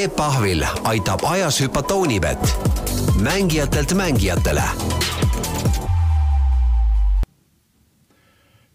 Peep 0.00 0.16
Pahvil 0.16 0.62
aitab 0.88 1.20
ajas 1.28 1.58
hüpata 1.60 1.94
Unibet, 1.94 2.38
mängijatelt 3.22 3.92
mängijatele. 3.92 4.62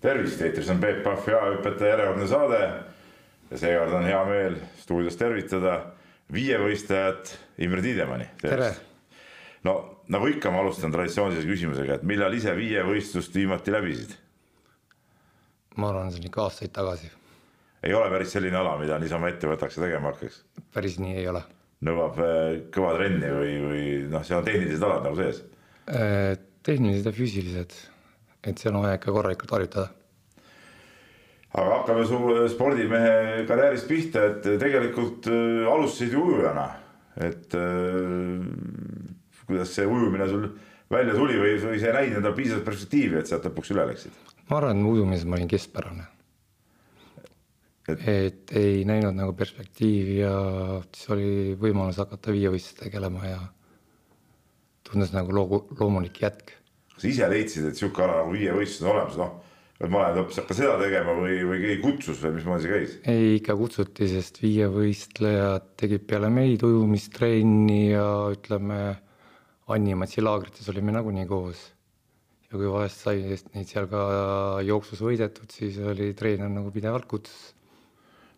tervist, 0.02 0.42
eetris 0.42 0.70
on 0.70 0.78
Peep 0.78 1.04
Pahv 1.04 1.30
ja 1.30 1.40
hüpetaja 1.56 1.90
järjekordne 1.90 2.28
saade. 2.28 2.60
ja 3.52 3.58
seekord 3.58 3.94
on 3.94 4.06
hea 4.06 4.22
meel 4.26 4.60
stuudios 4.78 5.18
tervitada 5.18 5.82
viievõistlejat 6.34 7.38
Imre 7.58 7.82
Tiidemanni. 7.82 8.30
tere! 8.42 8.76
no 9.64 10.06
nagu 10.08 10.28
ikka, 10.28 10.52
ma 10.52 10.62
alustan 10.62 10.92
traditsioonilise 10.92 11.48
küsimusega, 11.48 11.94
et 11.94 12.04
millal 12.04 12.34
ise 12.34 12.54
viievõistlust 12.56 13.34
viimati 13.34 13.74
läbisid? 13.74 14.14
ma 15.76 15.90
arvan, 15.90 16.12
see 16.12 16.22
on 16.22 16.30
ikka 16.30 16.50
aastaid 16.50 16.78
tagasi. 16.78 17.10
Ei 17.86 17.94
ole 17.94 18.10
päris 18.10 18.34
selline 18.34 18.58
ala, 18.58 18.76
mida 18.82 18.98
niisama 19.02 19.30
ette 19.32 19.50
võtaks 19.50 19.78
ja 19.78 19.86
tegema 19.86 20.14
hakkaks? 20.14 20.40
päris 20.74 20.98
nii 21.02 21.20
ei 21.22 21.28
ole. 21.32 21.44
nõuab 21.86 22.18
äh, 22.24 22.40
kõva 22.74 22.96
trenni 22.98 23.30
või, 23.34 23.52
või 23.62 23.84
noh, 24.12 24.24
seal 24.26 24.42
on 24.42 24.48
tehnilised 24.48 24.86
alad 24.88 25.06
nagu 25.06 25.20
sees? 25.20 25.44
Äh, 25.92 26.32
tehnilised 26.66 27.12
ja 27.12 27.14
füüsilised, 27.14 27.76
et 28.50 28.62
seal 28.62 28.74
on 28.74 28.88
vaja 28.88 28.98
ikka 28.98 29.14
korralikult 29.14 29.54
harjutada. 29.58 29.90
aga 31.56 31.80
hakkame 31.80 32.08
su 32.10 32.22
spordimehe 32.56 33.46
karjäärist 33.50 33.90
pihta, 33.92 34.26
et 34.32 34.50
tegelikult 34.62 35.30
äh, 35.30 35.68
alustasid 35.74 36.18
ju 36.18 36.26
ujujana, 36.30 36.70
et 37.22 37.54
kuidas 39.46 39.70
see 39.72 39.86
ujumine 39.88 40.26
sul 40.28 40.50
välja 40.92 41.14
tuli 41.16 41.38
või, 41.40 41.54
või 41.62 41.80
sa 41.80 41.92
ei 41.92 41.96
näinud 42.00 42.20
endal 42.20 42.36
piisavalt 42.36 42.66
perspektiivi, 42.66 43.22
et 43.22 43.30
sealt 43.30 43.46
lõpuks 43.48 43.72
üle 43.76 43.86
läksid? 43.92 44.18
ma 44.50 44.60
arvan, 44.60 44.82
et 44.82 44.90
ujumises 44.90 45.30
ma 45.30 45.38
olin 45.40 45.50
keskpärane. 45.50 46.10
Et, 47.94 48.06
et 48.10 48.56
ei 48.58 48.84
näinud 48.88 49.16
nagu 49.18 49.36
perspektiivi 49.38 50.20
ja 50.22 50.36
siis 50.90 51.12
oli 51.14 51.32
võimalus 51.60 52.00
hakata 52.02 52.34
viievõistlust 52.36 52.82
tegelema 52.84 53.26
ja 53.28 53.42
tundus 54.86 55.14
nagu 55.16 55.34
loogu, 55.36 55.66
loomulik 55.80 56.22
jätk. 56.22 56.56
kas 56.96 57.10
ise 57.10 57.30
leidsid, 57.30 57.70
et 57.70 57.80
sihuke 57.80 58.04
ala 58.06 58.22
nagu 58.22 58.34
viievõistlus 58.36 58.86
on 58.86 58.94
olemas, 58.94 59.18
noh, 59.20 59.32
et 59.80 59.92
ma 59.92 60.06
lähen 60.06 60.22
hoopis 60.22 60.42
hakka 60.42 60.58
seda 60.58 60.76
tegema 60.82 61.16
või, 61.18 61.40
või 61.48 61.62
keegi 61.64 61.82
kutsus 61.84 62.22
või 62.24 62.38
mismoodi 62.38 62.66
see 62.66 62.74
käis? 62.74 62.98
ei, 63.12 63.32
ikka 63.40 63.58
kutsuti, 63.60 64.10
sest 64.12 64.42
viievõistlejad 64.44 65.74
tegid 65.82 66.06
peale 66.10 66.32
meid 66.34 66.66
ujumistrenni 66.68 67.82
ja 67.96 68.08
ütleme, 68.36 68.84
Annimatsi 69.66 70.22
laagrites 70.22 70.68
olime 70.70 70.94
nagunii 70.94 71.26
koos 71.26 71.64
ja 72.46 72.60
kui 72.60 72.70
vahest 72.70 73.02
sai 73.02 73.24
neid 73.26 73.66
seal 73.66 73.88
ka 73.90 74.02
jooksus 74.68 75.02
võidetud, 75.02 75.50
siis 75.52 75.80
oli 75.82 76.12
treener 76.18 76.52
nagu 76.54 76.70
pidevalt 76.74 77.08
kutsus. 77.10 77.55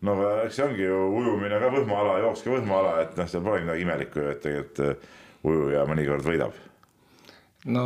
No 0.06 0.14
aga 0.14 0.46
eks 0.46 0.58
see 0.58 0.66
ongi 0.66 0.84
ju 0.84 0.98
ujumine 1.18 1.60
ka 1.62 1.70
võhmaala, 1.74 2.18
jooks 2.24 2.44
ka 2.44 2.54
võhmaala, 2.54 2.94
et 3.04 3.18
noh, 3.18 3.30
seal 3.30 3.44
pole 3.44 3.62
midagi 3.64 3.84
imelikku 3.86 4.22
ju, 4.22 4.32
et 4.32 4.42
tegelikult 4.44 4.84
äh, 4.84 5.10
ujuja 5.48 5.84
mõnikord 5.88 6.26
võidab. 6.26 6.58
no 7.66 7.84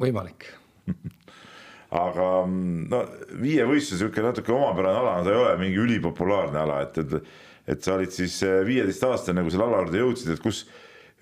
võimalik 0.00 0.48
aga 2.04 2.28
no 2.48 3.02
viievõistlus 3.40 4.00
niisugune 4.00 4.30
natuke 4.30 4.54
omapärane 4.54 5.02
ala, 5.02 5.18
ta 5.24 5.32
ei 5.32 5.42
ole 5.42 5.58
mingi 5.60 5.82
ülipopulaarne 5.84 6.64
ala, 6.64 6.80
et, 6.84 6.98
et, 7.00 7.36
et 7.74 7.84
sa 7.84 7.96
olid 7.98 8.12
siis 8.14 8.40
äh, 8.46 8.62
viieteistaastane, 8.66 9.44
kui 9.44 9.54
selle 9.54 9.68
ala 9.70 9.84
juurde 9.84 10.02
jõudsid, 10.02 10.34
et 10.34 10.42
kus 10.44 10.66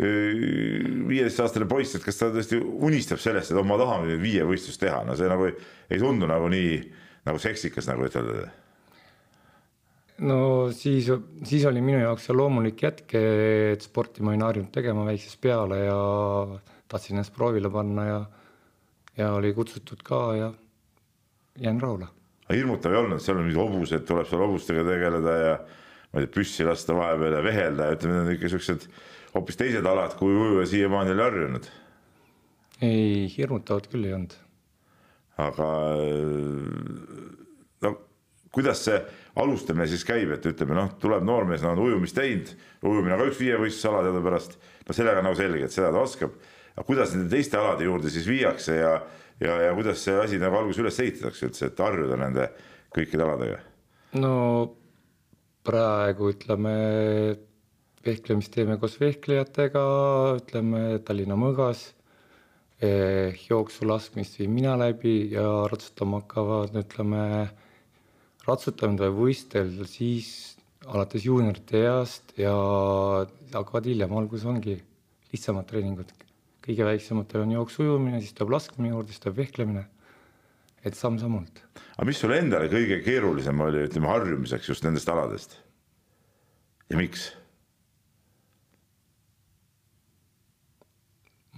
viieteistaastane 0.03 1.67
poiss, 1.69 1.95
et 1.95 2.03
kas 2.03 2.17
ta 2.19 2.31
tõesti 2.33 2.57
unistab 2.59 3.21
sellest, 3.23 3.53
et 3.53 3.59
oh, 3.61 3.67
ma 3.67 3.77
tahan 3.79 4.09
viievõistlust 4.23 4.81
teha, 4.83 5.03
no 5.07 5.15
see 5.19 5.29
nagu 5.31 5.47
ei, 5.47 5.55
ei 5.93 6.01
tundu 6.01 6.27
nagu 6.27 6.49
nii 6.51 6.73
nagu 7.29 7.39
seksikas, 7.43 7.87
nagu 7.91 8.07
ütelda. 8.09 8.49
No 10.23 10.71
siis, 10.77 11.09
siis 11.49 11.65
oli 11.69 11.83
minu 11.85 12.01
jaoks 12.03 12.29
see 12.29 12.37
loomulik 12.37 12.83
jätk, 12.87 13.15
et 13.19 13.85
sporti 13.85 14.25
ma 14.25 14.33
olin 14.33 14.47
harjunud 14.47 14.73
tegema 14.75 15.05
väiksest 15.09 15.41
peale 15.43 15.83
ja 15.85 15.99
tahtsin 16.91 17.17
ennast 17.17 17.35
proovile 17.35 17.71
panna 17.73 18.07
ja, 18.07 18.19
ja 19.19 19.33
oli 19.37 19.53
kutsutud 19.57 20.03
ka 20.05 20.25
ja 20.39 20.51
jään 21.61 21.81
rahule. 21.81 22.09
aga 22.47 22.59
hirmutav 22.59 22.93
ei 22.95 23.01
olnud, 23.03 23.23
seal 23.23 23.39
on 23.39 23.47
mingid 23.47 23.61
hobused, 23.61 24.05
tuleb 24.09 24.29
seal 24.29 24.45
hobustega 24.45 24.85
tegeleda 24.87 25.39
ja 25.41 25.57
ma 26.13 26.21
ei 26.21 26.27
tea, 26.27 26.35
püssi 26.37 26.67
lasta 26.69 26.97
vahepeal 26.97 27.39
ja 27.39 27.43
vehelda 27.45 27.91
ütleme, 27.97 28.19
need 28.19 28.31
on 28.31 28.37
ikka 28.37 28.53
siuksed 28.53 28.89
hoopis 29.35 29.59
teised 29.61 29.87
alad, 29.89 30.17
kui 30.19 30.35
ujuja 30.37 30.69
siiamaani 30.69 31.15
oli 31.17 31.27
harjunud. 31.27 31.69
ei, 32.83 33.29
hirmutavat 33.37 33.89
küll 33.93 34.09
ei 34.09 34.17
olnud. 34.17 34.39
aga 35.43 35.69
no 37.83 37.95
kuidas 38.53 38.85
see 38.85 38.99
alustamine 39.41 39.87
siis 39.89 40.05
käib, 40.05 40.35
et 40.35 40.47
ütleme 40.49 40.77
noh, 40.77 40.91
tuleb 41.01 41.25
noormees, 41.25 41.63
no 41.65 41.73
on 41.73 41.83
ujumist 41.87 42.17
teinud, 42.19 42.51
ujumine 42.85 43.17
on 43.17 43.23
ka 43.23 43.29
üks 43.31 43.41
viievõistlusala 43.41 44.03
teadupärast, 44.07 44.59
no 44.89 44.97
sellega 44.97 45.23
on 45.23 45.29
nagu 45.31 45.39
selge, 45.39 45.69
et 45.69 45.75
seda 45.75 45.93
ta 45.95 46.03
oskab. 46.03 46.35
aga 46.73 46.85
kuidas 46.89 47.15
nende 47.15 47.29
teiste 47.33 47.59
alade 47.59 47.85
juurde 47.85 48.11
siis 48.11 48.27
viiakse 48.29 48.77
ja, 48.77 48.93
ja, 49.41 49.57
ja 49.67 49.73
kuidas 49.77 50.05
see 50.05 50.19
asi 50.21 50.39
nagu 50.41 50.57
alguses 50.57 50.81
üles 50.85 51.01
ehitatakse 51.01 51.49
üldse, 51.49 51.67
et 51.69 51.81
harjuda 51.81 52.17
nende 52.21 52.51
kõikide 52.97 53.25
aladega? 53.25 53.59
no 54.21 54.35
praegu 55.65 56.31
ütleme 56.33 56.77
vehklemist 58.05 58.53
teeme 58.53 58.77
koos 58.83 58.99
vehklejatega, 59.01 59.83
ütleme 60.43 60.99
Tallinna 61.07 61.39
Mõõgas 61.39 61.93
eh,. 62.83 63.33
jooksu 63.49 63.87
laskmist 63.89 64.41
viin 64.41 64.53
mina 64.53 64.77
läbi 64.77 65.31
ja 65.33 65.47
ratsutama 65.71 66.21
hakkavad, 66.21 66.77
ütleme 66.83 67.23
ratsutamine 68.47 69.09
või 69.09 69.29
võistel 69.29 69.71
siis 69.89 70.57
alates 70.91 71.25
juuniorite 71.27 71.83
east 71.87 72.35
ja 72.39 72.53
hakkavad 73.53 73.87
hiljem, 73.87 74.15
alguses 74.19 74.47
ongi 74.49 74.79
lihtsamad 75.33 75.69
treeningud. 75.71 76.13
kõige 76.63 76.85
väiksematel 76.87 77.43
on 77.43 77.53
jooksu 77.57 77.83
ujumine, 77.83 78.21
siis 78.23 78.35
tuleb 78.39 78.53
laskmine 78.55 78.93
juurde, 78.93 79.11
siis 79.11 79.23
tuleb 79.23 79.37
vehklemine. 79.43 79.87
et 80.85 80.95
samm-sammult. 80.99 81.63
aga 81.97 82.07
mis 82.07 82.19
sulle 82.19 82.39
endale 82.39 82.69
kõige 82.69 83.03
keerulisem 83.05 83.61
oli, 83.61 83.87
ütleme 83.87 84.09
harjumiseks 84.09 84.69
just 84.69 84.85
nendest 84.85 85.09
aladest? 85.09 85.57
ja 86.91 86.97
miks? 86.97 87.31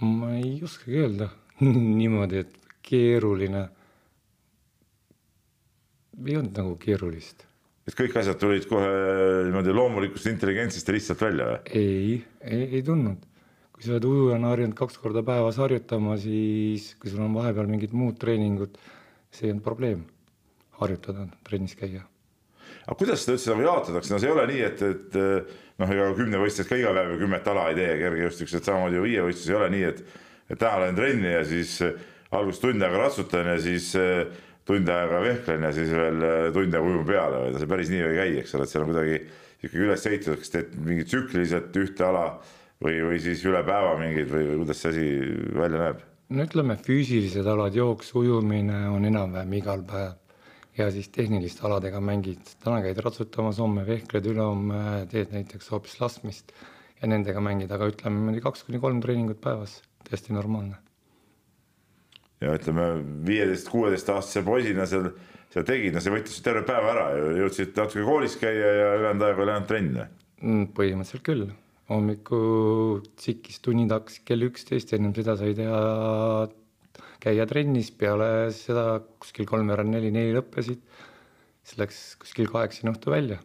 ma 0.01 0.35
ei 0.35 0.59
oskagi 0.63 1.01
öelda 1.01 1.29
niimoodi, 1.99 2.43
et 2.43 2.57
keeruline. 2.85 3.69
Ei 6.23 6.39
olnud 6.39 6.57
nagu 6.57 6.75
keerulist. 6.81 7.45
et 7.85 7.97
kõik 7.97 8.17
asjad 8.21 8.39
tulid 8.41 8.67
kohe 8.69 8.89
niimoodi 9.47 9.75
loomulikust 9.75 10.29
intelligentsist 10.31 10.89
lihtsalt 10.93 11.21
välja 11.27 11.51
või? 11.51 11.61
ei, 11.81 12.17
ei, 12.41 12.65
ei 12.79 12.83
tulnud. 12.85 13.21
kui 13.75 13.85
sa 13.85 13.95
oled 13.95 14.09
ujujana 14.09 14.53
harjunud 14.53 14.77
kaks 14.79 14.97
korda 15.03 15.23
päevas 15.27 15.59
harjutama, 15.59 16.17
siis 16.21 16.93
kui 17.01 17.11
sul 17.11 17.23
on 17.25 17.35
vahepeal 17.35 17.69
mingid 17.69 17.95
muud 17.97 18.19
treeningud, 18.21 18.77
see 19.31 19.49
ei 19.49 19.55
olnud 19.55 19.65
probleem, 19.65 20.03
harjutada, 20.79 21.27
trennis 21.47 21.75
käia 21.75 22.05
aga 22.85 22.97
kuidas 22.99 23.23
seda 23.23 23.35
üldse 23.35 23.51
nagu 23.51 23.65
jaotatakse, 23.65 24.13
no 24.13 24.19
see 24.21 24.29
ei 24.29 24.35
ole 24.35 24.45
nii, 24.49 24.63
et, 24.65 24.81
et 24.85 25.15
noh, 25.81 25.93
ega 25.95 26.09
kümnevõistlused 26.17 26.69
ka 26.69 26.77
iga 26.79 26.93
päev 26.95 27.13
ju 27.15 27.21
kümmet 27.23 27.47
ala 27.51 27.69
ei 27.71 27.77
tee, 27.79 27.93
kergejõustiklased 28.01 28.69
samamoodi 28.69 28.99
ju 28.99 29.05
viievõistluses 29.07 29.51
ei 29.51 29.57
ole 29.59 29.69
nii, 29.73 29.87
et, 29.89 30.01
et 30.53 30.59
täna 30.61 30.83
lähen 30.83 30.99
trenni 30.99 31.31
ja 31.31 31.41
siis 31.49 31.79
alguses 32.35 32.61
tund 32.61 32.85
aega 32.85 33.01
ratsutan 33.01 33.49
ja 33.53 33.57
siis 33.63 33.89
tund 34.65 34.89
aega 34.89 35.21
vehklen 35.21 35.65
ja 35.67 35.71
siis 35.75 35.93
veel 35.93 36.25
tund 36.55 36.73
aega 36.73 36.85
ujun 36.89 37.05
peale, 37.07 37.41
vaid 37.45 37.59
see 37.61 37.69
päris 37.69 37.93
nii 37.93 38.03
ei 38.07 38.19
käi, 38.19 38.29
eks 38.41 38.55
ole, 38.57 38.65
et 38.65 38.73
seal 38.73 38.85
on 38.85 38.91
kuidagi 38.91 39.19
ikkagi 39.65 39.85
üles 39.85 40.05
ehitatud, 40.09 40.41
kas 40.41 40.53
teed 40.53 40.75
mingi 40.85 41.05
tsükliliselt 41.07 41.79
ühte 41.81 42.05
ala 42.07 42.25
või, 42.83 42.99
või 43.05 43.21
siis 43.23 43.45
üle 43.47 43.61
päeva 43.65 43.95
mingeid 44.01 44.29
või, 44.31 44.49
või 44.49 44.59
kuidas 44.63 44.83
see 44.83 44.91
asi 44.93 45.07
välja 45.55 45.81
näeb? 45.81 46.03
no 46.35 46.45
ütleme, 46.45 46.77
füüsilised 46.81 47.47
alad, 47.49 47.75
jooks, 47.77 48.11
ujumine 48.17 48.85
on 48.91 49.05
enam-vähem 49.07 49.57
igal 49.61 49.85
päev 49.87 50.15
ja 50.77 50.89
siis 50.91 51.09
tehniliste 51.13 51.65
aladega 51.67 52.01
mängid, 52.03 52.41
täna 52.63 52.81
käid 52.83 52.99
ratsutamas, 53.03 53.59
homme 53.63 53.85
vehkled, 53.87 54.25
ülehomme 54.31 55.05
teed 55.11 55.31
näiteks 55.35 55.69
hoopis 55.71 55.99
laskmist 56.01 56.51
ja 57.01 57.09
nendega 57.11 57.43
mängid, 57.43 57.71
aga 57.71 57.87
ütleme 57.91 58.19
niimoodi 58.19 58.43
kaks 58.43 58.65
kuni 58.67 58.81
kolm 58.83 58.99
treeningut 59.03 59.39
päevas, 59.43 59.79
täiesti 60.07 60.35
normaalne. 60.35 60.81
Ja 62.43 62.55
ütleme, 62.55 62.89
viieteist, 63.27 63.69
kuueteistaastase 63.71 64.43
poisina 64.45 64.87
seal, 64.89 65.09
seal 65.53 65.67
tegid, 65.67 65.95
no 65.95 66.03
see 66.03 66.13
võttis 66.13 66.41
terve 66.45 66.65
päeva 66.67 66.91
ära 66.93 67.05
ju, 67.15 67.29
jõudsid 67.43 67.77
natuke 67.77 68.03
koolis 68.07 68.35
käia 68.41 68.73
ja 68.79 68.89
ülejäänud 68.99 69.27
aega 69.27 69.45
oli 69.45 69.55
ainult 69.55 69.71
trenn? 69.71 70.03
Mm, 70.41 70.67
põhimõtteliselt 70.75 71.25
küll, 71.25 71.47
hommikul 71.91 73.01
tsikis 73.15 73.61
tunnid 73.63 73.93
hakkasid 73.95 74.27
kell 74.27 74.47
üksteist, 74.49 74.93
ennem 74.97 75.15
seda 75.15 75.37
sai 75.39 75.55
teha 75.57 75.81
käia 77.23 77.47
trennis, 77.49 77.89
peale 77.95 78.51
seda 78.53 78.99
kuskil 79.21 79.47
kolmveerand 79.49 79.95
neli, 79.95 80.11
neli 80.13 80.35
lõppesid, 80.35 80.83
siis 81.65 81.79
läks 81.79 82.03
kuskil 82.21 82.51
kaheksani 82.51 82.91
õhtu 82.91 83.15
välja. 83.15 83.39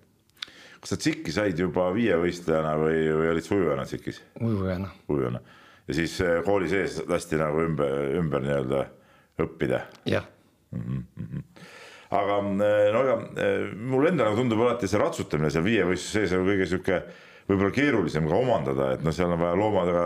kas 0.81 0.95
sa 0.95 0.97
tsikki 0.97 1.33
said 1.33 1.59
juba 1.61 1.91
viievõistlejana 1.93 2.75
või, 2.81 3.01
või 3.13 3.33
olid 3.35 3.47
sa 3.47 3.57
ujujana 3.57 3.87
tsikis? 3.89 4.21
ujujana. 4.41 4.93
ujujana 5.09 5.41
ja 5.91 5.97
siis 5.97 6.17
eh, 6.23 6.41
kooli 6.47 6.71
sees 6.71 7.01
lasti 7.11 7.39
nagu 7.41 7.65
ümber, 7.67 8.15
ümber 8.21 8.45
nii-öelda 8.45 8.85
õppida? 9.43 9.85
jah 10.09 10.27
mm. 10.77 11.05
-hmm. 11.19 11.47
aga 12.17 12.37
eh, 12.67 12.91
no 12.95 13.05
aga 13.05 13.17
eh, 13.45 13.65
mulle 13.75 14.13
endale 14.13 14.31
nagu 14.31 14.43
tundub 14.43 14.63
alati 14.67 14.91
see 14.91 15.01
ratsutamine 15.03 15.51
seal 15.51 15.67
viievõistluse 15.67 16.21
sees 16.21 16.37
on 16.37 16.47
kõige 16.47 16.69
sihuke 16.71 17.03
võib-olla 17.51 17.75
keerulisem 17.75 18.29
ka 18.31 18.37
omandada, 18.39 18.93
et 18.95 19.03
noh, 19.03 19.15
seal 19.15 19.33
on 19.35 19.41
vaja 19.41 19.59
loomadega 19.59 20.05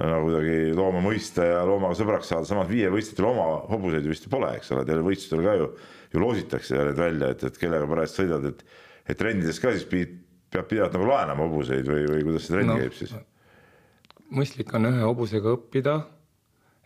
nagu 0.00 0.28
kuidagi 0.30 0.72
looma 0.72 1.02
mõista 1.04 1.44
ja 1.44 1.64
loomaga 1.68 1.98
sõbraks 1.98 2.30
saada, 2.32 2.48
samas 2.48 2.70
viievõistlejatel 2.70 3.26
oma 3.28 3.48
hobuseid 3.68 4.06
vist 4.08 4.28
pole, 4.32 4.48
eks 4.56 4.70
ole, 4.72 4.86
teil 4.88 5.02
võistlustel 5.04 5.42
ka 5.44 5.56
ju, 5.58 5.66
ju 6.14 6.22
loositakse 6.22 6.78
need 6.88 7.00
välja, 7.00 7.34
et, 7.34 7.44
et 7.44 7.58
kellega 7.60 7.88
parajasti 7.90 8.22
sõidad, 8.22 8.46
et, 8.48 8.62
et 9.12 9.20
trennides 9.20 9.60
ka 9.60 9.74
siis 9.74 9.84
peab 9.90 10.70
pidevalt 10.70 10.96
nagu 10.96 11.10
laenama 11.10 11.44
hobuseid 11.44 11.90
või, 11.90 12.06
või 12.08 12.24
kuidas 12.30 12.46
see 12.46 12.56
trenn 12.56 12.72
no, 12.72 12.78
käib 12.80 12.96
siis? 12.96 13.12
Mõistlik 14.34 14.72
on 14.76 14.88
ühe 14.90 15.04
hobusega 15.04 15.54
õppida, 15.56 15.96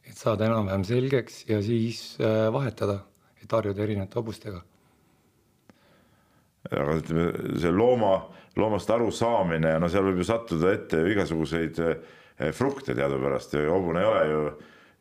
et 0.05 0.17
saada 0.19 0.49
enam-vähem 0.49 0.85
selgeks 0.87 1.44
ja 1.49 1.61
siis 1.64 2.14
äh, 2.20 2.49
vahetada, 2.52 3.00
et 3.41 3.52
harjuda 3.52 3.85
erinevate 3.85 4.20
hobustega. 4.20 4.62
aga 6.70 6.96
ütleme, 6.96 7.26
see 7.61 7.73
looma, 7.73 8.14
loomast 8.56 8.91
arusaamine, 8.91 9.75
no 9.81 9.91
seal 9.93 10.06
võib 10.08 10.23
ju 10.23 10.29
sattuda 10.29 10.73
ette 10.73 11.02
igasuguseid 11.12 11.81
äh, 11.85 11.99
frukte 12.56 12.96
teadupärast 12.96 13.58
hobune 13.69 14.00
ei 14.00 14.08
ole 14.08 14.25
ju, 14.31 14.40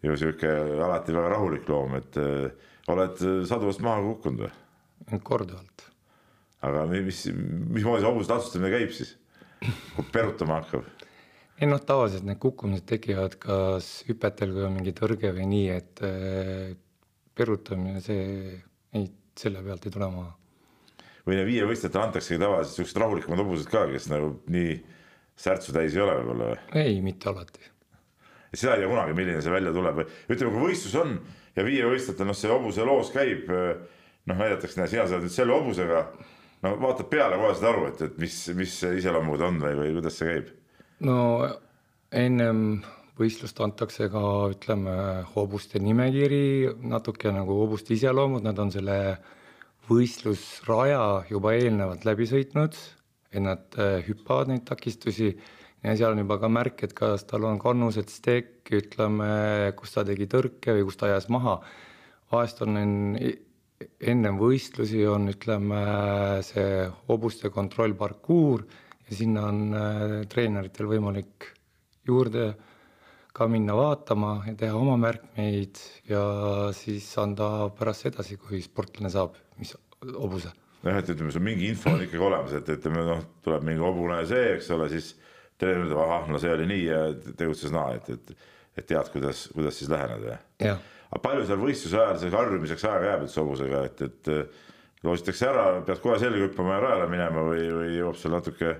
ju 0.10 0.18
sihuke 0.20 0.52
alati 0.84 1.16
väga 1.16 1.32
rahulik 1.36 1.72
loom, 1.72 1.96
et 2.02 2.20
äh, 2.20 2.52
oled 2.92 3.24
saduvast 3.48 3.84
maha 3.84 4.04
kukkunud 4.04 4.46
või? 4.46 4.54
korduvalt. 5.24 5.88
aga 6.64 6.86
mis, 6.92 7.26
mismoodi 7.32 8.04
see 8.04 8.10
hobuse 8.12 8.32
tatsustamine 8.32 8.72
käib 8.76 8.92
siis, 8.96 9.16
kui 9.96 10.12
perutama 10.12 10.60
hakkab? 10.62 11.03
Ei 11.62 11.70
noh, 11.70 11.82
tavaliselt 11.86 12.26
need 12.28 12.40
kukkumised 12.42 12.86
tekivad 12.90 13.38
kas 13.42 13.90
hüpetel, 14.08 14.54
kui 14.56 14.66
on 14.66 14.74
mingi 14.78 14.94
tõrge 14.98 15.34
või 15.36 15.50
nii, 15.50 15.68
et 15.74 16.02
äh, 16.06 16.72
perutamine, 17.38 18.02
see 18.04 18.24
ei, 18.98 19.06
selle 19.38 19.62
pealt 19.66 19.86
ei 19.88 19.94
tule 19.94 20.10
maha. 20.14 20.34
või 21.28 21.38
need 21.40 21.48
viievõistlejatele 21.52 22.10
antaksegi 22.10 22.42
tavaliselt 22.42 22.80
siuksed 22.80 23.00
rahulikumad 23.02 23.44
hobused 23.44 23.70
ka, 23.72 23.86
kes 23.92 24.10
nagu 24.12 24.34
nii 24.54 24.74
särtsu 25.40 25.74
täis 25.76 25.96
ei 25.96 26.04
ole 26.04 26.18
võib-olla 26.20 26.50
või? 26.52 26.82
ei, 26.82 27.00
mitte 27.06 27.30
alati. 27.32 27.70
seda 28.54 28.76
ei 28.76 28.84
tea 28.84 28.92
kunagi, 28.92 29.18
milline 29.18 29.42
see 29.42 29.54
välja 29.54 29.74
tuleb 29.76 30.02
või 30.02 30.08
ütleme, 30.36 30.54
kui 30.54 30.68
võistlus 30.68 30.98
on 31.00 31.16
ja 31.56 31.66
viievõistlejatel 31.66 32.30
noh, 32.30 32.38
see 32.38 32.52
hobuse 32.52 32.86
loos 32.88 33.14
käib, 33.14 33.50
noh 34.30 34.42
näidatakse, 34.42 34.80
näe, 34.82 34.90
sina 34.92 35.08
saad 35.10 35.26
nüüd 35.26 35.34
selle 35.34 35.56
hobusega, 35.56 36.04
no 36.66 36.76
vaatad 36.82 37.10
peale 37.14 37.38
kohe 37.40 37.56
saad 37.56 37.70
aru, 37.72 37.88
et, 37.92 38.04
et 38.10 38.20
mis, 38.22 38.38
mis 38.58 38.76
iseloomud 39.00 39.48
on 39.48 39.62
või, 39.62 39.78
või 39.80 39.96
kuidas 40.00 40.20
see 40.20 40.30
käib 40.30 40.52
no 41.08 41.20
ennem 42.14 42.84
võistlust 43.20 43.60
antakse 43.62 44.08
ka 44.12 44.24
ütleme 44.54 44.96
hobuste 45.36 45.82
nimekiri, 45.82 46.74
natuke 46.82 47.32
nagu 47.34 47.60
hobuste 47.62 47.94
iseloomud, 47.96 48.44
nad 48.46 48.60
on 48.60 48.72
selle 48.74 48.98
võistlusraja 49.90 51.26
juba 51.30 51.54
eelnevalt 51.58 52.08
läbi 52.08 52.28
sõitnud, 52.30 52.78
et 53.34 53.44
nad 53.44 53.78
äh, 53.78 54.00
hüppavad 54.08 54.50
neid 54.52 54.66
takistusi. 54.70 55.34
Ja 55.84 55.98
seal 56.00 56.14
on 56.16 56.22
juba 56.22 56.38
ka 56.40 56.48
märk, 56.48 56.86
et 56.86 56.94
kas 56.96 57.26
tal 57.28 57.44
on 57.44 57.58
kannused, 57.60 58.08
stek, 58.08 58.62
ütleme, 58.72 59.74
kus 59.76 59.92
ta 59.92 60.06
tegi 60.08 60.30
tõrke 60.32 60.78
või 60.78 60.86
kus 60.88 61.00
ta 61.00 61.10
ajas 61.10 61.28
maha. 61.34 61.58
vahest 62.32 62.64
on 62.64 62.80
en, 62.80 62.94
ennem 64.00 64.40
võistlusi 64.40 65.04
on, 65.12 65.28
ütleme, 65.34 65.82
see 66.48 66.88
hobuste 67.10 67.52
kontroll 67.52 67.98
parkuur 68.00 68.64
ja 69.14 69.20
sinna 69.22 69.48
on 69.50 69.66
äh, 69.78 70.14
treeneritel 70.30 70.90
võimalik 70.90 71.52
juurde 72.08 72.54
ka 73.34 73.48
minna 73.50 73.76
vaatama 73.78 74.36
ja 74.48 74.54
teha 74.58 74.78
oma 74.78 74.96
märkmeid 75.02 75.80
ja 76.10 76.24
siis 76.76 77.08
anda 77.22 77.70
pärast 77.78 78.10
edasi, 78.10 78.38
kui 78.42 78.62
sportlane 78.62 79.10
saab, 79.14 79.38
mis 79.58 79.74
hobuse. 80.04 80.52
jah, 80.84 80.98
et 81.00 81.12
ütleme, 81.14 81.34
on 81.34 81.46
mingi 81.46 81.70
info 81.72 81.94
on 81.94 82.04
ikkagi 82.06 82.26
olemas, 82.26 82.56
et 82.58 82.74
ütleme 82.76 83.06
noh, 83.08 83.24
tuleb 83.46 83.66
mingi 83.70 83.82
hobune 83.82 84.20
see, 84.30 84.52
eks 84.58 84.70
ole, 84.76 84.90
siis 84.92 85.14
treener 85.62 85.88
ütleb, 85.88 86.02
ahah, 86.04 86.28
no 86.30 86.42
see 86.42 86.54
oli 86.54 86.68
nii 86.70 86.84
ja 86.90 87.00
tegutses 87.40 87.74
naa, 87.74 87.96
et, 87.98 88.12
et, 88.14 88.50
et 88.78 88.90
tead, 88.90 89.10
kuidas, 89.14 89.48
kuidas 89.56 89.80
siis 89.80 89.90
läheneda. 89.94 90.38
aga 90.68 91.24
palju 91.24 91.48
seal 91.50 91.62
võistluse 91.62 92.02
ajal 92.02 92.22
selleks 92.22 92.38
harjumiseks 92.42 92.86
aega 92.90 93.12
jääb 93.14 93.26
üldse 93.28 93.42
hobusega, 93.42 93.84
et, 93.90 94.06
et 94.10 94.34
loositakse 95.04 95.48
ära, 95.50 95.66
pead 95.86 96.00
kohe 96.04 96.20
selga 96.22 96.46
hüppama 96.46 96.78
ja 96.78 96.84
rajale 96.84 97.08
minema 97.12 97.44
või, 97.50 97.66
või 97.76 97.96
jõuab 97.98 98.20
seal 98.20 98.36
natuke 98.38 98.76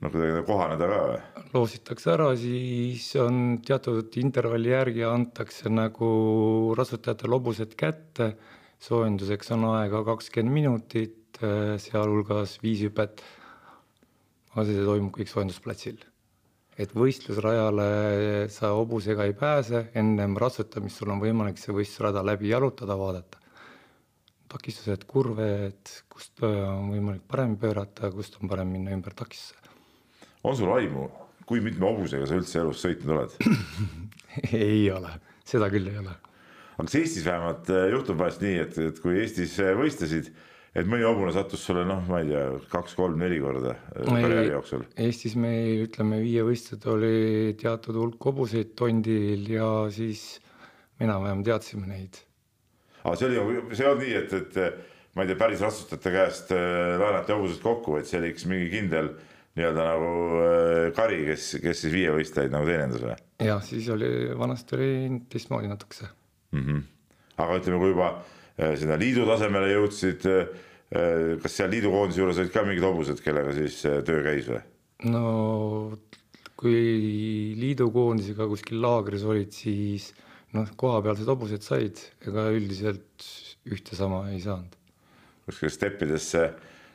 no 0.00 0.10
kuidagi 0.10 0.44
kohaneda 0.48 0.88
ka 0.88 1.00
või? 1.10 1.18
loositakse 1.52 2.12
ära, 2.14 2.30
siis 2.40 3.08
on 3.20 3.58
teatud 3.66 4.16
intervalli 4.22 4.72
järgi 4.72 5.04
antakse 5.08 5.72
nagu 5.72 6.12
rasvutajatele 6.78 7.38
hobused 7.38 7.76
kätte. 7.78 8.32
soojenduseks 8.82 9.52
on 9.54 9.68
aega 9.76 10.00
kakskümmend 10.04 10.54
minutit, 10.54 11.38
sealhulgas 11.78 12.58
viis 12.62 12.80
hüpet. 12.82 13.22
aga 14.54 14.64
see 14.68 14.88
toimub 14.88 15.12
kõik 15.18 15.28
soojendusplatsil. 15.28 16.00
et 16.78 16.96
võistlusrajale 16.96 18.48
sa 18.48 18.72
hobusega 18.72 19.28
ei 19.28 19.36
pääse, 19.36 19.90
ennem 19.94 20.36
ratsutamist 20.36 20.96
sul 20.96 21.12
on 21.12 21.20
võimalik 21.20 21.60
see 21.60 21.76
võistlusrada 21.76 22.24
läbi 22.24 22.48
jalutada, 22.48 22.96
vaadata 22.96 23.41
takistused, 24.52 25.08
kurved, 25.10 25.96
kust 26.12 26.44
on 26.46 26.92
võimalik 26.92 27.26
paremini 27.28 27.60
pöörata, 27.64 28.12
kust 28.14 28.38
on 28.40 28.52
parem 28.52 28.70
minna 28.76 28.94
ümber 28.94 29.16
takistuse 29.18 29.62
on 30.42 30.56
sul 30.56 30.72
aimu, 30.74 31.08
kui 31.46 31.62
mitme 31.62 31.88
hobusega 31.88 32.26
sa 32.26 32.38
üldse 32.38 32.62
elus 32.62 32.82
sõitnud 32.82 33.14
oled 33.16 33.36
ei 34.68 34.86
ole, 34.92 35.12
seda 35.46 35.68
küll 35.72 35.90
ei 35.90 36.00
ole. 36.02 36.14
aga 36.76 36.86
kas 36.86 36.96
Eestis 36.98 37.26
vähemalt 37.26 37.70
äh, 37.72 37.90
juhtub 37.94 38.18
vahest 38.22 38.42
nii, 38.44 38.56
et, 38.64 38.80
et 38.90 38.98
kui 39.02 39.20
Eestis 39.22 39.54
äh, 39.62 39.74
võistlesid, 39.78 40.32
et 40.74 40.88
mõni 40.88 41.06
hobune 41.06 41.34
sattus 41.34 41.62
sulle 41.66 41.84
noh, 41.86 42.02
ma 42.08 42.22
ei 42.22 42.32
tea, 42.32 42.44
kaks-kolm-neli 42.72 43.38
korda 43.44 43.76
äh, 43.76 44.08
karjääri 44.08 44.54
jooksul? 44.54 44.86
Eestis 45.06 45.38
meil 45.38 45.86
ütleme, 45.86 46.18
viievõistlused 46.24 46.88
oli 46.90 47.54
teatud 47.60 48.00
hulk 48.00 48.30
hobuseid 48.30 48.74
tondil 48.78 49.46
ja 49.52 49.70
siis 49.94 50.40
enam-vähem 51.02 51.46
teadsime 51.46 51.86
neid. 51.90 52.22
Aga 53.02 53.18
see 53.18 53.28
oli, 53.28 53.60
see 53.74 53.84
ei 53.84 53.90
olnud 53.90 54.04
nii, 54.06 54.16
et, 54.20 54.32
et 54.40 55.14
ma 55.16 55.24
ei 55.24 55.30
tea, 55.30 55.40
päris 55.40 55.62
ratsutajate 55.64 56.14
käest 56.14 56.54
laenati 56.54 57.34
hobused 57.34 57.62
kokku, 57.64 57.98
et 57.98 58.08
see 58.08 58.20
oli 58.20 58.32
üks 58.34 58.46
mingi 58.50 58.70
kindel 58.72 59.12
nii-öelda 59.58 59.84
nagu 59.84 60.12
äh, 60.40 60.86
kari, 60.96 61.22
kes, 61.28 61.48
kes 61.60 61.84
siis 61.84 61.92
viievõistlejaid 61.92 62.54
nagu 62.54 62.68
teenindas 62.68 63.04
või? 63.04 63.16
jah, 63.44 63.60
siis 63.66 63.88
oli, 63.92 64.10
vanasti 64.38 64.78
oli 64.78 64.92
teistmoodi 65.32 65.68
natukese 65.68 66.08
mm. 66.08 66.62
-hmm. 66.62 66.84
aga 67.44 67.58
ütleme, 67.60 67.80
kui 67.82 67.92
juba 67.92 68.12
sinna 68.78 68.96
liidu 69.00 69.24
tasemele 69.26 69.70
jõudsid, 69.72 70.26
kas 71.42 71.54
seal 71.56 71.70
liidukoondise 71.72 72.20
juures 72.20 72.40
olid 72.42 72.52
ka 72.52 72.64
mingid 72.66 72.84
hobused, 72.84 73.20
kellega 73.24 73.54
siis 73.56 73.78
töö 74.06 74.20
käis 74.24 74.48
või? 74.50 74.60
no 75.08 75.22
kui 76.62 77.54
liidukoondisega 77.58 78.46
kuskil 78.50 78.82
laagris 78.84 79.24
olid, 79.26 79.50
siis 79.56 80.12
noh, 80.56 80.68
kohapealsed 80.80 81.30
hobused 81.30 81.64
said, 81.66 82.00
ega 82.26 82.48
üldiselt 82.54 83.26
ühte 83.68 83.96
sama 83.98 84.24
ei 84.32 84.40
saanud. 84.42 84.76
kuskil 85.46 85.72
steppidesse 85.74 86.50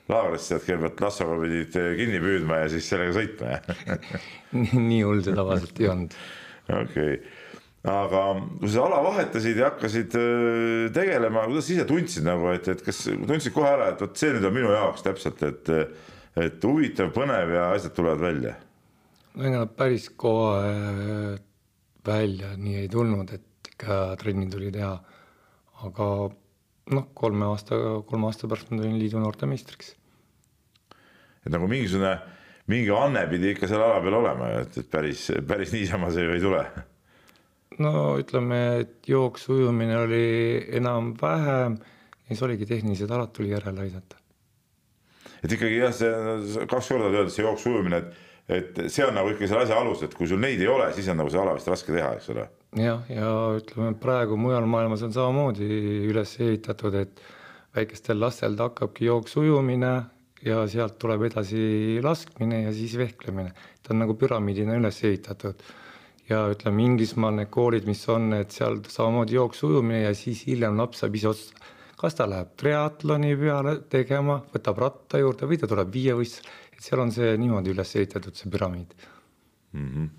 laagrisse, 0.07 0.55
et 0.55 0.63
kõigepealt 0.67 1.01
lassoga 1.03 1.39
pidid 1.41 1.73
kinni 1.99 2.19
püüdma 2.23 2.61
ja 2.63 2.69
siis 2.71 2.87
sellega 2.87 3.15
sõitma, 3.17 3.57
jah 3.57 4.21
nii 4.89 5.01
hull 5.03 5.23
see 5.25 5.35
tavaliselt 5.35 5.81
ei 5.83 5.91
olnud. 5.93 6.15
okei 6.67 6.85
okay., 6.85 7.19
aga 7.87 8.21
kui 8.59 8.69
sa 8.73 8.83
ala 8.83 8.99
vahetasid 9.05 9.59
ja 9.61 9.71
hakkasid 9.71 10.15
eh, 10.19 10.85
tegelema, 10.95 11.45
kuidas 11.47 11.67
sa 11.67 11.75
ise 11.75 11.87
tundsid 11.87 12.25
nagu, 12.27 12.49
et, 12.51 12.67
et 12.73 12.83
kas 12.83 13.03
tundsid 13.07 13.55
kohe 13.55 13.69
ära, 13.69 13.91
et 13.93 14.03
vot 14.03 14.19
see 14.19 14.33
nüüd 14.35 14.47
on 14.49 14.55
minu 14.55 14.71
jaoks 14.73 15.05
täpselt, 15.05 15.43
et, 15.47 15.73
et 16.47 16.67
huvitav, 16.67 17.13
põnev 17.15 17.53
ja 17.55 17.69
asjad 17.75 17.95
tulevad 17.97 18.23
välja? 18.27 18.55
no 19.37 19.45
ega 19.47 19.63
nad 19.63 19.75
päris 19.77 20.09
kohe 20.19 21.37
välja 22.07 22.55
nii 22.57 22.81
ei 22.83 22.89
tulnud, 22.91 23.31
et 23.35 23.46
ikka 23.77 24.17
trenni 24.19 24.49
tuli 24.51 24.73
teha. 24.73 24.97
aga 25.85 26.09
noh, 26.97 27.07
kolme 27.13 27.45
aasta, 27.45 27.77
kolme 28.09 28.27
aasta 28.27 28.49
pärast 28.49 28.73
ma 28.73 28.81
tulin 28.81 28.97
liidu 28.97 29.21
noortemeistriks 29.21 29.93
et 31.47 31.53
nagu 31.55 31.67
mingisugune, 31.71 32.13
mingi 32.71 32.91
anne 32.91 33.23
pidi 33.31 33.53
ikka 33.53 33.69
seal 33.71 33.83
ala 33.83 34.01
peal 34.03 34.19
olema, 34.19 34.51
et, 34.61 34.77
et 34.81 34.91
päris, 34.91 35.29
päris 35.47 35.73
niisama 35.75 36.11
see 36.13 36.27
ju 36.27 36.35
ei 36.35 36.43
tule. 36.43 36.63
no 37.83 37.93
ütleme, 38.19 38.61
et 38.83 39.09
jooks, 39.09 39.47
ujumine 39.53 39.97
oli 40.01 40.27
enam-vähem 40.79 41.77
ja 41.79 42.29
siis 42.31 42.43
oligi 42.47 42.67
tehnilised 42.69 43.11
alad 43.11 43.31
tuli 43.35 43.53
järele 43.53 43.85
aidata. 43.85 44.19
et 45.43 45.51
ikkagi 45.51 45.79
jah, 45.79 45.95
see 45.95 46.65
kaks 46.67 46.91
korda 46.93 47.11
öeldud, 47.11 47.33
see 47.33 47.45
jooks, 47.45 47.67
ujumine, 47.69 48.03
et, 48.03 48.25
et 48.47 48.83
see 48.87 49.03
on 49.05 49.15
nagu 49.17 49.31
ikka 49.33 49.47
selle 49.47 49.65
asja 49.65 49.79
alus, 49.81 50.03
et 50.05 50.13
kui 50.15 50.27
sul 50.29 50.39
neid 50.39 50.61
ei 50.63 50.69
ole, 50.71 50.87
siis 50.95 51.07
on 51.11 51.19
nagu 51.19 51.31
see 51.31 51.41
ala 51.41 51.55
vist 51.57 51.67
raske 51.67 51.93
teha, 51.93 52.13
eks 52.15 52.29
ole. 52.31 52.45
jah, 52.79 53.01
ja 53.11 53.31
ütleme 53.59 53.95
praegu 53.99 54.37
mujal 54.39 54.67
maailmas 54.69 55.03
on 55.07 55.15
samamoodi 55.15 55.67
üles 56.07 56.37
ehitatud, 56.39 56.95
et 56.95 57.23
väikestel 57.75 58.19
lastel 58.19 58.55
hakkabki 58.59 59.09
jooks, 59.09 59.35
ujumine 59.37 59.95
ja 60.45 60.61
sealt 60.69 60.97
tuleb 61.01 61.27
edasi 61.29 61.99
laskmine 62.03 62.63
ja 62.63 62.73
siis 62.73 62.95
vehklemine. 62.97 63.51
ta 63.83 63.93
on 63.93 64.01
nagu 64.03 64.15
püramiidina 64.15 64.77
üles 64.77 65.03
ehitatud. 65.03 65.55
ja 66.29 66.41
ütleme, 66.51 66.83
Inglismaal 66.83 67.35
need 67.35 67.49
koolid, 67.49 67.85
mis 67.87 68.01
on, 68.11 68.33
et 68.33 68.51
seal 68.51 68.81
samamoodi 68.87 69.35
jooksu 69.35 69.69
ujumine 69.69 70.01
ja 70.01 70.13
siis 70.15 70.45
hiljem 70.47 70.77
laps 70.77 71.03
saab 71.03 71.15
ise 71.15 71.29
otsustada, 71.29 71.73
kas 71.97 72.15
ta 72.15 72.27
läheb 72.29 72.49
triatloni 72.59 73.35
peale 73.39 73.77
tegema, 73.89 74.41
võtab 74.53 74.81
ratta 74.83 75.21
juurde 75.21 75.47
või 75.49 75.59
ta 75.61 75.69
tuleb 75.71 75.93
viievõistlusele. 75.93 76.65
Et 76.77 76.85
seal 76.85 77.01
on 77.01 77.13
see 77.13 77.35
niimoodi 77.41 77.73
üles 77.73 77.93
ehitatud, 77.97 78.37
see 78.37 78.51
püramiid 78.53 78.93
mm. 79.73 79.87
-hmm. 79.87 80.09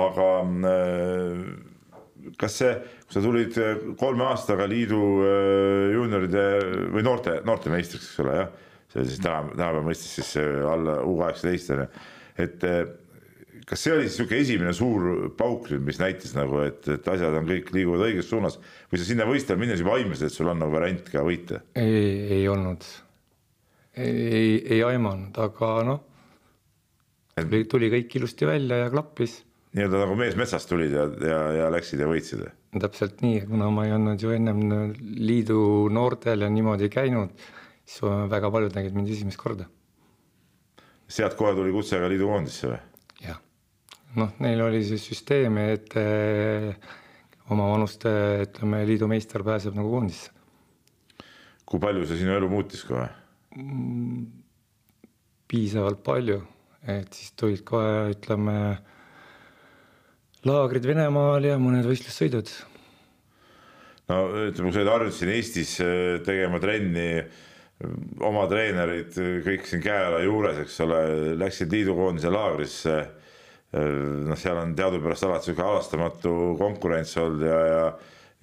aga 0.00 0.28
äh, 0.72 1.40
kas 2.38 2.58
see, 2.60 2.74
kui 3.06 3.16
sa 3.16 3.24
tulid 3.24 3.58
äh, 3.62 3.80
kolme 3.98 4.28
aastaga 4.30 4.68
liidu 4.70 5.00
äh, 5.22 5.94
juunioride 5.94 6.44
või 6.94 7.06
noorte, 7.06 7.40
noorte 7.44 7.72
meistriks, 7.72 8.12
eks 8.12 8.22
ole, 8.24 8.36
jah, 8.42 8.52
see 8.92 9.08
siis 9.10 9.24
täna, 9.24 9.42
tänapäeva 9.54 9.82
mõistes 9.88 10.20
siis 10.20 10.36
alla 10.70 11.00
U 11.04 11.18
kaheksateist 11.18 11.74
on 11.74 11.84
ju, 11.84 11.90
et 12.46 12.64
kas 13.66 13.82
see 13.82 13.94
oli 13.94 14.06
siis 14.06 14.20
niisugune 14.20 14.42
esimene 14.44 14.74
suur 14.76 15.30
pauk 15.38 15.70
nüüd, 15.72 15.82
mis 15.88 15.98
näitas 15.98 16.36
nagu, 16.36 16.60
et, 16.62 16.86
et 16.92 17.08
asjad 17.10 17.34
on 17.34 17.48
kõik 17.48 17.72
liiguvad 17.74 18.06
õiges 18.06 18.30
suunas 18.30 18.60
või 18.92 19.00
sa 19.00 19.08
sinna 19.08 19.26
võistlema 19.26 19.64
minnes 19.64 19.82
juba 19.82 19.96
aimasid, 19.98 20.28
et 20.28 20.36
sul 20.36 20.52
on 20.52 20.62
nagu 20.62 20.74
variant 20.74 21.10
ka 21.10 21.24
võita? 21.26 21.64
ei, 21.74 22.38
ei 22.38 22.46
olnud. 22.52 22.86
Ei, 23.96 24.60
ei 24.60 24.82
aimanud, 24.86 25.36
aga 25.40 25.72
noh, 25.86 26.00
tuli, 27.36 27.64
tuli 27.70 27.90
kõik 27.92 28.18
ilusti 28.20 28.48
välja 28.48 28.84
ja 28.84 28.90
klappis. 28.92 29.38
nii-öelda 29.76 30.02
nagu 30.04 30.16
mees 30.18 30.36
metsast 30.38 30.68
tulid 30.70 30.94
ja, 30.96 31.06
ja, 31.28 31.40
ja 31.60 31.70
läksid 31.72 32.00
ja 32.00 32.10
võitsid? 32.10 32.46
täpselt 32.76 33.22
nii, 33.24 33.40
kuna 33.48 33.70
ma 33.72 33.86
ei 33.86 33.94
olnud 33.96 34.20
ju 34.20 34.34
ennem 34.36 34.92
liidu 35.00 35.88
noortel 35.92 36.44
ja 36.44 36.50
niimoodi 36.52 36.90
käinud, 36.92 37.32
siis 37.88 38.04
väga 38.32 38.50
paljud 38.52 38.76
nägid 38.76 38.98
mind 38.98 39.14
esimest 39.14 39.40
korda. 39.40 39.70
sealt 41.08 41.38
kohe 41.38 41.54
tuli 41.56 41.72
kutse 41.72 42.00
ka 42.02 42.12
liidu 42.12 42.28
koondisse 42.28 42.74
või? 42.74 42.82
noh, 44.16 44.32
neil 44.40 44.62
oli 44.64 44.80
see 44.86 45.00
süsteem, 45.00 45.58
et 45.60 45.96
eh, 46.00 46.72
oma 47.52 47.68
vanuste, 47.72 48.10
ütleme, 48.46 48.82
liidu 48.88 49.08
meister 49.10 49.44
pääseb 49.46 49.76
nagu 49.76 49.92
koondisse. 49.92 50.32
kui 51.66 51.82
palju 51.82 52.06
see 52.06 52.20
sinu 52.22 52.36
elu 52.36 52.48
muutis 52.48 52.84
kohe? 52.86 53.08
Piisavalt 55.46 56.02
palju, 56.04 56.40
et 56.86 57.12
siis 57.14 57.34
tulid 57.38 57.64
kohe, 57.66 58.12
ütleme, 58.14 58.56
laagrid 60.46 60.86
Venemaal 60.86 61.44
ja 61.46 61.58
mõned 61.62 61.86
võistlussõidud. 61.88 62.52
no 64.12 64.22
ütleme, 64.46 64.68
kui 64.68 64.72
sa 64.76 64.82
olid 64.82 64.92
harjunud 64.92 65.18
siin 65.18 65.34
Eestis 65.34 65.76
eh, 65.82 66.16
tegema 66.26 66.60
trenni, 66.62 67.10
oma 68.24 68.46
treenerid 68.48 69.16
kõik 69.44 69.66
siin 69.68 69.82
käe-jala 69.84 70.22
juures, 70.24 70.62
eks 70.62 70.80
ole, 70.86 71.00
läksid 71.36 71.72
liidukoondise 71.72 72.30
laagrisse 72.32 72.96
noh, 73.72 74.36
seal 74.38 74.60
on 74.60 74.74
teadupärast 74.76 75.26
alati 75.26 75.50
sihuke 75.50 75.64
halastamatu 75.64 76.32
konkurents 76.58 77.16
olnud 77.20 77.44
ja, 77.46 77.58
ja, 77.66 77.82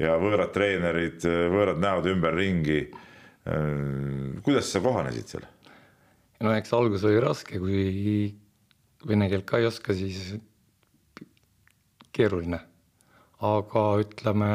ja 0.08 0.18
võõrad 0.22 0.54
treenerid, 0.56 1.26
võõrad 1.54 1.82
näod 1.82 2.10
ümberringi. 2.14 2.84
Kuidas 3.44 4.70
sa 4.72 4.80
kohanesid 4.84 5.34
seal? 5.34 5.48
no 6.44 6.54
eks 6.56 6.74
algus 6.76 7.04
oli 7.08 7.20
raske, 7.24 7.60
kui 7.60 8.32
vene 9.08 9.28
keelt 9.32 9.46
ka 9.48 9.60
ei 9.60 9.68
oska, 9.68 9.96
siis 9.96 10.36
keeruline. 12.16 12.60
aga 13.44 13.84
ütleme 14.00 14.52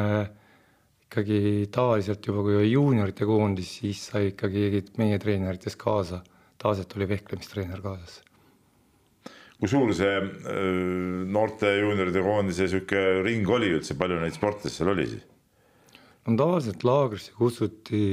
ikkagi 1.05 1.67
tavaliselt 1.73 2.25
juba, 2.25 2.41
kui 2.45 2.57
oli 2.57 2.71
juuniorite 2.71 3.25
koondis, 3.29 3.75
siis 3.81 4.01
sai 4.09 4.31
ikkagi 4.31 4.83
meie 4.97 5.19
treeneritest 5.21 5.77
kaasa, 5.77 6.23
tavaliselt 6.57 6.97
oli 6.97 7.09
vehklemistreener 7.13 7.81
kaasas 7.85 8.19
kui 9.59 9.67
suur 9.67 9.91
see 9.91 10.11
äh, 10.15 10.27
noorte 11.27 11.73
juunioride 11.81 12.21
koondise 12.23 12.69
sihuke 12.71 13.19
ring 13.25 13.47
oli 13.51 13.73
üldse, 13.75 13.97
palju 13.99 14.21
neid 14.21 14.37
sportlasi 14.37 14.79
seal 14.79 14.93
oli 14.93 15.07
siis? 15.09 15.25
No 16.29 16.37
tavaliselt 16.37 16.85
laagrisse 16.85 17.33
kutsuti 17.37 18.03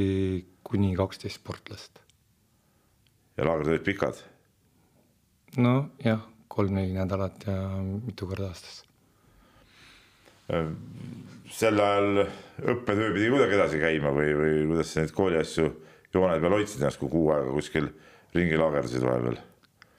kuni 0.66 0.94
kaksteist 0.96 1.40
sportlast. 1.40 2.00
ja 3.36 3.44
laagrid 3.44 3.74
olid 3.74 3.84
pikad? 3.84 4.22
nojah, 5.60 6.24
kolm-neli 6.48 6.96
nädalat 6.96 7.46
ja 7.46 7.56
mitu 7.82 8.26
korda 8.28 8.50
aastas. 8.50 8.82
Äh, 10.52 10.70
sel 11.52 11.80
ajal 11.80 12.26
õppetöö 12.74 13.12
pidi 13.14 13.30
kuidagi 13.32 13.58
edasi 13.58 13.80
käima 13.82 14.12
või, 14.14 14.32
või 14.38 14.54
kuidas 14.72 14.92
sa 14.92 15.02
neid 15.02 15.14
kooli 15.16 15.40
asju 15.40 15.70
joone 16.14 16.38
peal 16.40 16.56
hoidsid 16.56 16.82
ennast, 16.82 17.00
kui 17.00 17.12
kuu 17.12 17.30
aega 17.34 17.52
kuskil 17.54 17.90
ringi 18.36 18.60
laagerdasid 18.60 19.04
vahepeal? 19.04 19.40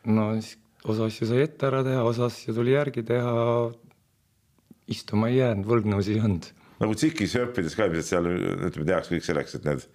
no 0.07 0.29
siis 0.37 0.55
osa 0.87 1.09
asju 1.11 1.27
sai 1.29 1.43
ette 1.45 1.67
ära 1.67 1.83
teha, 1.85 2.03
osa 2.07 2.29
asju 2.31 2.55
tuli 2.55 2.73
järgi 2.75 3.03
teha. 3.07 3.33
istuma 4.87 5.27
ei 5.27 5.41
jäänud, 5.41 5.67
võlgnevusi 5.67 6.15
ei 6.15 6.21
olnud. 6.23 6.45
Nagu 6.81 6.93
TSIK-is 6.97 7.35
õppides 7.41 7.75
ka 7.77 7.87
ilmselt 7.87 8.09
seal 8.09 8.29
ütleme, 8.29 8.85
tehakse 8.85 9.15
kõik 9.15 9.25
selleks, 9.25 9.57
et 9.57 9.67
need 9.67 9.85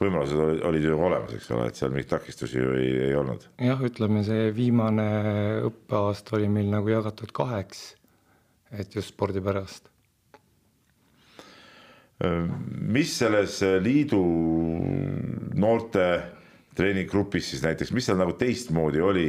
võimalused 0.00 0.40
olid, 0.40 0.62
olid 0.70 0.86
ju 0.88 0.96
olemas, 0.96 1.34
eks 1.36 1.50
ole, 1.52 1.68
et 1.68 1.78
seal 1.78 1.92
mingeid 1.92 2.10
takistusi 2.14 2.60
ju 2.60 2.72
ei, 2.78 2.90
ei 3.10 3.14
olnud. 3.18 3.44
jah, 3.60 3.84
ütleme 3.84 4.24
see 4.26 4.48
viimane 4.56 5.06
õppeaasta 5.68 6.38
oli 6.38 6.48
meil 6.52 6.70
nagu 6.72 6.92
jagatud 6.92 7.32
kaheks, 7.36 7.84
et 8.72 8.96
just 8.96 9.12
spordi 9.14 9.42
pärast. 9.44 9.88
mis 12.20 13.12
selles 13.16 13.62
liidu 13.80 14.20
noorte 15.56 16.04
treeninggrupis 16.76 17.46
siis 17.52 17.62
näiteks, 17.64 17.94
mis 17.96 18.08
seal 18.08 18.18
nagu 18.20 18.34
teistmoodi 18.36 19.00
oli 19.00 19.28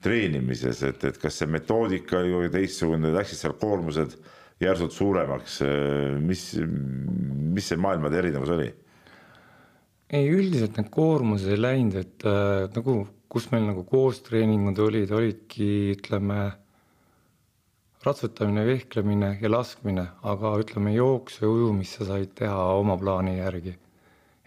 treenimises, 0.00 0.80
et, 0.88 1.04
et 1.04 1.18
kas 1.20 1.36
see 1.40 1.48
metoodika 1.52 2.22
kuidagi 2.24 2.52
teistsugune, 2.54 3.12
läksid 3.12 3.42
seal 3.42 3.56
koormused 3.60 4.16
järsult 4.60 4.92
suuremaks, 4.92 5.60
mis, 6.20 6.44
mis 6.60 7.70
see 7.70 7.80
maailmade 7.80 8.18
erinevus 8.20 8.52
oli? 8.56 8.68
ei, 10.10 10.26
üldiselt 10.26 10.78
need 10.78 10.90
koormused 10.92 11.50
ei 11.52 11.60
läinud, 11.60 11.98
et 12.00 12.26
äh, 12.26 12.66
nagu, 12.74 12.96
kus 13.30 13.46
meil 13.52 13.68
nagu 13.68 13.84
koostreeningud 13.86 14.80
olid, 14.82 15.12
olidki, 15.14 15.68
ütleme, 15.94 16.40
ratsutamine, 18.04 18.64
vehklemine 18.66 19.34
ja 19.42 19.50
laskmine, 19.52 20.06
aga 20.26 20.54
ütleme, 20.62 20.94
jooksu 20.96 21.44
ja 21.44 21.52
ujumist 21.52 22.00
sa 22.00 22.08
said 22.10 22.34
teha 22.42 22.70
oma 22.80 22.98
plaani 23.00 23.38
järgi. 23.38 23.76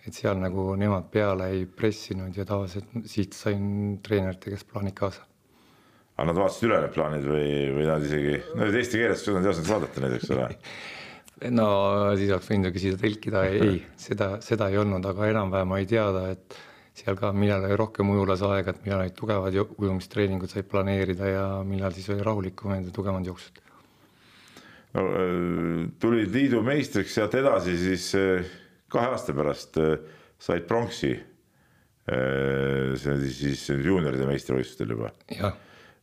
et 0.04 0.12
seal 0.12 0.36
nagu 0.36 0.74
nemad 0.76 1.06
peale 1.08 1.46
ei 1.54 1.62
pressinud 1.64 2.36
ja 2.36 2.44
tavaliselt 2.44 2.90
siit 3.08 3.38
sain 3.38 4.02
treenerite 4.04 4.52
käest 4.52 4.68
plaanid 4.68 4.98
kaasa 4.98 5.24
aga 6.24 6.32
nad 6.32 6.40
vaatasid 6.40 6.70
üle 6.70 6.80
need 6.80 6.94
plaanid 6.96 7.26
või, 7.28 7.48
või 7.76 7.88
nad 7.88 8.04
isegi, 8.08 8.36
no 8.56 8.68
eesti 8.70 9.00
keeles 9.02 9.24
nad 9.28 9.44
ei 9.44 9.52
osanud 9.52 9.70
saadata 9.70 10.04
neid, 10.04 10.14
eks 10.18 10.30
ole. 10.32 10.46
no 11.58 11.66
siis 12.20 12.32
oleks 12.32 12.52
võinud 12.52 12.70
ju 12.70 12.76
küsida 12.78 13.00
tõlkida, 13.02 13.42
ei, 13.52 13.74
seda, 14.00 14.30
seda 14.46 14.70
ei 14.72 14.80
olnud, 14.80 15.04
aga 15.10 15.28
enam-vähem 15.34 15.76
oli 15.76 15.90
teada, 15.90 16.30
et 16.32 16.56
seal 16.96 17.18
ka, 17.20 17.34
millal 17.36 17.66
oli 17.68 17.78
rohkem 17.80 18.14
ujulas 18.14 18.46
aega, 18.48 18.72
et 18.72 18.86
millal 18.86 19.04
olid 19.04 19.18
tugevad 19.18 19.58
ujumistreeningud 19.58 20.52
said 20.52 20.70
planeerida 20.72 21.32
ja 21.32 21.46
millal 21.68 21.96
siis 21.96 22.08
oli 22.14 22.24
rahulikumad 22.24 22.88
ja 22.88 22.96
tugevamad 22.96 23.28
jooksud. 23.28 23.60
no 24.94 25.06
äh, 25.10 25.84
tulid 26.00 26.32
liidu 26.32 26.64
meistriks 26.64 27.18
sealt 27.18 27.36
edasi, 27.36 27.76
siis 27.82 28.08
äh, 28.16 28.56
kahe 28.94 29.12
aasta 29.12 29.36
pärast 29.36 29.82
äh, 29.82 29.98
said 30.40 30.70
pronksi. 30.70 31.16
see 32.04 33.12
oli 33.14 33.30
siis 33.32 33.62
juunioride 33.72 34.26
meistrivõistlustel 34.28 34.90
juba. 34.92 35.14
jah 35.32 35.54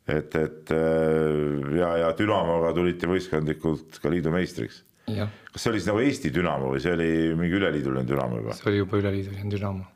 et, 0.09 0.35
et 0.35 0.73
äh, 0.75 1.77
ja, 1.79 1.91
ja 2.05 2.11
Dünamoga 2.19 2.73
tulite 2.77 3.11
võistkondlikult 3.11 4.01
ka 4.03 4.13
liidu 4.13 4.33
meistriks. 4.35 4.83
kas 5.11 5.65
see 5.65 5.73
oli 5.73 5.81
siis 5.81 5.91
nagu 5.91 6.03
Eesti 6.05 6.31
Dünamo 6.35 6.71
või 6.73 6.83
see 6.83 6.93
oli 6.95 7.11
mingi 7.39 7.59
üleliiduline 7.59 8.07
Dünamo 8.09 8.43
juba? 8.43 8.57
see 8.59 8.71
oli 8.71 8.83
juba 8.83 9.01
üleliiduline 9.01 9.51
Dünamo. 9.51 9.87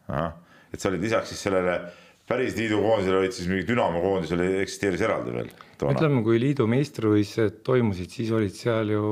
et 0.73 0.81
sa 0.81 0.91
olid 0.91 1.05
lisaks 1.05 1.33
siis 1.33 1.45
sellele 1.47 1.79
päris 2.29 2.57
liidu 2.59 2.81
koondisele 2.83 3.23
olid 3.23 3.37
siis 3.37 3.49
mingi 3.51 3.67
Dünamo 3.69 4.03
koondis 4.03 4.35
oli, 4.37 4.51
eksisteeris 4.65 5.05
eraldi 5.07 5.35
veel? 5.39 5.51
ütleme, 5.85 6.23
kui 6.27 6.39
liidu 6.41 6.67
meistrivõistlused 6.71 7.61
toimusid, 7.67 8.13
siis 8.13 8.31
olid 8.35 8.55
seal 8.57 8.93
ju 8.95 9.09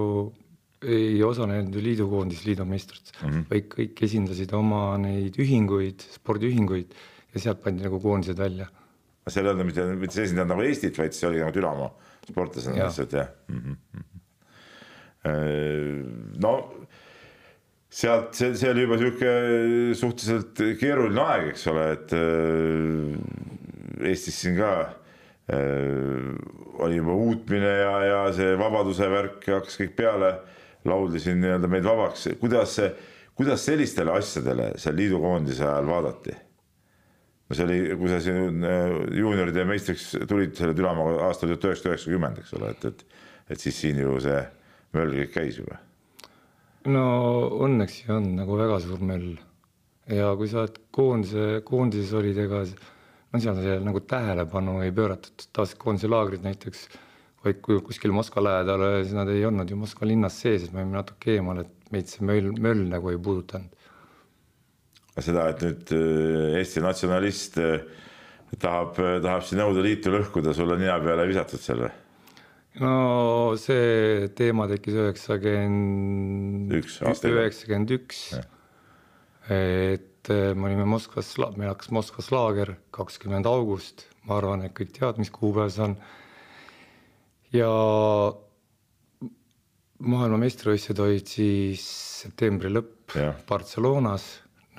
ei 0.83 1.23
osalenud 1.23 1.75
ju 1.75 1.83
liidukoondis 1.83 2.45
liidu 2.47 2.65
meistrid 2.67 3.13
mm, 3.13 3.29
-hmm. 3.29 3.43
vaid 3.51 3.67
kõik 3.71 4.05
esindasid 4.07 4.53
oma 4.59 4.97
neid 4.99 5.37
ühinguid, 5.39 6.03
spordiühinguid 6.17 6.95
ja 7.35 7.41
sealt 7.41 7.63
pandi 7.63 7.85
nagu 7.87 8.01
koondised 8.03 8.39
välja 8.39 8.67
seal 9.31 9.47
ei 9.47 9.53
olnud 9.53 9.69
mitte, 9.69 9.85
mitte 9.99 10.17
see 10.17 10.27
esindanud 10.29 10.55
nagu 10.55 10.65
Eestit, 10.67 10.99
vaid 10.99 11.15
see 11.17 11.29
oli 11.29 11.43
nagu 11.43 11.55
Dünamo 11.55 11.89
sportlasena 12.29 12.87
lihtsalt 12.87 13.13
jah 13.19 13.29
mm. 13.49 13.61
-hmm. 13.63 13.77
no 16.43 16.55
sealt, 17.93 18.35
see, 18.35 18.55
see 18.57 18.71
oli 18.73 18.87
juba 18.87 18.99
sihuke 19.01 19.33
suhteliselt 19.99 20.65
keeruline 20.81 21.23
aeg, 21.27 21.53
eks 21.53 21.67
ole, 21.73 21.85
et 21.97 22.15
äh, 22.17 24.09
Eestis 24.11 24.41
siin 24.43 24.57
ka 24.59 24.73
äh, 25.53 26.33
oli 26.83 26.97
juba 26.99 27.13
uutmine 27.27 27.73
ja, 27.83 27.95
ja 28.09 28.21
see 28.35 28.55
vabaduse 28.59 29.09
värk 29.13 29.45
hakkas 29.59 29.79
kõik 29.83 29.95
peale, 29.99 30.33
lauldi 30.89 31.21
siin 31.23 31.39
nii-öelda 31.43 31.69
meid 31.71 31.85
vabaks, 31.87 32.27
kuidas, 32.41 32.79
kuidas 33.39 33.67
sellistele 33.69 34.17
asjadele 34.17 34.73
seal 34.81 34.97
liidukoondise 34.99 35.67
ajal 35.69 35.87
vaadati? 35.93 36.35
No 37.53 37.59
see 37.59 37.67
oli, 37.69 37.79
kui 38.01 38.09
sa 38.09 38.19
siin 38.25 38.65
äh, 38.65 38.97
juunioride 39.21 39.67
meistriks 39.69 40.15
tulid 40.29 40.57
selle 40.57 40.73
Dünamoga 40.77 41.27
aastal 41.29 41.53
tuhat 41.53 41.69
üheksasada 41.69 41.93
üheksakümmend, 41.93 42.41
eks 42.41 42.55
ole, 42.57 42.73
et, 42.73 42.87
et, 42.89 43.23
et 43.53 43.61
siis 43.61 43.77
siin 43.85 44.01
ju 44.01 44.17
see 44.25 44.41
möll 44.97 45.13
kõik 45.21 45.35
käis 45.35 45.61
juba. 45.61 45.77
no 46.89 47.05
õnneks 47.69 48.03
on 48.13 48.33
nagu 48.41 48.57
väga 48.57 48.81
suur 48.81 49.05
möll 49.05 49.37
ja 50.09 50.33
kui 50.39 50.49
sa 50.49 50.65
oled 50.65 50.81
koondise, 50.97 51.61
koondises 51.69 52.17
olid, 52.17 52.41
ega 52.41 52.65
no 52.65 53.41
seal 53.45 53.85
nagu 53.85 54.01
tähelepanu 54.09 54.81
ei 54.87 54.97
pööratud, 54.97 55.45
tavaliselt 55.53 55.83
koondiselaagrid 55.85 56.49
näiteks 56.49 56.89
vaid 57.43 57.61
kui 57.65 57.81
kuskil 57.85 58.15
Moskva 58.15 58.45
lähedal, 58.45 58.85
siis 59.03 59.15
nad 59.17 59.31
ei 59.33 59.45
olnud 59.45 59.71
ju 59.71 59.77
Moskva 59.77 60.07
linnas 60.09 60.39
sees, 60.41 60.65
et 60.65 60.75
me 60.75 60.85
olime 60.85 61.01
natuke 61.01 61.37
eemal, 61.37 61.65
et 61.65 61.93
meid 61.95 62.11
see 62.11 62.25
möll, 62.27 62.53
möll 62.63 62.87
nagu 62.91 63.11
ei 63.11 63.19
puudutanud. 63.19 63.82
Seda, 65.21 65.49
et 65.53 65.61
nüüd 65.65 65.93
äh, 65.93 66.61
Eesti 66.61 66.83
natsionalist 66.85 67.59
äh, 67.61 67.83
tahab, 68.61 68.97
tahab 68.97 69.45
siin 69.45 69.61
Nõukogude 69.61 69.85
Liitu 69.85 70.13
lõhkuda, 70.13 70.55
sulle 70.57 70.79
nina 70.81 70.97
peale 71.05 71.27
visatud 71.29 71.61
seal 71.61 71.85
või? 71.85 71.93
no 72.81 72.93
see 73.61 74.31
teema 74.39 74.65
tekkis 74.71 74.97
üheksakümmend 74.97 76.73
üks, 76.79 77.03
üheksakümmend 77.05 77.93
üks. 77.99 78.23
et 79.53 80.33
äh, 80.33 80.55
me 80.57 80.71
olime 80.71 80.87
Moskvas, 80.89 81.35
meil 81.59 81.75
hakkas 81.75 81.93
Moskvas 81.93 82.31
laager 82.33 82.79
kakskümmend 82.97 83.49
august, 83.51 84.07
ma 84.25 84.39
arvan, 84.41 84.65
et 84.65 84.73
kõik 84.79 84.95
teavad, 84.97 85.21
mis 85.21 85.33
kuupäev 85.35 85.69
see 85.75 85.85
on 85.91 85.99
ja 87.53 87.69
maailmameistrivõistlused 90.03 91.05
olid 91.05 91.29
siis 91.29 91.85
septembri 92.23 92.73
lõpp 92.73 93.13
Jah. 93.19 93.37
Barcelonas 93.47 94.25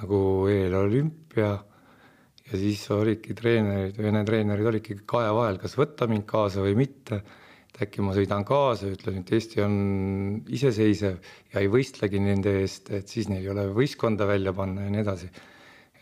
nagu 0.01 0.19
eelolümpia 0.51 1.51
ja 2.49 2.59
siis 2.59 2.83
olidki 2.93 3.35
treenerid, 3.37 3.97
Vene 4.01 4.23
treenerid 4.27 4.67
olidki 4.73 4.97
kahe 5.09 5.31
vahel, 5.35 5.59
kas 5.61 5.77
võtta 5.79 6.07
mind 6.11 6.27
kaasa 6.29 6.63
või 6.65 6.75
mitte. 6.83 7.23
et 7.73 7.79
äkki 7.87 8.03
ma 8.05 8.13
sõidan 8.13 8.43
kaasa, 8.45 8.91
ütlen, 8.93 9.23
et 9.23 9.31
Eesti 9.33 9.63
on 9.63 9.75
iseseisev 10.45 11.15
ja 11.53 11.61
ei 11.63 11.69
võistlegi 11.73 12.19
nende 12.21 12.51
eest, 12.59 12.91
et 12.93 13.09
siis 13.09 13.31
neil 13.31 13.47
ei 13.47 13.49
ole 13.49 13.63
võistkonda 13.73 14.27
välja 14.29 14.53
panna 14.53 14.85
ja 14.85 14.93
nii 14.93 15.01
edasi. 15.01 15.29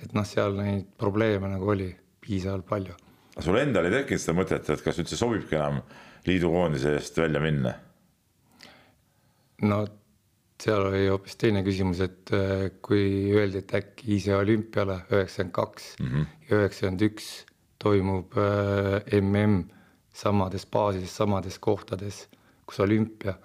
et 0.01 0.13
noh, 0.17 0.25
seal 0.25 0.57
neid 0.57 0.89
probleeme 0.97 1.47
nagu 1.47 1.69
oli 1.71 1.87
piisavalt 2.21 2.67
palju. 2.67 2.97
sul 3.39 3.57
endal 3.57 3.87
ei 3.87 3.99
tekkinud 4.01 4.21
seda 4.25 4.37
mõtet, 4.41 4.69
et 4.69 4.83
kas 4.83 4.99
üldse 4.99 5.17
sobibki 5.17 5.55
enam 5.55 5.79
liidukoondise 6.27 6.97
eest 6.97 7.17
välja 7.17 7.39
minna? 7.39 7.73
no 9.61 9.85
seal 10.61 10.87
oli 10.91 11.05
hoopis 11.09 11.37
teine 11.41 11.63
küsimus, 11.65 12.01
et 12.05 12.31
äh, 12.37 12.69
kui 12.85 13.33
öeldi, 13.33 13.63
et 13.63 13.75
äkki 13.81 14.15
ise 14.17 14.35
olümpiale 14.37 15.01
üheksakümmend 15.09 15.55
kaks 15.55 15.93
ja 15.99 16.59
üheksakümmend 16.59 17.05
üks 17.09 17.31
toimub 17.81 18.37
äh, 18.37 19.21
mm 19.21 19.61
samades 20.11 20.65
baasides, 20.67 21.13
samades 21.15 21.57
kohtades, 21.59 22.25
kus 22.67 22.81
olümpia. 22.83 23.37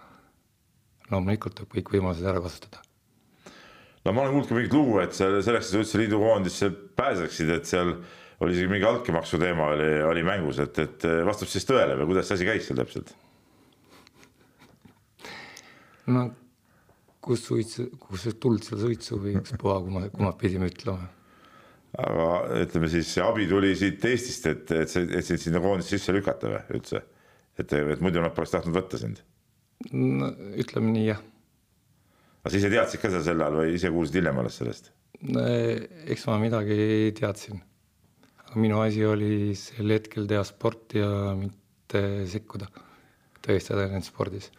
loomulikult 1.07 1.55
tuleb 1.55 1.71
kõik 1.71 1.93
võimalused 1.95 2.27
ära 2.27 2.41
kasutada. 2.43 2.81
no 4.05 4.13
ma 4.13 4.23
olen 4.23 4.33
kuulnud 4.33 4.49
ka 4.49 4.57
mingit 4.57 4.73
lugu, 4.75 4.97
et 4.99 5.15
seal 5.15 5.37
selleks, 5.43 5.69
et 5.69 5.77
sa 5.77 5.83
üldse 5.83 6.01
liidukoondisse 6.01 6.71
pääseksid, 6.99 7.53
et 7.55 7.71
seal 7.71 7.93
oli 8.43 8.57
isegi 8.57 8.73
mingi 8.73 8.89
altkäemaksu 8.89 9.39
teema 9.39 9.71
oli, 9.77 9.93
oli 10.03 10.25
mängus, 10.27 10.59
et, 10.59 10.79
et 10.83 11.07
vastab 11.27 11.49
siis 11.49 11.65
tõele 11.69 11.95
või 12.01 12.11
kuidas 12.11 12.27
see 12.29 12.41
asi 12.41 12.49
käis 12.51 12.67
seal 12.67 12.83
täpselt? 12.83 13.15
no 16.11 16.27
kus 17.27 17.43
suitsu, 17.49 17.89
kus 18.01 18.27
tuld 18.41 18.65
seal 18.67 18.83
suitsu 18.83 19.21
või 19.21 19.37
ükspuha, 19.41 19.81
kumma, 19.85 20.07
kumma 20.15 20.33
pidime 20.39 20.71
ütlema. 20.71 21.11
aga 21.97 22.27
ütleme 22.63 22.91
siis 22.93 23.11
see 23.15 23.25
abi 23.25 23.47
tuli 23.51 23.75
siit 23.79 24.05
Eestist, 24.05 24.49
et, 24.51 24.73
et 24.73 24.93
see, 24.93 25.07
et 25.07 25.27
sind 25.27 25.43
sinna 25.43 25.63
koondisse 25.65 25.97
sisse 25.97 26.15
lükata 26.15 26.53
või 26.53 26.81
üldse? 26.81 27.03
et, 27.57 27.73
et 27.73 28.05
muidu 28.05 28.21
nad 28.23 28.35
poleks 28.37 28.55
tahtnud 28.55 28.77
võtta 28.77 29.01
sind? 29.01 29.23
no 29.93 30.31
ütleme 30.61 30.93
nii, 30.93 31.07
jah. 31.11 31.23
aga 32.43 32.53
sa 32.53 32.61
ise 32.61 32.73
teadsid 32.73 33.03
ka 33.03 33.13
seda 33.13 33.25
sel 33.27 33.43
ajal 33.43 33.63
või 33.63 33.79
ise 33.79 33.93
kuulsid 33.95 34.21
hiljem 34.21 34.43
alles 34.43 34.61
sellest? 34.61 34.93
eks 35.17 36.27
ma 36.29 36.37
midagi 36.43 37.15
teadsin. 37.17 37.63
aga 38.45 38.61
minu 38.61 38.83
asi 38.85 39.07
oli 39.09 39.57
sel 39.59 39.97
hetkel 39.97 40.29
teha 40.31 40.45
sporti 40.47 41.01
ja 41.03 41.33
mitte 41.39 42.03
sekkuda, 42.29 42.69
tõestada 43.43 43.89
end 43.89 44.07
spordis 44.07 44.53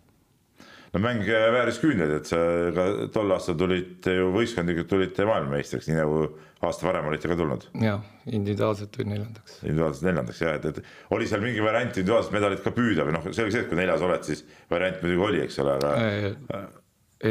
no 0.98 1.04
mäng 1.04 1.24
vääris 1.54 1.78
küünlaid, 1.82 2.12
et 2.18 2.30
sa 2.30 2.40
ka 2.74 2.86
tol 3.14 3.32
aastal 3.36 3.58
tulite 3.60 4.16
ju 4.18 4.32
võistkondlikult 4.34 4.90
tulite 4.90 5.26
maailmameistriks, 5.30 5.90
nii 5.90 5.98
nagu 6.00 6.22
aasta 6.66 6.88
varem 6.88 7.10
olite 7.12 7.30
ka 7.30 7.38
tulnud. 7.38 7.68
jah, 7.84 8.02
individuaalselt 8.26 8.92
tulin 8.96 9.14
neljandaks. 9.14 9.60
individuaalselt 9.62 10.08
neljandaks 10.10 10.42
jah, 10.42 10.56
et, 10.58 10.66
et 10.66 11.14
oli 11.16 11.30
seal 11.30 11.44
mingi 11.46 11.64
variant 11.64 11.92
individuaalset 11.94 12.34
medalit 12.34 12.64
ka 12.66 12.74
püüda 12.76 13.06
või 13.08 13.18
noh, 13.18 13.28
oli 13.30 13.38
see, 13.38 13.62
et 13.62 13.70
kui 13.70 13.80
neljas 13.80 14.06
oled, 14.08 14.26
siis 14.26 14.44
variant 14.72 15.02
muidugi 15.04 15.28
oli, 15.30 15.44
eks 15.46 15.60
ole, 15.64 15.78
aga. 15.78 16.64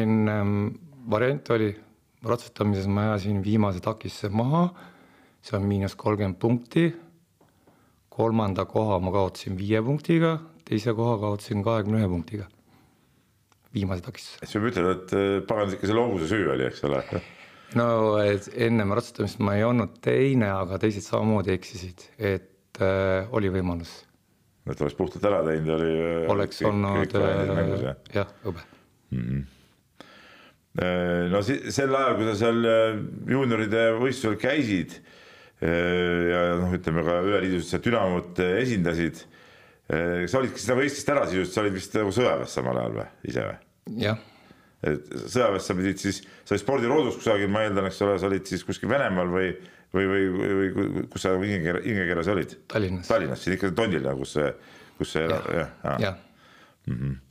ennem 0.01 0.53
variant 1.11 1.55
oli, 1.57 1.73
ratsutamises 2.27 2.87
ma 2.91 3.11
ajasin 3.11 3.43
viimase 3.43 3.83
takisse 3.83 4.31
maha, 4.31 4.69
see 5.43 5.59
on 5.59 5.67
miinus 5.67 5.99
kolmkümmend 5.99 6.39
punkti. 6.43 6.93
kolmanda 8.17 8.65
koha 8.65 8.97
ma 8.99 9.11
kaotasin 9.13 9.59
viie 9.59 9.83
punktiga, 9.85 10.39
teise 10.65 10.95
koha 10.97 11.19
kaotasin 11.21 11.63
kahekümne 11.63 11.99
ühe 12.01 12.09
punktiga 12.09 12.47
viimase 13.77 14.05
takistuse. 14.05 14.43
siis 14.43 14.57
peab 14.57 14.71
ütlema, 14.73 14.97
et 14.97 15.17
äh, 15.17 15.33
pagan 15.49 15.75
ikka 15.77 15.91
selle 15.91 16.05
hobuse 16.07 16.31
süü 16.33 16.49
oli, 16.55 16.69
eks 16.71 16.85
ole. 16.89 17.03
no 17.75 17.89
ennem 18.21 18.95
ratsutamist 18.97 19.41
ma 19.43 19.57
ei 19.59 19.65
olnud 19.67 19.99
teine, 20.05 20.51
aga 20.53 20.79
teised 20.83 21.07
samamoodi 21.07 21.55
eksisid, 21.57 22.07
et 22.19 22.81
äh, 22.83 23.27
oli 23.35 23.51
võimalus. 23.53 23.99
et 24.67 24.81
oleks 24.81 24.97
puhtalt 24.99 25.27
ära 25.27 25.43
teinud, 25.47 25.75
oli. 25.77 25.91
oleks 26.33 26.63
kõik, 26.63 26.71
olnud 26.71 27.19
äh, 27.19 27.85
jah 27.91 28.01
ja, 28.15 28.27
hõbe 28.47 28.65
mm. 29.11 29.21
-hmm 29.21 29.45
no 30.77 31.39
sel 31.41 31.95
ajal, 31.97 32.19
kui 32.19 32.27
sa 32.27 32.33
seal 32.37 32.67
äh, 32.69 32.99
juunioride 33.33 33.85
võistlusel 33.97 34.35
käisid 34.37 34.99
ja 35.57 36.41
noh, 36.61 36.75
ütleme 36.77 37.01
ka 37.01 37.15
üleliidus 37.25 37.71
seal 37.71 37.81
Dünamot 37.81 38.43
esindasid. 38.45 39.23
sa 39.89 40.37
olidki 40.43 40.61
nagu 40.69 40.85
Eestist 40.85 41.09
ära 41.09 41.23
sisuliselt, 41.25 41.55
sa 41.55 41.63
olid 41.63 41.79
vist 41.79 41.97
nagu 41.97 42.13
sõjaväes 42.13 42.59
samal 42.59 42.77
ajal 42.83 42.99
või, 42.99 43.07
ise 43.25 43.47
või? 43.47 43.66
Jah. 43.95 44.19
et 44.87 45.13
sõjaväes 45.27 45.67
sa 45.69 45.77
pidid 45.79 46.01
siis, 46.03 46.23
sa 46.45 46.55
olid 46.55 46.63
spordiroodus 46.63 47.19
kusagil, 47.21 47.51
ma 47.53 47.65
eeldan, 47.67 47.89
eks 47.91 48.03
ole, 48.07 48.19
sa 48.21 48.31
olid 48.31 48.49
siis 48.49 48.65
kuskil 48.67 48.91
Venemaal 48.91 49.31
või, 49.33 49.53
või, 49.95 50.09
või, 50.11 50.25
või, 50.61 51.05
kus 51.13 51.27
sa 51.27 51.37
hinge, 51.41 51.79
hingekeeles 51.85 52.33
olid? 52.33 52.57
Tallinnas. 52.73 53.11
Tallinnas, 53.11 53.45
siin 53.45 53.57
ikka 53.57 53.73
Tondil, 53.77 54.09
kus 54.21 54.37
see, 54.39 54.51
kus 54.99 55.15
see 55.17 55.25
elab, 55.29 55.47
jah, 55.55 55.71
jah 55.85 56.03
ja. 56.09 56.17
mm. 56.89 56.99
-hmm 56.99 57.23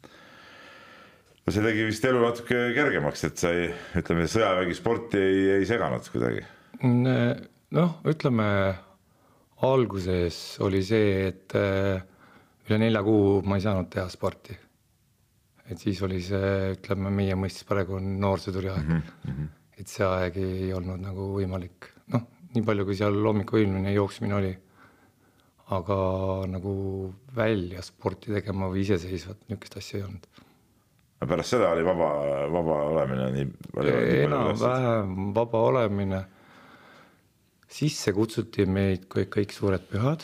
see 1.45 1.61
tegi 1.61 1.83
vist 1.85 2.05
elu 2.09 2.21
natuke 2.23 2.55
kergemaks, 2.73 3.21
et 3.27 3.37
sa 3.37 3.51
ei, 3.53 3.67
ütleme, 3.99 4.25
sõjavägi 4.25 4.77
sporti 4.79 5.19
ei, 5.21 5.43
ei 5.59 5.67
seganud 5.69 6.07
kuidagi. 6.09 6.41
noh, 6.81 7.91
ütleme 8.09 8.47
alguses 9.61 10.57
oli 10.65 10.81
see, 10.81 11.27
et 11.29 11.53
üle 12.65 12.79
nelja 12.81 13.03
kuu 13.05 13.43
ma 13.45 13.59
ei 13.59 13.65
saanud 13.67 13.91
teha 13.93 14.07
sporti 14.09 14.57
et 15.71 15.81
siis 15.81 16.01
oli 16.05 16.21
see, 16.23 16.75
ütleme 16.75 17.11
meie 17.13 17.35
mõistes 17.39 17.65
praegu 17.67 17.97
on 17.97 18.15
noorsõduri 18.21 18.69
aeg 18.71 18.85
mm. 18.85 19.01
-hmm. 19.25 19.49
et 19.81 19.91
see 19.91 20.05
aeg 20.05 20.37
ei 20.41 20.71
olnud 20.77 21.01
nagu 21.01 21.31
võimalik, 21.33 21.89
noh, 22.13 22.27
nii 22.53 22.65
palju, 22.67 22.85
kui 22.87 22.97
seal 22.99 23.17
hommikuilmine 23.25 23.93
jooksmine 23.95 24.39
oli. 24.41 24.53
aga 25.75 25.95
nagu 26.45 26.71
välja 27.35 27.81
sporti 27.81 28.29
tegema 28.29 28.67
või 28.69 28.83
iseseisvat 28.83 29.47
niisugust 29.49 29.77
asja 29.79 29.97
ei 29.97 30.03
olnud. 30.05 30.27
pärast 31.25 31.55
seda 31.55 31.71
oli 31.73 31.85
vaba, 31.85 32.09
vaba 32.53 32.75
olemine 32.91 33.29
nii 33.33 33.47
palju? 33.73 33.95
enam-vähem 34.21 35.33
vaba 35.33 35.61
olemine. 35.71 36.25
sisse 37.67 38.13
kutsuti 38.13 38.65
meid 38.65 39.09
kõik, 39.09 39.31
kõik 39.39 39.51
suured 39.57 39.89
pühad. 39.89 40.21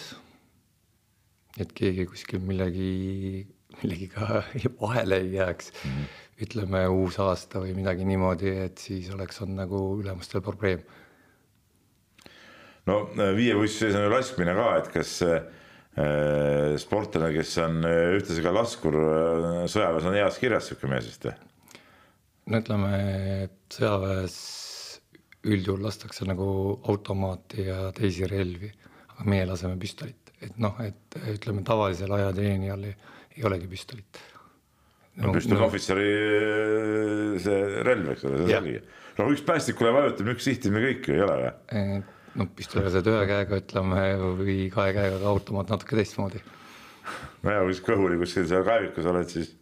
et 1.57 1.73
keegi 1.73 2.05
kuskil 2.05 2.39
millegi 2.39 3.47
millegiga 3.83 4.43
vahele 4.81 5.21
ei 5.21 5.33
jääks 5.35 5.71
mm. 5.73 5.91
-hmm. 5.91 6.43
ütleme 6.45 6.87
uus 6.87 7.19
aasta 7.19 7.61
või 7.63 7.75
midagi 7.77 8.05
niimoodi, 8.05 8.55
et 8.65 8.77
siis 8.77 9.09
oleks 9.13 9.41
olnud 9.41 9.61
nagu 9.63 9.81
ülemustel 10.01 10.41
probleem. 10.41 10.81
no 12.85 13.01
äh, 13.17 13.35
viievõistluse 13.35 13.85
sees 13.85 13.99
on 13.99 14.07
ju 14.07 14.13
laskmine 14.15 14.55
ka, 14.55 14.69
et 14.77 14.91
kas 14.93 15.13
äh, 15.27 15.41
sportlane, 16.77 17.33
kes 17.35 17.57
on 17.57 17.83
äh, 17.85 18.17
ühtlasi 18.17 18.41
ka 18.41 18.53
laskur 18.53 18.95
äh,, 18.95 19.63
sõjaväes 19.67 20.07
on 20.07 20.17
heas 20.17 20.39
kirjas 20.39 20.69
sihuke 20.69 20.87
mees 20.87 21.07
vist 21.09 21.29
või? 21.29 21.37
no 22.51 22.61
ütleme, 22.63 22.91
et 23.45 23.77
sõjaväes 23.77 24.37
üldjuhul 25.41 25.85
lastakse 25.85 26.25
nagu 26.29 26.47
automaati 26.89 27.65
ja 27.65 27.91
teisi 27.97 28.27
relvi, 28.29 28.69
aga 29.15 29.25
meie 29.29 29.45
laseme 29.49 29.77
püstolit, 29.81 30.33
et 30.41 30.57
noh, 30.61 30.77
et 30.85 31.17
ütleme 31.33 31.63
tavalisel 31.65 32.13
ajateenijal 32.13 32.85
ei 32.89 32.95
ei 33.41 33.49
olegi 33.49 33.69
püstolit. 33.71 34.21
no 35.21 35.33
püstoliohvitseri 35.35 36.07
no, 37.33 37.41
see 37.43 37.83
relv, 37.87 38.13
eks 38.13 38.25
ole, 38.29 38.45
see 38.45 38.57
ongi. 38.59 38.77
no 39.17 39.27
üks 39.33 39.43
päästikule 39.47 39.91
vajutab, 39.95 40.31
üks 40.35 40.47
sihtimine 40.47 40.85
kõik 40.87 41.09
ju 41.09 41.17
ei 41.17 41.25
ole 41.25 41.37
või? 41.41 41.99
no 42.37 42.47
püstoliga 42.55 42.93
saad 42.93 43.11
ühe 43.11 43.25
käega, 43.33 43.61
ütleme, 43.63 44.07
või 44.39 44.57
kahe 44.73 44.95
käega, 44.95 45.19
aga 45.19 45.33
automaat 45.33 45.73
natuke 45.73 45.99
teistmoodi. 45.99 46.41
nojah, 47.43 47.67
kui 47.67 47.83
kõhuli 47.91 48.21
kuskil 48.21 48.47
seal 48.49 48.65
kaevikus 48.67 49.11
oled, 49.11 49.29
siis 49.33 49.53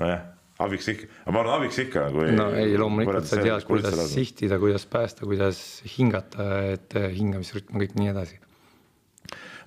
nojah, 0.00 0.24
abiks 0.64 0.90
ikka, 0.94 1.12
aga 1.26 1.36
ma 1.36 1.44
arvan, 1.44 1.60
abiks 1.60 1.84
ikka 1.84 2.08
kui. 2.14 2.32
no 2.38 2.50
ei, 2.56 2.78
loomulikult 2.80 3.28
sa 3.28 3.42
tead, 3.42 3.66
kuidas 3.68 4.02
sihtida, 4.14 4.62
kuidas 4.62 4.88
päästa, 4.88 5.28
kuidas 5.28 5.64
hingata, 5.98 6.52
et 6.78 6.96
hingamisrütm, 7.18 7.82
kõik 7.82 7.98
nii 7.98 8.14
edasi 8.14 8.40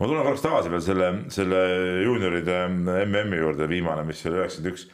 ma 0.02 0.10
tulen 0.10 0.26
korraks 0.26 0.42
tagasi 0.42 0.74
veel 0.74 0.82
selle, 0.82 1.12
selle 1.30 1.62
juunioride 2.08 2.66
MM-i 3.06 3.38
juurde, 3.38 3.70
viimane, 3.70 4.02
mis 4.08 4.26
oli 4.26 4.42
üheksakümmend 4.42 4.74
üks 4.74 4.90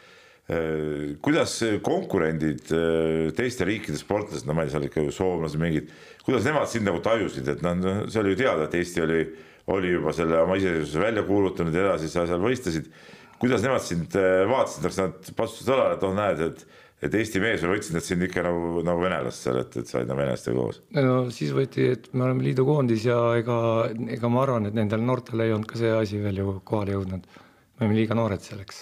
kuidas 1.23 1.57
konkurendid 1.83 2.69
teiste 3.35 3.65
riikide 3.67 3.99
sportlased, 3.99 4.47
no 4.47 4.55
ma 4.55 4.63
ei 4.63 4.71
seal 4.71 4.85
ikka 4.87 5.03
ju 5.03 5.11
soomlased 5.11 5.59
mingid, 5.59 5.89
kuidas 6.23 6.47
nemad 6.47 6.71
sind 6.71 6.87
nagu 6.87 7.01
tajusid, 7.03 7.49
et 7.51 7.63
noh, 7.65 8.05
see 8.07 8.21
oli 8.21 8.31
ju 8.31 8.39
teada, 8.45 8.67
et 8.67 8.77
Eesti 8.79 9.03
oli, 9.03 9.19
oli 9.75 9.91
juba 9.97 10.13
selle 10.15 10.39
oma 10.45 10.55
iseseisvuse 10.55 11.03
välja 11.03 11.25
kuulutanud 11.27 11.75
ja 11.75 11.89
edasi 11.89 12.11
sa 12.11 12.23
seal 12.29 12.43
võistlesid. 12.43 12.87
kuidas 13.37 13.61
nemad 13.61 13.83
sind 13.83 14.15
vaatasid, 14.49 14.87
kas 14.87 15.01
nad 15.01 15.33
patsustasid 15.35 15.73
õlale, 15.75 15.97
et 15.97 16.07
oh 16.07 16.15
näed, 16.15 16.39
et 16.47 16.63
et 16.97 17.13
Eesti 17.13 17.41
mees 17.41 17.61
või 17.61 17.75
võtsid 17.75 17.93
nad 17.93 18.05
sind 18.05 18.25
ikka 18.25 18.43
nagu, 18.47 18.81
nagu 18.85 19.03
venelast 19.03 19.45
seal, 19.45 19.59
et, 19.61 19.75
et 19.77 19.89
said 19.89 20.09
nagu 20.09 20.17
venelastega 20.17 20.57
koos? 20.57 20.81
no 20.97 21.17
siis 21.33 21.53
võeti, 21.53 21.91
et 21.93 22.09
me 22.17 22.25
oleme 22.25 22.45
liidukoondis 22.47 23.05
ja 23.05 23.19
ega, 23.37 23.57
ega 24.15 24.31
ma 24.33 24.43
arvan, 24.45 24.69
et 24.69 24.77
nendel 24.77 25.03
noortel 25.05 25.45
ei 25.45 25.53
olnud 25.53 25.69
ka 25.69 25.77
see 25.79 25.93
asi 25.93 26.21
veel 26.23 26.41
ju 26.41 26.57
kohale 26.65 26.97
jõudnud. 26.97 27.27
me 27.27 27.85
olime 27.85 27.99
liiga 27.99 28.17
noored 28.17 28.41
selleks. 28.41 28.81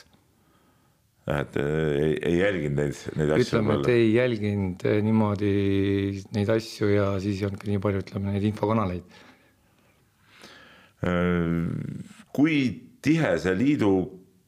jah, 1.27 1.43
et 1.43 1.59
ei, 1.59 2.15
ei 2.31 2.39
jälginud 2.39 2.79
neid, 2.79 3.03
neid 3.19 3.35
asju. 3.35 3.49
ütleme, 3.49 3.77
et 3.81 3.91
ei 3.97 4.09
jälginud 4.13 4.89
niimoodi 5.09 5.53
neid 6.39 6.55
asju 6.55 6.91
ja 6.93 7.11
siis 7.19 7.41
ei 7.41 7.49
olnud 7.49 7.63
ka 7.65 7.71
nii 7.73 7.83
palju, 7.83 8.07
ütleme 8.07 8.35
neid 8.37 8.49
infokanaleid. 8.53 9.23
kui 12.35 12.59
tihe 13.03 13.35
see 13.43 13.59
liidu 13.59 13.95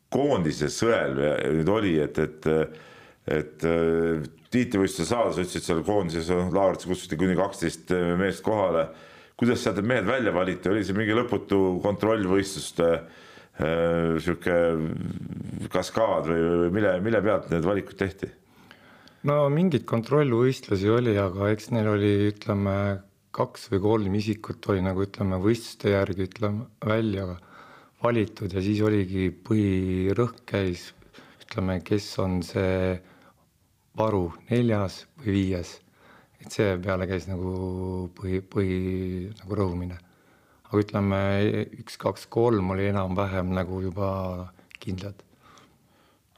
koondise 0.08 0.72
sõel 0.72 1.18
nüüd 1.60 1.68
oli, 1.68 1.98
et, 2.00 2.16
et 2.24 2.86
et 3.28 3.64
äh, 3.68 4.24
tiitlivõistluse 4.54 5.10
saada, 5.10 5.34
sa 5.36 5.44
ütlesid 5.44 5.66
seal 5.66 5.84
koondises 5.86 6.32
Laagritsa 6.32 6.90
kutsuti 6.90 7.20
kuni 7.20 7.36
kaksteist 7.38 7.92
äh, 7.96 8.14
meest 8.20 8.44
kohale. 8.46 8.88
kuidas 9.38 9.62
sealt 9.62 9.78
need 9.78 9.90
mehed 9.92 10.08
välja 10.08 10.32
valiti, 10.34 10.70
oli 10.72 10.84
see 10.86 10.96
mingi 10.98 11.14
lõputu 11.14 11.80
kontrollvõistluste 11.84 12.88
äh, 12.94 14.16
sihuke 14.24 14.56
kaskaad 15.74 16.32
või, 16.32 16.46
või 16.64 16.72
mille, 16.80 16.94
mille 17.04 17.22
pealt 17.26 17.52
need 17.52 17.68
valikud 17.68 18.00
tehti? 18.00 18.32
no 19.28 19.44
mingeid 19.52 19.84
kontrollvõistlusi 19.90 20.90
oli, 20.94 21.18
aga 21.20 21.52
eks 21.52 21.72
neil 21.76 21.92
oli, 21.92 22.14
ütleme, 22.32 22.78
kaks 23.36 23.68
või 23.74 23.84
kolm 23.84 24.16
isikut 24.18 24.72
oli 24.72 24.82
nagu 24.86 25.04
ütleme 25.04 25.38
võistluste 25.44 25.92
järgi 25.94 26.30
ütleme 26.30 26.70
välja 26.88 27.28
valitud 28.02 28.54
ja 28.54 28.64
siis 28.64 28.80
oligi 28.86 29.28
põhirõhk 29.32 30.42
käis, 30.48 30.92
ütleme, 31.44 31.82
kes 31.86 32.08
on 32.24 32.40
see 32.46 32.96
varu 33.98 34.32
neljas 34.52 35.04
või 35.22 35.36
viies. 35.38 35.78
et 36.44 36.54
see 36.54 36.76
peale 36.84 37.08
käis 37.10 37.26
nagu 37.28 38.10
põhi, 38.18 38.42
põhi 38.42 38.76
nagu 39.40 39.58
rõhumine. 39.60 39.98
aga 40.68 40.82
ütleme 40.84 41.22
üks, 41.82 41.98
kaks, 42.02 42.28
kolm 42.30 42.76
oli 42.76 42.90
enam-vähem 42.92 43.54
nagu 43.58 43.82
juba 43.82 44.10
kindlad. 44.80 45.24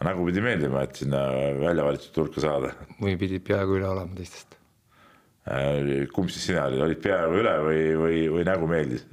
nägu 0.04 0.26
pidi 0.30 0.42
meeldima, 0.42 0.84
et 0.84 0.96
sinna 0.96 1.26
välja 1.60 1.88
valitud 1.88 2.22
hulka 2.24 2.46
saada. 2.46 2.74
või 3.02 3.18
pidi 3.20 3.40
peaaegu 3.40 3.80
üle 3.80 3.90
olema 3.90 4.16
teistest 4.16 4.56
äh,. 5.48 6.08
kumb 6.14 6.30
siis 6.30 6.48
sina 6.52 6.68
olid, 6.70 6.86
olid 6.88 7.04
peaaegu 7.04 7.42
üle 7.44 7.58
või, 7.66 7.82
või, 8.04 8.22
või 8.38 8.48
nägu 8.48 8.70
meeldis 8.72 9.06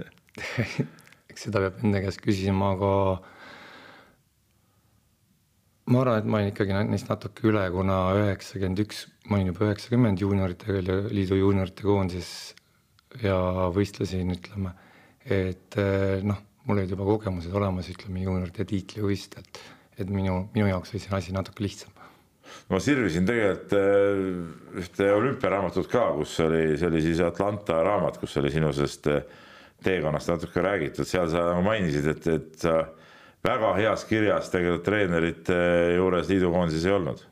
eks 1.30 1.48
seda 1.48 1.60
peab 1.64 1.82
enda 1.84 2.00
käest 2.04 2.22
küsima, 2.24 2.74
aga 2.76 2.92
ma 5.86 6.02
arvan, 6.02 6.18
et 6.18 6.26
ma 6.26 6.40
olin 6.40 6.50
ikkagi 6.50 6.78
neist 6.90 7.10
natuke 7.10 7.46
üle, 7.50 7.62
kuna 7.74 7.98
üheksakümmend 8.18 8.82
üks, 8.82 9.04
ma 9.30 9.38
olin 9.38 9.52
juba 9.52 9.68
üheksakümmend 9.68 10.22
juuniorite 10.22 10.80
liidu 10.82 11.38
juuniorite 11.38 11.86
koondises 11.86 12.54
ja 13.22 13.36
võistlesin, 13.74 14.32
ütleme, 14.34 14.74
et 15.22 15.78
eh, 15.80 16.24
noh, 16.26 16.40
mul 16.66 16.80
olid 16.80 16.92
juba 16.96 17.06
kogemused 17.06 17.54
olemas, 17.54 17.90
ütleme 17.92 18.24
juuniorite 18.24 18.66
tiitlivõistlejalt, 18.68 19.62
et 19.96 20.10
minu, 20.10 20.42
minu 20.56 20.68
jaoks 20.72 20.92
oli 20.92 21.04
see 21.04 21.14
asi 21.16 21.36
natuke 21.36 21.64
lihtsam. 21.64 21.94
ma 22.70 22.78
sirvisin 22.82 23.26
tegelikult 23.26 23.72
eh, 23.78 24.82
ühte 24.82 25.10
olümpiaraamatut 25.14 25.88
ka, 25.90 26.08
kus 26.18 26.34
oli, 26.42 26.76
see 26.78 26.90
oli 26.90 27.02
siis 27.02 27.22
Atlanta 27.22 27.78
raamat, 27.86 28.18
kus 28.22 28.36
oli 28.42 28.50
sinu 28.54 28.74
sellest 28.74 29.06
eh, 29.12 29.22
teekonnast 29.86 30.34
natuke 30.34 30.62
räägitud, 30.66 31.06
seal 31.06 31.30
sa 31.30 31.46
nagu 31.52 31.62
mainisid, 31.66 32.10
et, 32.10 32.30
et 32.34 32.54
sa 32.58 32.80
väga 33.46 33.72
heas 33.78 34.04
kirjas 34.08 34.50
tegelikult 34.52 34.84
treenerite 34.86 35.56
juures 35.96 36.30
liidukoondises 36.30 36.86
ei 36.86 36.94
olnud. 36.96 37.22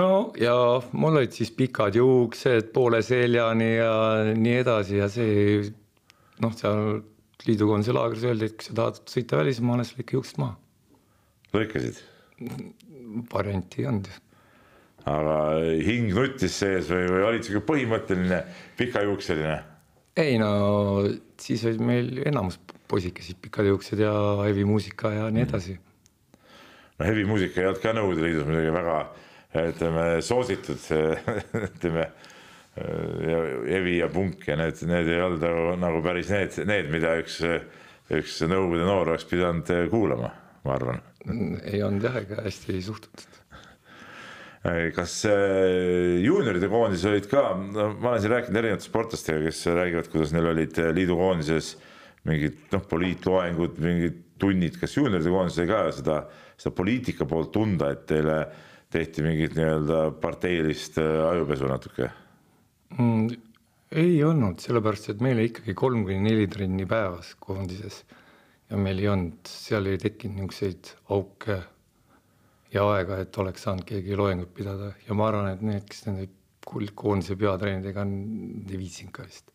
no 0.00 0.08
ja 0.40 0.54
mul 0.92 1.20
olid 1.20 1.34
siis 1.36 1.52
pikad 1.54 1.96
juuksed 1.98 2.72
poole 2.74 3.02
seljani 3.02 3.70
ja 3.76 3.94
nii 4.34 4.56
edasi 4.62 5.00
ja 5.00 5.08
see 5.12 5.62
noh, 6.44 6.54
seal 6.56 7.00
liidukoondise 7.44 7.94
laagris 7.94 8.24
öeldi, 8.24 8.50
et 8.50 8.58
kui 8.58 8.68
sa 8.68 8.76
tahad 8.80 9.00
sõita 9.10 9.40
välismaale, 9.40 9.84
siis 9.86 10.00
lõika 10.00 10.18
juuksed 10.18 10.42
maha. 10.42 10.58
lõikasid? 11.54 12.04
varianti 13.30 13.82
ei 13.82 13.86
olnud 13.88 14.08
aga 15.08 15.36
hing 15.84 16.12
nuttis 16.16 16.56
sees 16.62 16.88
või, 16.88 17.04
või 17.12 17.24
olid 17.28 17.46
sihuke 17.46 17.64
põhimõtteline 17.68 18.40
pikajuukseline? 18.78 19.58
ei 20.20 20.38
no 20.40 20.50
siis 21.40 21.64
olid 21.68 21.82
meil 21.84 22.22
enamus 22.24 22.58
poisikesed, 22.90 23.38
pikad 23.42 23.68
juuksed 23.70 24.00
ja 24.02 24.12
heavy 24.44 24.64
muusika 24.68 25.12
ja 25.14 25.28
nii 25.32 25.44
edasi. 25.46 25.76
no 26.98 27.06
heavy 27.06 27.24
muusika 27.28 27.60
ei 27.60 27.70
olnud 27.70 27.82
ka 27.82 27.94
Nõukogude 27.96 28.26
Liidus 28.26 28.48
muidugi 28.48 28.74
väga 28.74 28.98
ütleme 29.70 30.06
soositud 30.26 30.82
ütleme 31.68 32.08
heavy 32.74 33.98
ja 34.00 34.08
punk 34.10 34.48
ja 34.48 34.58
need, 34.58 34.82
need 34.90 35.10
ei 35.12 35.22
olnud 35.22 35.44
nagu, 35.44 35.68
nagu 35.80 36.02
päris 36.04 36.32
need, 36.32 36.58
need, 36.66 36.90
mida 36.92 37.14
üks, 37.22 37.38
üks 38.10 38.40
Nõukogude 38.50 38.88
noor 38.88 39.14
oleks 39.14 39.28
pidanud 39.30 39.70
kuulama, 39.92 40.34
ma 40.66 40.76
arvan. 40.76 41.00
ei 41.62 41.82
olnud 41.86 42.04
jah, 42.04 42.20
ega 42.24 42.42
hästi 42.44 42.74
ei 42.74 42.84
suhtutud 42.84 43.40
kas 44.96 45.18
juunioride 46.24 46.70
koondises 46.72 47.04
olid 47.10 47.26
ka, 47.28 47.50
ma 47.52 48.14
olen 48.14 48.22
siin 48.22 48.32
rääkinud 48.32 48.58
erinevate 48.62 48.86
sportlastega, 48.86 49.42
kes 49.44 49.58
räägivad, 49.76 50.08
kuidas 50.08 50.32
neil 50.32 50.48
olid 50.54 50.78
liidu 50.96 51.18
koondises 51.20 51.74
mingid 52.28 52.60
noh, 52.72 52.84
poliitloengud, 52.88 53.80
mingid 53.84 54.20
tunnid, 54.40 54.78
kas 54.80 54.96
juunioride 54.96 55.32
koondises 55.32 55.60
oli 55.62 55.70
ka 55.70 55.80
seda, 55.94 56.18
seda 56.58 56.74
poliitika 56.76 57.26
poolt 57.28 57.52
tunda, 57.54 57.90
et 57.94 58.04
teile 58.10 58.38
tehti 58.94 59.24
mingit 59.26 59.56
nii-öelda 59.58 60.04
parteilist 60.22 61.00
äh, 61.02 61.18
ajupesu 61.30 61.70
natuke 61.70 62.10
mm,? 62.98 63.34
ei 63.94 64.16
olnud, 64.26 64.58
sellepärast 64.62 65.12
et 65.12 65.20
meil 65.22 65.38
ikkagi 65.44 65.74
kolm 65.78 66.02
kuni 66.06 66.18
neli 66.24 66.48
trenni 66.50 66.86
päevas 66.90 67.34
koondises 67.38 68.00
ja 68.70 68.80
meil 68.80 69.02
ei 69.02 69.10
olnud, 69.12 69.50
seal 69.50 69.86
ei 69.90 70.00
tekkinud 70.02 70.40
niisuguseid 70.40 70.90
auke 71.14 71.60
ja 72.74 72.86
aega, 72.90 73.20
et 73.22 73.38
oleks 73.38 73.66
saanud 73.66 73.86
keegi 73.86 74.18
loengut 74.18 74.50
pidada 74.56 74.90
ja 75.06 75.14
ma 75.14 75.28
arvan, 75.30 75.52
et 75.52 75.62
need, 75.62 75.86
kes 75.90 76.08
nende 76.08 76.26
koondise 76.96 77.36
peatreeneritega 77.38 78.02
on, 78.02 78.16
ei 78.66 78.80
viitsinud 78.80 79.14
ka 79.14 79.26
vist 79.28 79.52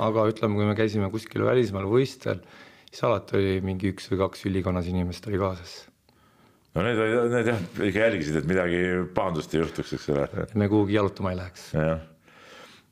aga 0.00 0.26
ütleme, 0.30 0.56
kui 0.56 0.68
me 0.68 0.76
käisime 0.78 1.08
kuskil 1.12 1.44
välismaal 1.44 1.88
võistlustel, 1.90 2.40
siis 2.88 3.02
alati 3.08 3.36
oli 3.38 3.56
mingi 3.64 3.92
üks 3.92 4.08
või 4.12 4.22
kaks 4.22 4.46
ülikonnas 4.48 4.88
inimest 4.88 5.26
oli 5.28 5.40
kaasas. 5.40 5.74
no 6.74 6.86
need 6.86 7.02
need 7.32 7.50
jah, 7.52 7.60
ikka 7.88 8.06
jälgisid, 8.06 8.38
et 8.40 8.48
midagi 8.48 8.80
pahandust 9.14 9.54
ei 9.54 9.60
juhtuks, 9.60 9.92
eks 9.98 10.08
ole. 10.14 10.26
me 10.54 10.68
kuhugi 10.72 10.96
jalutama 10.96 11.34
ei 11.34 11.40
läheks. 11.42 11.68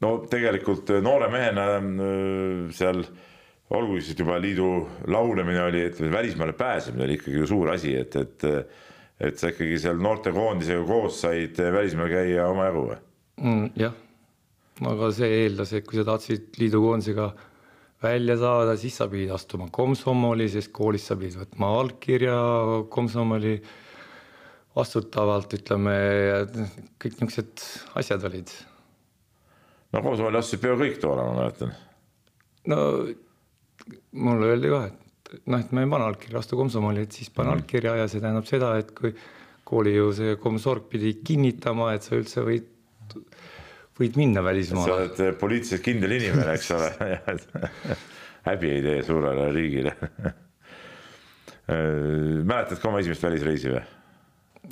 no 0.05 0.13
tegelikult 0.31 0.93
noore 1.05 1.31
mehena 1.33 1.67
äh, 1.79 2.69
seal 2.77 3.05
olgugi 3.71 4.03
siis 4.05 4.19
juba 4.19 4.37
liidu 4.43 4.69
laulamine 5.07 5.63
oli, 5.63 5.87
ütleme 5.89 6.13
välismaale 6.13 6.53
pääsemine 6.59 7.07
oli 7.07 7.21
ikkagi 7.21 7.39
ju 7.39 7.47
suur 7.47 7.73
asi, 7.73 7.97
et, 7.97 8.17
et 8.17 8.49
et 9.21 9.37
sa 9.37 9.51
ikkagi 9.53 9.77
seal 9.79 9.99
noortekoondisega 10.01 10.85
koos 10.89 11.19
said 11.21 11.59
välismaal 11.61 12.09
käia 12.09 12.47
omajagu 12.49 12.87
või 12.89 13.01
mm,? 13.41 13.67
jah 13.77 13.97
aga 14.89 15.11
see 15.13 15.29
eeldas, 15.43 15.75
et 15.77 15.87
kui 15.87 15.99
sa 16.01 16.07
tahtsid 16.09 16.57
liidukoondisega 16.61 17.29
välja 18.01 18.37
saada, 18.41 18.77
siis 18.81 18.97
sa 18.97 19.09
pidid 19.13 19.33
astuma 19.35 19.69
komsomoli, 19.73 20.49
sest 20.49 20.73
koolis 20.73 21.05
sa 21.11 21.19
pidid 21.21 21.37
võtma 21.43 21.73
allkirja 21.83 22.37
komsomoli 22.93 23.59
vastutavalt, 24.77 25.53
ütleme, 25.59 25.97
kõik 27.03 27.19
niisugused 27.19 27.67
asjad 28.01 28.25
olid. 28.31 28.53
no 29.93 30.03
komsomoli 30.07 30.41
astusid 30.41 30.63
peaaegu 30.63 30.87
kõik 30.87 31.01
toona, 31.03 31.27
ma 31.29 31.37
mäletan. 31.43 31.75
no 32.73 32.81
mulle 34.13 34.53
öeldi 34.55 34.73
ka, 34.73 34.83
et 34.89 35.45
noh, 35.47 35.61
et 35.61 35.73
ma 35.75 35.85
ei 35.85 35.93
pane 35.93 36.09
allkirja, 36.09 36.41
astu 36.41 36.57
komsomoli, 36.57 37.05
et 37.05 37.13
siis 37.13 37.31
pane 37.35 37.51
mm. 37.51 37.59
allkirja 37.59 37.97
ja 38.01 38.09
see 38.09 38.23
tähendab 38.23 38.49
seda, 38.49 38.77
et 38.81 38.95
kui 38.97 39.13
kooli 39.71 39.95
ju 39.95 40.11
see 40.17 40.37
komsorg 40.41 40.89
pidi 40.91 41.19
kinnitama, 41.27 41.93
et 41.95 42.07
sa 42.07 42.17
üldse 42.17 42.47
võid 42.47 42.71
võid 44.01 44.17
minna 44.17 44.43
välismaale. 44.45 44.89
sa 44.89 44.97
oled 44.97 45.21
eh, 45.27 45.35
poliitiliselt 45.37 45.85
kindel 45.85 46.17
inimene, 46.17 46.57
eks 46.57 46.71
ole 46.77 46.89
häbi 48.49 48.71
ei 48.77 48.83
tee 48.85 49.03
suurele 49.05 49.49
riigile 49.55 49.95
äh, 50.01 50.37
mäletad 52.45 52.81
ka 52.81 52.89
oma 52.91 53.03
esimest 53.03 53.25
välisreisi 53.27 53.75
või? 53.75 53.83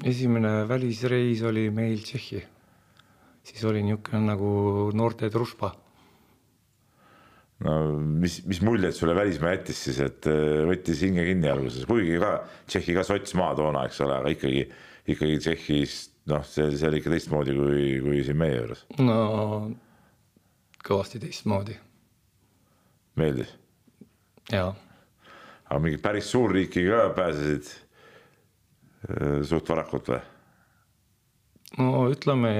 esimene 0.08 0.52
välisreis 0.68 1.42
oli 1.48 1.68
meil 1.74 2.00
Tšehhi. 2.04 2.40
siis 3.50 3.68
oli 3.68 3.82
niisugune 3.84 4.24
nagu 4.30 4.50
noorte 4.96 5.30
truspa. 5.32 5.72
no 7.66 7.72
mis, 7.98 8.40
mis 8.46 8.62
muljeid 8.64 8.96
sulle 8.96 9.16
välismaa 9.18 9.56
jättis 9.56 9.84
siis, 9.88 10.00
et 10.04 10.28
äh, 10.30 10.64
võttis 10.68 11.04
hinge 11.04 11.26
kinni 11.28 11.48
alguses, 11.52 11.88
kuigi 11.88 12.20
ka 12.22 12.38
Tšehhi 12.68 12.96
ka 12.96 13.04
sots 13.06 13.36
maa 13.38 13.52
toona, 13.58 13.84
eks 13.88 14.00
ole, 14.06 14.14
aga 14.22 14.28
ikkagi, 14.36 14.62
ikkagi 15.08 15.42
Tšehhis 15.44 15.98
noh, 16.28 16.44
see, 16.46 16.70
see 16.76 16.88
oli 16.88 17.00
ikka 17.02 17.12
teistmoodi 17.14 17.54
kui, 17.56 17.84
kui 18.04 18.24
siin 18.26 18.38
meie 18.40 18.56
juures. 18.58 18.84
no 19.02 19.18
kõvasti 20.84 21.20
teistmoodi. 21.22 21.76
meeldis? 23.18 23.52
jaa. 24.52 24.72
aga 25.68 25.80
mingi 25.84 26.00
päris 26.02 26.30
suurriiki 26.32 26.86
ka 26.88 27.08
pääsesid 27.16 27.72
äh, 27.72 29.40
suht 29.48 29.68
varakult 29.68 30.12
või? 30.14 30.20
no 31.78 32.06
ütleme, 32.12 32.52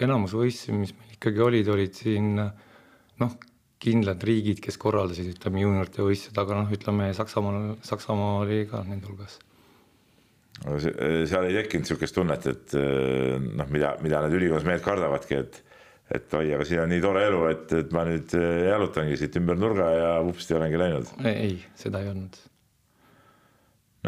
enamus 0.00 0.34
võistlusi, 0.36 0.76
mis 0.76 0.96
meil 0.96 1.14
ikkagi 1.16 1.46
olid, 1.46 1.70
olid 1.72 1.96
siin 1.96 2.34
noh, 2.40 3.38
kindlad 3.80 4.24
riigid, 4.26 4.60
kes 4.60 4.76
korraldasid, 4.80 5.30
ütleme 5.36 5.62
juuniorite 5.62 6.04
võistlused, 6.04 6.36
aga 6.40 6.58
noh, 6.58 6.74
ütleme 6.74 7.08
Saksamaal, 7.16 7.78
Saksamaa 7.86 8.42
oli 8.42 8.64
ka 8.68 8.82
nende 8.88 9.08
hulgas. 9.08 9.38
Seal 10.60 11.48
ei 11.48 11.56
tekkinud 11.56 11.86
niisugust 11.86 12.16
tunnet, 12.16 12.46
et 12.50 12.76
noh, 12.76 13.68
mida, 13.72 13.94
mida 14.04 14.22
need 14.26 14.36
ülikoolismehed 14.40 14.84
kardavadki, 14.84 15.40
et 15.40 15.60
et 16.10 16.32
oi, 16.34 16.48
aga 16.56 16.64
siin 16.66 16.80
on 16.82 16.88
nii 16.90 17.02
tore 17.04 17.20
elu, 17.22 17.42
et, 17.52 17.72
et 17.84 17.92
ma 17.94 18.02
nüüd 18.02 18.32
jalutangi 18.34 19.14
siit 19.20 19.36
ümber 19.38 19.58
nurga 19.60 19.84
ja 19.94 20.08
vupsti 20.26 20.56
olengi 20.58 20.80
läinud. 20.80 21.12
ei, 21.30 21.52
seda 21.78 22.00
ei 22.02 22.10
olnud. 22.10 22.38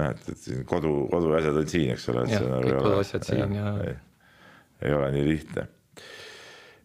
noh, 0.01 0.09
et, 0.09 0.25
et 0.33 0.41
siin 0.49 0.65
kodu, 0.67 0.97
koduasjad 1.13 1.61
on 1.63 1.69
siin, 1.71 1.93
eks 1.95 2.09
ole. 2.11 2.27
jah, 2.33 2.43
kõik 2.43 2.81
koduasjad 2.89 3.29
siin 3.29 3.55
ja. 3.55 3.77
ei, 3.87 3.95
ei 4.89 4.99
ole 4.99 5.13
nii 5.15 5.29
lihtne 5.31 5.69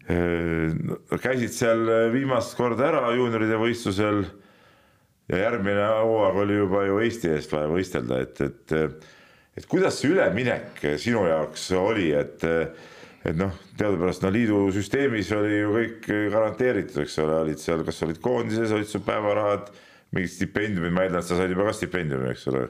käisid 0.08 1.52
seal 1.52 1.82
viimast 2.14 2.54
korda 2.56 2.86
ära 2.88 3.10
juunioride 3.12 3.58
võistlusel 3.60 4.22
ja 5.28 5.40
järgmine 5.42 5.84
hooaeg 5.84 6.38
oli 6.44 6.56
juba 6.56 6.84
ju 6.86 7.00
Eesti 7.04 7.32
eest 7.34 7.52
vaja 7.52 7.68
võistelda, 7.68 8.22
et, 8.24 8.40
et, 8.40 8.76
et 9.58 9.66
kuidas 9.70 9.98
see 9.98 10.12
üleminek 10.12 10.80
sinu 11.02 11.26
jaoks 11.26 11.68
oli, 11.78 12.12
et, 12.16 12.44
et 13.26 13.38
noh, 13.38 13.54
teadupärast 13.78 14.22
no 14.24 14.32
liidu 14.34 14.64
süsteemis 14.74 15.32
oli 15.36 15.60
ju 15.60 15.76
kõik 15.76 16.10
garanteeritud, 16.32 17.02
eks 17.04 17.18
ole, 17.24 17.38
olid 17.44 17.62
seal, 17.62 17.82
kas 17.86 18.02
olid 18.06 18.22
koondises, 18.22 18.74
olid 18.76 18.90
sul 18.90 19.02
päevarahad, 19.06 19.72
mingid 20.14 20.32
stipendiumid, 20.32 20.94
ma 20.94 21.04
eeldan, 21.06 21.24
et 21.24 21.28
sa 21.28 21.40
said 21.40 21.52
juba 21.52 21.66
ka 21.68 21.74
stipendiumi, 21.76 22.30
eks 22.32 22.46
ole 22.52 22.68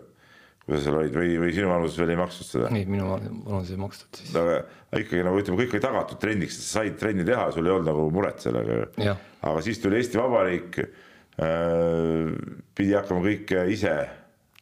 kui 0.68 0.76
sa 0.76 0.84
seal 0.84 0.98
olid 1.00 1.14
või, 1.16 1.30
või 1.40 1.52
sinu 1.56 1.70
vanuses 1.70 1.96
veel 1.96 2.10
ei 2.12 2.18
makstud 2.20 2.44
seda? 2.44 2.68
ei, 2.76 2.84
minu 2.84 3.06
vanuses 3.08 3.70
ei 3.72 3.80
makstud 3.80 4.18
siis. 4.20 4.34
aga 4.36 4.58
ikkagi 5.00 5.24
nagu 5.24 5.40
ütleme, 5.40 5.56
kõik 5.62 5.72
oli 5.72 5.80
tagatud 5.80 6.20
trenniks, 6.20 6.58
sa 6.60 6.82
said 6.82 6.98
trenni 7.00 7.24
teha, 7.24 7.46
sul 7.54 7.64
ei 7.64 7.72
olnud 7.72 7.88
nagu 7.88 8.04
muret 8.12 8.44
sellega 8.44 8.76
ju. 8.76 9.14
aga 9.48 9.62
siis 9.64 9.80
tuli 9.80 9.96
Eesti 9.96 10.20
Vabariik 10.20 10.76
äh,, 10.82 12.34
pidi 12.76 12.92
hakkama 12.98 13.24
kõike 13.24 13.64
ise 13.72 13.94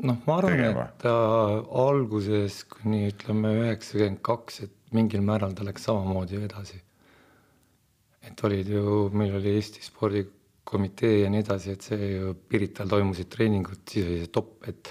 noh, 0.04 0.18
ma 0.26 0.38
arvan, 0.40 0.60
et 0.60 1.06
äh, 1.08 1.54
alguses 1.80 2.62
kuni 2.68 3.06
ütleme 3.10 3.52
üheksakümmend 3.62 4.20
kaks, 4.26 4.60
et 4.66 4.74
mingil 4.96 5.24
määral 5.24 5.54
ta 5.56 5.64
läks 5.66 5.86
samamoodi 5.88 6.42
edasi. 6.44 6.82
et 8.26 8.42
olid 8.44 8.68
ju, 8.68 9.08
meil 9.14 9.36
oli 9.38 9.52
Eesti 9.54 9.84
spordikomitee 9.86 11.20
ja 11.20 11.30
nii 11.30 11.44
edasi, 11.44 11.76
et 11.76 11.84
see 11.86 12.08
ju 12.16 12.32
Pirital 12.50 12.88
toimusid 12.90 13.30
treeningud, 13.30 13.84
siis 13.86 14.08
oli 14.08 14.18
see 14.24 14.32
top, 14.34 14.56
et 14.66 14.90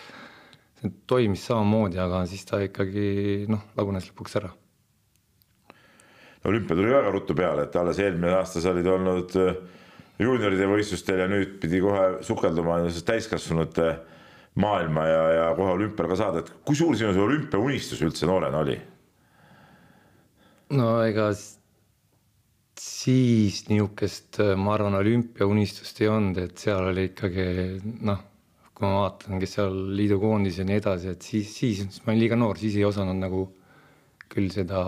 see 0.79 0.93
toimis 1.07 1.43
samamoodi, 1.49 1.99
aga 1.99 2.23
siis 2.31 2.47
ta 2.47 2.61
ikkagi 2.63 3.45
noh, 3.51 3.67
lagunes 3.77 4.07
lõpuks 4.09 4.39
ära. 4.39 4.53
olümpia 6.45 6.77
tuli 6.77 6.93
väga 6.93 7.11
ruttu 7.11 7.35
peale, 7.35 7.67
et 7.67 7.75
alles 7.75 7.99
eelmine 7.99 8.37
aasta 8.39 8.61
sa 8.63 8.71
olid 8.71 8.87
olnud 8.87 9.37
äh, 9.41 9.53
juunioride 10.19 10.67
võistlustel 10.71 11.19
ja 11.19 11.29
nüüd 11.29 11.57
pidi 11.61 11.83
kohe 11.83 12.23
sukelduma 12.23 12.79
täiskasvanute 12.87 13.89
maailma 14.61 15.05
ja, 15.07 15.23
ja 15.35 15.47
kohe 15.57 15.73
olümpial 15.75 16.07
ka 16.11 16.19
saada, 16.19 16.43
et 16.43 16.51
kui 16.65 16.77
suur 16.77 16.95
sinu 16.95 17.11
see 17.15 17.23
olümpiaunistus 17.23 18.03
üldse 18.05 18.29
noorena 18.29 18.61
oli? 18.63 18.77
no 20.75 20.91
ega 21.05 21.31
siis 22.79 23.65
niisugust, 23.69 24.39
ma 24.59 24.73
arvan, 24.75 24.95
olümpiaunistust 25.01 26.01
ei 26.03 26.09
olnud, 26.11 26.39
et 26.41 26.57
seal 26.59 26.91
oli 26.91 27.09
ikkagi 27.11 27.45
noh 28.07 28.23
kui 28.75 28.83
ma 28.83 29.05
vaatan, 29.05 29.39
kes 29.39 29.53
seal 29.55 29.75
liidu 29.95 30.17
koondis 30.19 30.57
ja 30.59 30.65
nii 30.67 30.81
edasi, 30.81 31.13
et 31.15 31.23
siis, 31.23 31.51
siis, 31.55 31.79
siis 31.87 32.01
ma 32.03 32.11
olin 32.11 32.21
liiga 32.25 32.35
noor, 32.39 32.59
siis 32.59 32.75
ei 32.75 32.83
osanud 32.83 33.15
nagu 33.21 33.45
küll 34.31 34.49
seda 34.51 34.81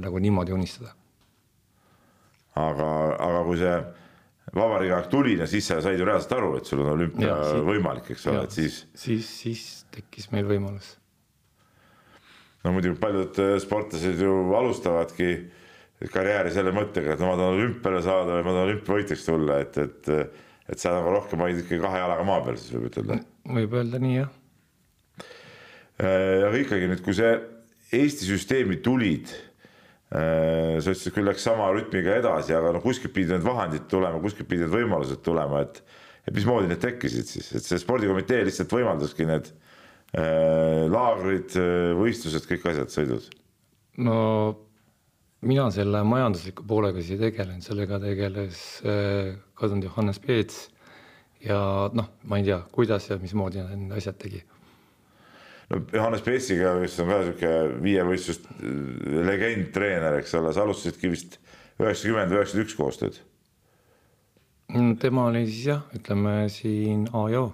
nagu 0.00 0.22
niimoodi 0.24 0.54
unistada. 0.56 0.94
aga, 2.58 2.86
aga 3.22 3.42
kui 3.46 3.58
see 3.60 3.74
vabariigi 4.54 4.94
aeg 4.96 5.10
tuli 5.12 5.36
ja 5.38 5.48
siis 5.50 5.68
sa 5.68 5.80
said 5.84 6.00
ju 6.00 6.06
reaalselt 6.08 6.34
aru, 6.38 6.54
et 6.60 6.70
sul 6.70 6.82
on 6.84 6.92
olümpia 6.94 7.28
ja, 7.28 7.36
siis, 7.50 7.66
võimalik, 7.68 8.10
eks 8.14 8.26
ole, 8.30 8.46
et 8.48 8.56
siis. 8.56 8.80
siis, 8.96 9.28
siis 9.42 9.68
tekkis 9.94 10.30
meil 10.34 10.48
võimalus. 10.48 10.94
no 12.64 12.74
muidugi 12.76 13.00
paljud 13.00 13.40
äh, 13.44 13.54
sportlased 13.62 14.20
ju 14.24 14.34
alustavadki 14.58 15.32
karjääri 16.12 16.52
selle 16.54 16.70
mõttega, 16.74 17.14
et 17.14 17.22
no 17.22 17.32
ma 17.32 17.38
tahan 17.40 17.56
olümpiale 17.58 18.02
saada 18.04 18.36
või 18.36 18.44
ma 18.46 18.52
tahan 18.54 18.68
olümpiavõitjaks 18.70 19.24
tulla, 19.26 19.62
et, 19.64 19.80
et 19.82 20.12
et 20.68 20.80
sa 20.80 20.92
nagu 20.92 21.12
rohkem 21.14 21.40
olid 21.40 21.62
ikkagi 21.62 21.80
kahe 21.80 22.00
jalaga 22.02 22.24
maa 22.28 22.42
peal, 22.44 22.58
siis 22.60 22.74
võib 22.76 22.90
ütelda. 22.90 23.18
võib 23.56 23.76
öelda 23.80 24.00
nii, 24.02 24.16
jah. 24.18 24.34
Äh, 25.98 26.44
aga 26.46 26.56
ikkagi 26.60 26.90
nüüd, 26.90 27.02
kui 27.04 27.16
see 27.16 27.30
Eesti 27.98 28.28
süsteemi 28.28 28.76
tulid, 28.84 29.32
äh, 29.32 29.47
sa 30.08 30.80
ütlesid, 30.80 31.12
küll 31.12 31.28
läks 31.28 31.44
sama 31.44 31.66
rütmiga 31.74 32.14
edasi, 32.16 32.54
aga 32.56 32.70
noh, 32.72 32.80
kuskilt 32.84 33.12
pidid 33.12 33.34
need 33.34 33.44
vahendid 33.44 33.88
tulema, 33.92 34.20
kuskilt 34.22 34.48
pidid 34.48 34.64
need 34.64 34.76
võimalused 34.78 35.20
tulema, 35.24 35.64
et 35.66 35.82
et 36.28 36.36
mismoodi 36.36 36.68
need 36.68 36.80
tekkisid 36.82 37.28
siis, 37.28 37.50
et 37.56 37.64
see 37.64 37.80
spordikomitee 37.80 38.42
lihtsalt 38.44 38.72
võimaldaski 38.72 39.24
need 39.28 39.46
äh, 39.48 40.84
laagrid, 40.92 41.54
võistlused, 41.96 42.48
kõik 42.50 42.66
asjad, 42.72 42.92
sõidud? 42.92 43.28
no 44.04 44.18
mina 45.48 45.68
selle 45.74 46.02
majandusliku 46.06 46.66
poolega 46.68 47.00
siis 47.00 47.16
ei 47.16 47.28
tegelenud, 47.28 47.64
sellega 47.64 48.00
tegeles 48.02 48.60
äh, 48.84 49.36
kadunud 49.58 49.88
Johannes 49.88 50.20
Peets 50.22 50.66
ja 51.44 51.58
noh, 51.94 52.12
ma 52.28 52.40
ei 52.40 52.46
tea, 52.48 52.60
kuidas 52.74 53.08
ja 53.10 53.18
mismoodi 53.20 53.62
need 53.70 53.94
asjad 53.98 54.18
tegi. 54.20 54.42
No 55.68 55.80
Johannes 55.92 56.24
Peetsiga, 56.24 56.74
kes 56.82 56.98
on 57.02 57.10
ka 57.12 57.20
sihuke 57.26 57.52
viievõistlust 57.84 58.48
äh, 58.48 59.22
legend, 59.28 59.70
treener, 59.74 60.18
eks 60.20 60.34
ole, 60.38 60.52
sa 60.56 60.64
alustasidki 60.64 61.12
vist 61.12 61.38
üheksakümmend, 61.78 62.34
üheksakümmend 62.34 62.66
üks 62.66 62.76
koostööd. 62.78 63.22
tema 65.00 65.28
oli 65.30 65.46
siis 65.48 65.64
jah, 65.70 65.82
ütleme 65.96 66.34
siin 66.52 67.08
A 67.12 67.24
ja 67.32 67.42
O 67.46 67.48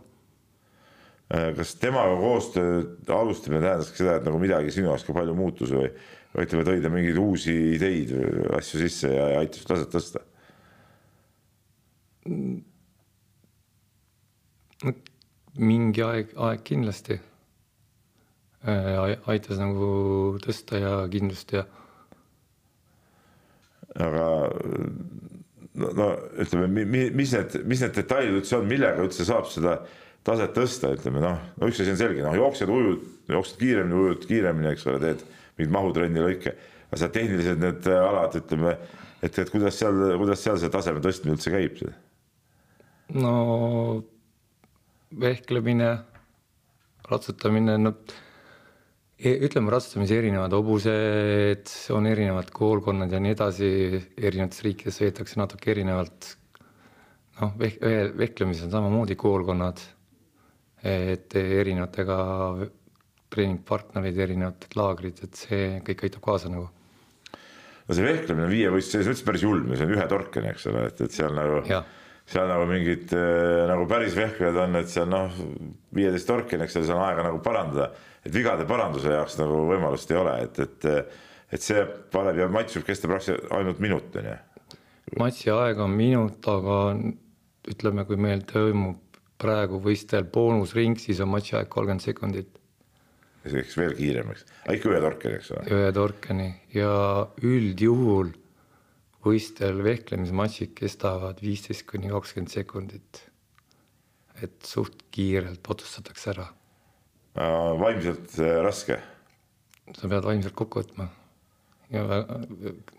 äh, 1.34 1.50
kas 1.58 1.74
temaga 1.82 2.16
koostöö 2.20 2.82
alustamine 3.14 3.62
tähendas 3.64 3.90
ka 3.90 4.02
seda, 4.02 4.18
et 4.18 4.28
nagu 4.28 4.42
midagi 4.42 4.74
sinu 4.74 4.92
jaoks 4.92 5.06
ka 5.06 5.16
palju 5.16 5.34
muutus 5.38 5.74
või, 5.74 5.90
ütleme, 6.38 6.66
tõi 6.66 6.82
ta 6.84 6.92
mingeid 6.92 7.18
uusi 7.18 7.56
ideid 7.74 8.14
või 8.14 8.46
asju 8.60 8.84
sisse 8.84 9.10
ja 9.10 9.26
aitas 9.42 9.66
taset 9.66 9.90
tõsta? 9.94 10.22
mingi 15.60 16.02
aeg, 16.02 16.30
aeg 16.40 16.62
kindlasti 16.66 17.18
aitas 18.64 19.58
nagu 19.60 19.88
tõsta 20.44 20.80
ja 20.80 20.92
kindlust 21.12 21.52
ja. 21.52 21.66
aga 24.00 24.28
no, 25.74 25.90
no 25.90 26.08
ütleme, 26.40 26.86
mis 26.88 27.34
need, 27.34 27.58
mis 27.68 27.82
need 27.84 27.94
detailid 27.98 28.40
üldse 28.40 28.58
on, 28.58 28.68
millega 28.70 29.04
üldse 29.04 29.26
saab 29.28 29.50
seda 29.52 29.78
taset 30.24 30.54
tõsta, 30.56 30.94
ütleme 30.96 31.20
noh, 31.20 31.40
no 31.60 31.68
üks 31.68 31.82
asi 31.82 31.92
on 31.92 32.00
selge, 32.00 32.22
noh, 32.24 32.36
jooksed, 32.38 32.70
ujud, 32.72 33.04
jooksed 33.28 33.60
kiiremini, 33.60 34.00
ujud 34.00 34.24
kiiremini, 34.28 34.70
eks 34.72 34.86
ole, 34.88 35.00
teed 35.02 35.24
mingeid 35.58 35.74
mahutrenni 35.74 36.24
lõike. 36.24 36.54
aga 36.88 37.00
seal 37.00 37.12
tehnilised 37.12 37.60
need 37.60 37.90
äh, 37.90 38.00
alad, 38.08 38.38
ütleme, 38.40 38.74
et, 39.20 39.38
et 39.38 39.52
kuidas 39.52 39.76
seal, 39.80 40.00
kuidas 40.20 40.40
seal 40.46 40.58
see 40.62 40.72
taseme 40.72 41.04
tõstmine 41.04 41.36
üldse 41.36 41.52
käib? 41.52 41.84
no 43.12 43.34
vehklemine, 45.20 45.90
ratsutamine, 47.10 47.76
no 47.78 47.92
ütleme, 49.24 49.72
ratsutamise 49.72 50.18
erinevad 50.20 50.52
hobused, 50.52 51.70
on 51.96 52.06
erinevad 52.10 52.50
koolkonnad 52.54 53.12
ja 53.12 53.20
nii 53.22 53.34
edasi, 53.34 53.68
erinevates 54.20 54.62
riikides 54.66 55.00
veetakse 55.00 55.40
natuke 55.40 55.72
erinevalt. 55.72 56.36
noh, 57.40 57.54
veh-, 57.58 57.80
vehklemises 58.18 58.68
on 58.68 58.74
samamoodi 58.76 59.16
koolkonnad, 59.18 59.80
et 60.84 61.34
erinevatega 61.40 62.18
treeningpartnerid, 63.34 64.20
erinevad 64.26 64.68
laagrid, 64.78 65.24
et 65.26 65.44
see 65.46 65.66
kõik 65.88 66.06
aitab 66.06 66.24
kaasa 66.28 66.52
nagu. 66.52 66.68
no 67.88 67.96
see 67.96 68.06
vehklemine 68.06 68.48
viievõistluse 68.52 69.00
sees 69.00 69.08
on 69.08 69.16
üldse 69.16 69.28
päris 69.28 69.44
julm 69.44 69.72
ja 69.72 69.80
see 69.80 69.88
on 69.88 69.96
ühe 69.96 70.08
torkeni, 70.10 70.52
eks 70.52 70.68
ole, 70.70 70.86
et, 70.92 71.00
et 71.04 71.16
seal 71.16 71.34
nagu, 71.36 71.64
seal 72.30 72.48
nagu 72.48 72.64
mingid 72.70 73.12
äh, 73.16 73.64
nagu 73.70 73.86
päris 73.90 74.16
vehklejad 74.16 74.62
on, 74.64 74.80
et 74.80 74.90
seal 74.92 75.10
noh, 75.10 75.34
viieteist 75.94 76.28
torkeni, 76.28 76.64
eks 76.64 76.78
seal 76.78 76.96
on 76.96 77.04
aega 77.04 77.26
nagu 77.26 77.42
parandada, 77.44 77.90
et 78.24 78.32
vigade 78.34 78.66
paranduse 78.68 79.12
jaoks 79.12 79.38
nagu 79.40 79.64
võimalust 79.68 80.10
ei 80.12 80.20
ole, 80.22 80.38
et, 80.48 80.64
et 80.64 80.90
et 81.54 81.62
see 81.62 81.84
paneb 82.10 82.40
ja 82.40 82.48
matš 82.50 82.80
võib 82.80 82.88
kesta 82.88 83.06
praktiliselt 83.10 83.52
ainult 83.54 83.78
minut, 83.84 84.16
on 84.18 84.26
ju. 84.26 84.38
matši 85.20 85.52
aeg 85.54 85.80
on 85.84 85.92
minut, 85.94 86.48
aga 86.50 86.78
ütleme, 87.70 88.04
kui 88.08 88.18
meil 88.20 88.42
toimub 88.48 89.20
praegu 89.38 89.78
võistel 89.82 90.26
boonusring, 90.32 90.98
siis 90.98 91.20
on 91.22 91.30
matši 91.30 91.58
aeg 91.60 91.70
kolmkümmend 91.70 92.02
sekundit 92.04 92.60
see 93.44 93.58
läks 93.58 93.76
veel 93.76 93.92
kiiremaks, 93.98 94.46
ikka 94.72 94.90
ühe 94.90 95.00
torkeni, 95.04 95.38
eks 95.38 95.52
ole. 95.52 95.64
ühe 95.76 95.92
torkeni 95.96 96.48
ja 96.72 96.94
üldjuhul 97.44 98.32
võistel 99.24 99.80
vehklemismatšid 99.84 100.74
kestavad 100.78 101.40
viisteist 101.44 101.86
kuni 101.88 102.12
kakskümmend 102.12 102.52
sekundit. 102.52 103.24
et 104.42 104.66
suht 104.66 105.04
kiirelt 105.14 105.68
otsustatakse 105.70 106.30
ära. 106.34 106.48
vaimselt 107.34 108.38
äh, 108.38 108.62
raske. 108.62 109.00
sa 109.92 110.08
pead 110.08 110.24
vaimselt 110.24 110.54
kokku 110.54 110.82
võtma 110.82 111.08
ja 111.92 112.24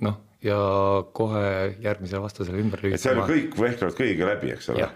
noh, 0.05 0.19
ja 0.45 0.59
kohe 1.15 1.47
järgmisele 1.83 2.21
vastasele 2.21 2.61
ümber. 2.61 2.85
et 2.91 3.01
seal 3.01 3.21
kõik 3.25 3.57
vehklevad 3.59 3.97
kõigiga 3.97 4.29
läbi, 4.33 4.53
eks 4.55 4.69
ole. 4.73 4.87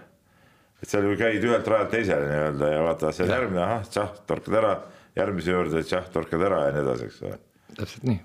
et 0.80 0.88
seal 0.88 1.06
ju 1.08 1.18
käid 1.20 1.44
ühelt 1.44 1.68
rajalt 1.68 1.94
teisele 1.94 2.28
nii-öelda 2.30 2.72
ja 2.74 2.80
vaata, 2.86 3.12
see 3.12 3.26
on 3.26 3.34
järgmine, 3.34 3.62
ahah, 3.66 3.86
tšah, 3.88 4.18
torkad 4.30 4.58
ära 4.62 4.74
järgmise 5.18 5.54
juurde, 5.56 5.84
tšah, 5.86 6.10
torkad 6.14 6.48
ära 6.48 6.66
ja 6.68 6.74
nii 6.76 6.84
edasi, 6.86 7.08
eks 7.10 7.22
ole. 7.28 7.40
täpselt 7.76 8.06
nii. 8.08 8.20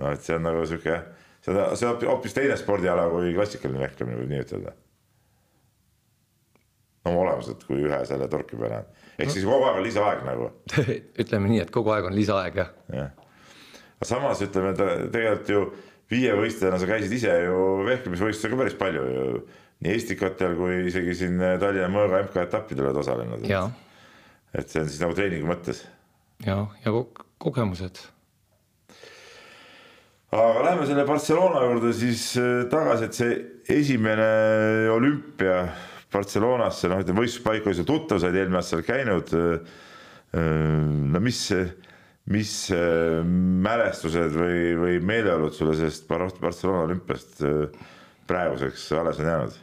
No 0.00 0.12
et 0.14 0.24
see 0.24 0.36
on 0.36 0.46
nagu 0.46 0.62
sihuke, 0.68 1.00
on, 1.48 1.58
see 1.78 1.88
on 1.88 2.06
hoopis 2.08 2.36
teine 2.36 2.56
spordiala 2.60 3.08
kui 3.12 3.34
klassikaline 3.36 3.82
vehklemine, 3.84 4.20
võib 4.20 4.32
nii 4.32 4.44
ütelda. 4.46 4.74
no 7.06 7.14
olemuselt, 7.22 7.64
kui 7.68 7.84
ühe 7.86 8.00
selle 8.08 8.28
torki 8.32 8.58
peale 8.60 8.82
on, 8.82 8.90
ehk 9.18 9.32
siis 9.34 9.46
kogu 9.48 9.68
aeg 9.68 9.80
on 9.80 9.86
lisaaeg 9.86 10.24
nagu 10.26 10.50
ütleme 11.24 11.52
nii, 11.52 11.62
et 11.66 11.72
kogu 11.74 11.94
aeg 11.94 12.10
on 12.10 12.16
lisaaeg 12.16 12.60
jah. 12.62 12.74
jah, 12.96 13.14
aga 13.96 14.10
samas 14.14 14.42
ütleme 14.46 14.74
tegelikult 14.76 15.54
ju 15.54 15.64
viievõistlejana 16.10 16.80
sa 16.82 16.88
käisid 16.90 17.12
ise 17.14 17.36
ju 17.44 17.56
vehklemisvõistlustel 17.86 18.52
ka 18.52 18.62
päris 18.64 18.78
palju 18.78 19.06
ju 19.14 19.26
nii 19.80 19.94
Estikatel 19.96 20.58
kui 20.58 20.82
isegi 20.90 21.14
siin 21.16 21.38
Tallinna 21.40 21.88
Mõõga 21.92 22.18
MK-etappidel 22.26 22.90
oled 22.90 22.98
osalenud. 23.00 23.46
et 24.52 24.68
see 24.68 24.82
on 24.82 24.90
siis 24.90 25.00
nagu 25.00 25.14
treeningu 25.16 25.48
mõttes 25.48 25.84
ja, 26.44 26.66
ja 26.84 26.92
kogemused. 27.40 28.02
Aga 30.30 30.64
lähme 30.64 30.86
selle 30.86 31.04
Barcelona 31.08 31.64
juurde 31.66 31.92
siis 31.96 32.24
äh, 32.38 32.64
tagasi, 32.70 33.06
et 33.08 33.18
see 33.18 33.38
esimene 33.80 34.26
olümpia 34.94 35.64
Barcelonasse, 36.10 36.90
noh, 36.90 37.02
ütleme 37.02 37.22
võistluspaik 37.22 37.66
oli 37.66 37.78
sul 37.78 37.86
tuttav, 37.86 38.18
sa 38.18 38.30
olid 38.30 38.40
eelmine 38.40 38.58
aasta 38.58 38.76
seal 38.76 38.86
käinud. 38.86 39.32
Äh, 39.34 39.78
äh, 40.38 40.86
no 41.14 41.22
mis, 41.22 41.44
mis 42.30 42.54
mälestused 43.66 44.34
või, 44.38 44.58
või 44.78 44.98
meeleolud 45.12 45.54
sulle 45.54 45.74
sellest 45.78 46.06
Barcelona 46.10 46.86
olümpiast 46.86 47.42
praeguseks 48.30 48.90
alles 48.98 49.18
on 49.22 49.32
jäänud? 49.32 49.58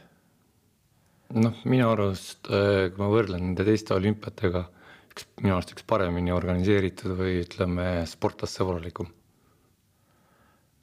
noh, 1.36 1.56
minu 1.68 1.90
arust, 1.92 2.48
kui 2.48 3.00
ma 3.00 3.08
võrdlen 3.12 3.42
nende 3.50 3.64
teiste 3.68 3.92
olümpiatega 3.92 4.62
üks, 5.12 5.26
minu 5.42 5.58
arust 5.58 5.74
üks 5.74 5.84
paremini 5.88 6.32
organiseeritud 6.32 7.12
või 7.18 7.42
ütleme, 7.42 7.90
sportlastsõbralikum. 8.08 9.10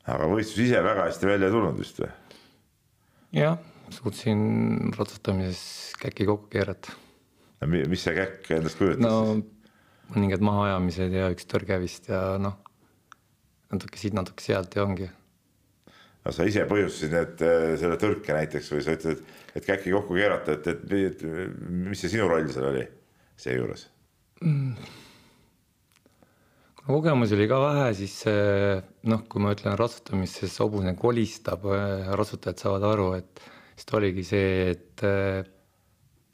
Aga 0.06 0.28
võistlus 0.30 0.68
ise 0.68 0.82
väga 0.86 1.08
hästi 1.08 1.30
välja 1.30 1.50
tulnud 1.54 1.80
vist 1.80 2.00
või? 2.02 2.12
jah, 3.36 3.58
suutsin 3.94 4.94
ratsutamises 4.96 5.96
käki 6.02 6.28
kokku 6.30 6.50
keerata. 6.54 6.94
mis 7.65 8.06
see 8.06 8.15
käkk 8.18 8.52
endast 8.60 8.80
kujutas 8.80 9.04
no, 9.04 9.18
siis? 9.34 9.76
mõningad 10.13 10.46
mahaajamised 10.46 11.15
ja 11.18 11.30
üks 11.34 11.48
tõrge 11.50 11.80
vist 11.82 12.10
ja 12.12 12.39
noh, 12.41 12.60
natuke 13.74 14.02
siit, 14.02 14.18
natuke 14.18 14.46
sealt 14.46 14.78
ja 14.78 14.86
ongi 14.86 15.10
no 15.10 16.34
sa 16.36 16.46
ise 16.48 16.68
põhjustasid 16.70 17.15
need, 17.15 17.41
äh, 17.46 17.72
selle 17.82 17.98
tõrke 18.02 18.38
näiteks 18.38 18.70
või 18.76 18.86
sa 18.86 18.98
ütled, 18.98 19.26
et 19.56 19.65
käki 19.65 19.94
kokku 19.96 20.18
keerata, 20.18 20.60
et, 20.60 20.70
et, 20.70 20.94
et 21.10 21.26
mis 21.89 22.02
see 22.02 22.13
sinu 22.13 22.30
roll 22.30 22.50
seal 22.54 22.70
oli 22.74 22.86
seejuures? 23.41 23.89
kuna 24.39 25.05
kogemusi 26.86 27.34
oli 27.34 27.48
ka 27.50 27.58
vähe, 27.63 27.89
siis 27.98 28.15
noh, 29.10 29.26
kui 29.30 29.41
ma 29.41 29.54
ütlen 29.56 29.78
ratsutamist, 29.80 30.41
siis 30.41 30.56
hobune 30.62 30.93
kolistab, 31.00 31.65
ratsutajad 32.19 32.62
saavad 32.62 32.86
aru, 32.91 33.08
et 33.17 33.43
siis 33.74 33.89
ta 33.89 33.98
oligi 34.00 34.26
see, 34.28 34.74
et 34.76 35.06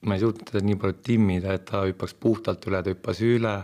ma 0.08 0.18
ei 0.18 0.24
suutnud 0.24 0.50
teda 0.50 0.64
nii 0.66 0.80
palju 0.82 0.98
timmida, 1.08 1.56
et 1.56 1.68
ta 1.70 1.86
hüppaks 1.88 2.16
puhtalt 2.20 2.68
üle, 2.68 2.82
ta 2.84 2.94
hüppas 2.94 3.22
üle 3.26 3.56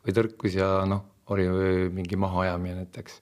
või 0.00 0.16
tõrkus 0.16 0.56
ja 0.56 0.70
noh, 0.88 1.04
oli 1.34 1.46
mingi 1.94 2.18
mahaajamine 2.18 2.84
näiteks. 2.84 3.20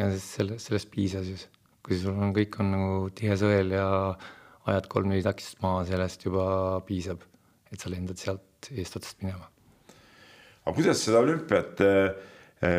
ja 0.00 0.10
selle, 0.18 0.58
sellest 0.58 0.90
piisas 0.90 1.28
siis, 1.28 1.48
kui 1.84 1.98
sul 2.00 2.16
on, 2.16 2.32
kõik 2.34 2.56
on 2.62 2.72
nagu 2.74 3.10
tihe 3.14 3.36
sõel 3.38 3.76
ja 3.76 3.88
ajad 4.64 4.88
kolm-neli 4.90 5.26
takistust 5.26 5.60
maha, 5.62 5.84
sellest 5.90 6.24
juba 6.24 6.46
piisab, 6.88 7.26
et 7.70 7.80
sa 7.80 7.92
lendad 7.92 8.18
sealt 8.18 8.72
eestotsast 8.72 9.20
minema 9.22 9.53
aga 10.64 10.76
kuidas 10.76 11.02
seda 11.04 11.20
olümpiat 11.24 11.82
äh, 11.84 12.30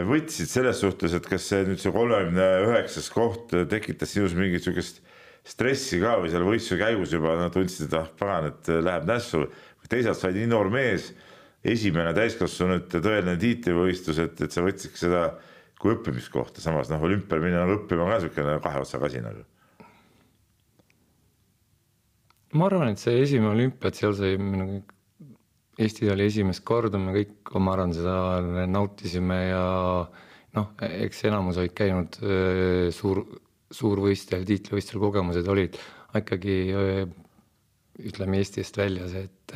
võtsid 0.09 0.49
selles 0.49 0.79
suhtes, 0.81 1.13
et 1.13 1.27
kas 1.29 1.45
see 1.51 1.65
nüüd 1.67 1.81
see 1.81 1.93
kolmekümne 1.93 2.47
üheksas 2.65 3.11
koht 3.13 3.53
tekitas 3.69 4.15
sinus 4.15 4.33
mingit 4.37 4.65
sihukest 4.65 5.03
stressi 5.45 5.99
ka 6.01 6.15
või 6.21 6.31
seal 6.33 6.45
võistluse 6.45 6.79
käigus 6.81 7.13
juba 7.13 7.35
no, 7.37 7.49
tundsid, 7.53 7.87
et 7.87 7.97
ah 7.99 8.07
pagan, 8.17 8.49
et 8.49 8.69
läheb 8.81 9.05
nässu. 9.09 9.45
teisalt 9.85 10.17
sa 10.17 10.31
olid 10.31 10.41
nii 10.41 10.49
noor 10.49 10.71
mees, 10.73 11.11
esimene 11.61 12.13
täiskasvanute 12.17 13.01
tõeline 13.05 13.35
tiitlivõistlus, 13.41 14.21
et, 14.23 14.41
et 14.41 14.53
sa 14.53 14.63
võtsidki 14.65 14.97
seda 14.97 15.27
kui 15.81 15.93
õppimiskohta, 15.93 16.63
samas 16.63 16.89
noh, 16.89 17.03
olümpial 17.05 17.43
minna 17.43 17.61
nagu 17.61 17.77
õppima 17.77 18.07
ka 18.07 18.17
niisugune 18.17 18.57
kahe 18.63 18.81
otsaga 18.81 19.09
asi 19.11 19.21
nagu. 19.21 19.45
ma 22.55 22.69
arvan, 22.69 22.93
et 22.93 23.01
see 23.01 23.19
esimene 23.19 23.51
olümpia, 23.51 23.91
et 23.91 23.97
seal 23.99 24.13
sai 24.17 24.37
minu 24.39 24.79
Eesti 25.75 26.07
oli 26.07 26.29
esimest 26.29 26.63
korda, 26.63 26.99
me 27.01 27.11
kõik, 27.17 27.51
ma 27.59 27.73
arvan, 27.75 27.91
seda 27.95 28.67
nautisime 28.71 29.39
ja 29.49 29.63
noh, 30.55 30.69
eks 30.87 31.25
enamus 31.27 31.59
olid 31.59 31.73
käinud 31.75 32.15
suur, 32.95 33.25
suurvõistlustel, 33.75 34.45
tiitlivõistlustel 34.47 35.03
kogemused 35.03 35.49
olid 35.51 35.75
ikkagi 36.15 36.55
ütleme 38.07 38.39
Eesti 38.39 38.63
eest 38.63 38.79
väljas, 38.79 39.17
et 39.19 39.55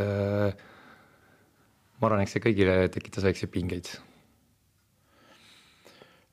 ma 1.99 2.07
arvan, 2.07 2.23
eks 2.23 2.35
see 2.35 2.43
kõigile 2.49 2.75
tekitas 2.91 3.23
väikseid 3.27 3.51
pingeid. 3.53 3.87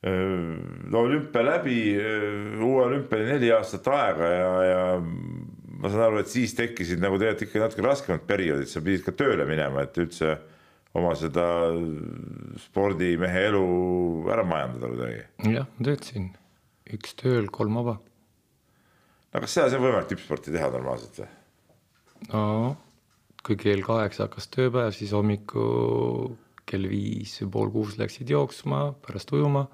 no 0.03 0.99
olümpia 1.01 1.41
läbi, 1.43 1.79
uue 2.63 2.83
olümpia 2.85 3.17
oli 3.17 3.31
neli 3.31 3.49
aastat 3.51 3.87
aega 3.91 4.27
ja, 4.29 4.51
ja 4.67 4.83
ma 5.77 5.91
saan 5.91 6.07
aru, 6.07 6.21
et 6.21 6.31
siis 6.31 6.55
tekkisid 6.57 7.01
nagu 7.03 7.19
tegelikult 7.21 7.47
ikka 7.47 7.63
natuke 7.63 7.85
raskemad 7.85 8.25
perioodid, 8.29 8.69
sa 8.71 8.81
pidid 8.83 9.03
ka 9.05 9.13
tööle 9.17 9.45
minema, 9.49 9.85
et 9.85 9.99
üldse 10.01 10.37
oma 10.97 11.13
seda 11.19 11.45
spordimehe 12.63 13.43
elu 13.51 13.63
ära 14.33 14.45
majandada 14.47 14.89
kuidagi. 14.93 15.21
jah, 15.53 15.69
ma 15.69 15.87
töötasin, 15.89 16.27
üks 16.97 17.13
tööl, 17.19 17.51
kolm 17.53 17.77
vaba. 17.81 17.97
no 19.33 19.43
kas 19.43 19.57
seal 19.57 19.77
on 19.77 19.85
võimalik 19.85 20.11
tippsporti 20.13 20.55
teha 20.55 20.71
normaalselt 20.73 21.21
või? 21.21 21.31
no 22.33 22.43
kui 23.45 23.59
kell 23.59 23.85
kaheksa 23.85 24.25
hakkas 24.25 24.49
tööpäev, 24.51 24.91
siis 24.95 25.13
hommiku 25.15 25.67
kell 26.67 26.89
viis 26.91 27.37
või 27.45 27.51
pool 27.53 27.69
kuus 27.75 27.95
läksid 27.99 28.27
jooksma, 28.33 28.89
pärast 29.05 29.31
ujuma. 29.31 29.67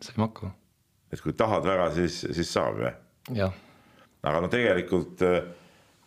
saime 0.00 0.28
hakkama. 0.28 0.54
et 1.10 1.24
kui 1.24 1.34
tahad 1.34 1.66
väga, 1.66 1.90
siis, 1.98 2.22
siis 2.30 2.54
saab 2.54 2.84
jah? 2.84 3.00
jah 3.34 3.64
aga 4.26 4.42
no 4.42 4.50
tegelikult 4.52 5.22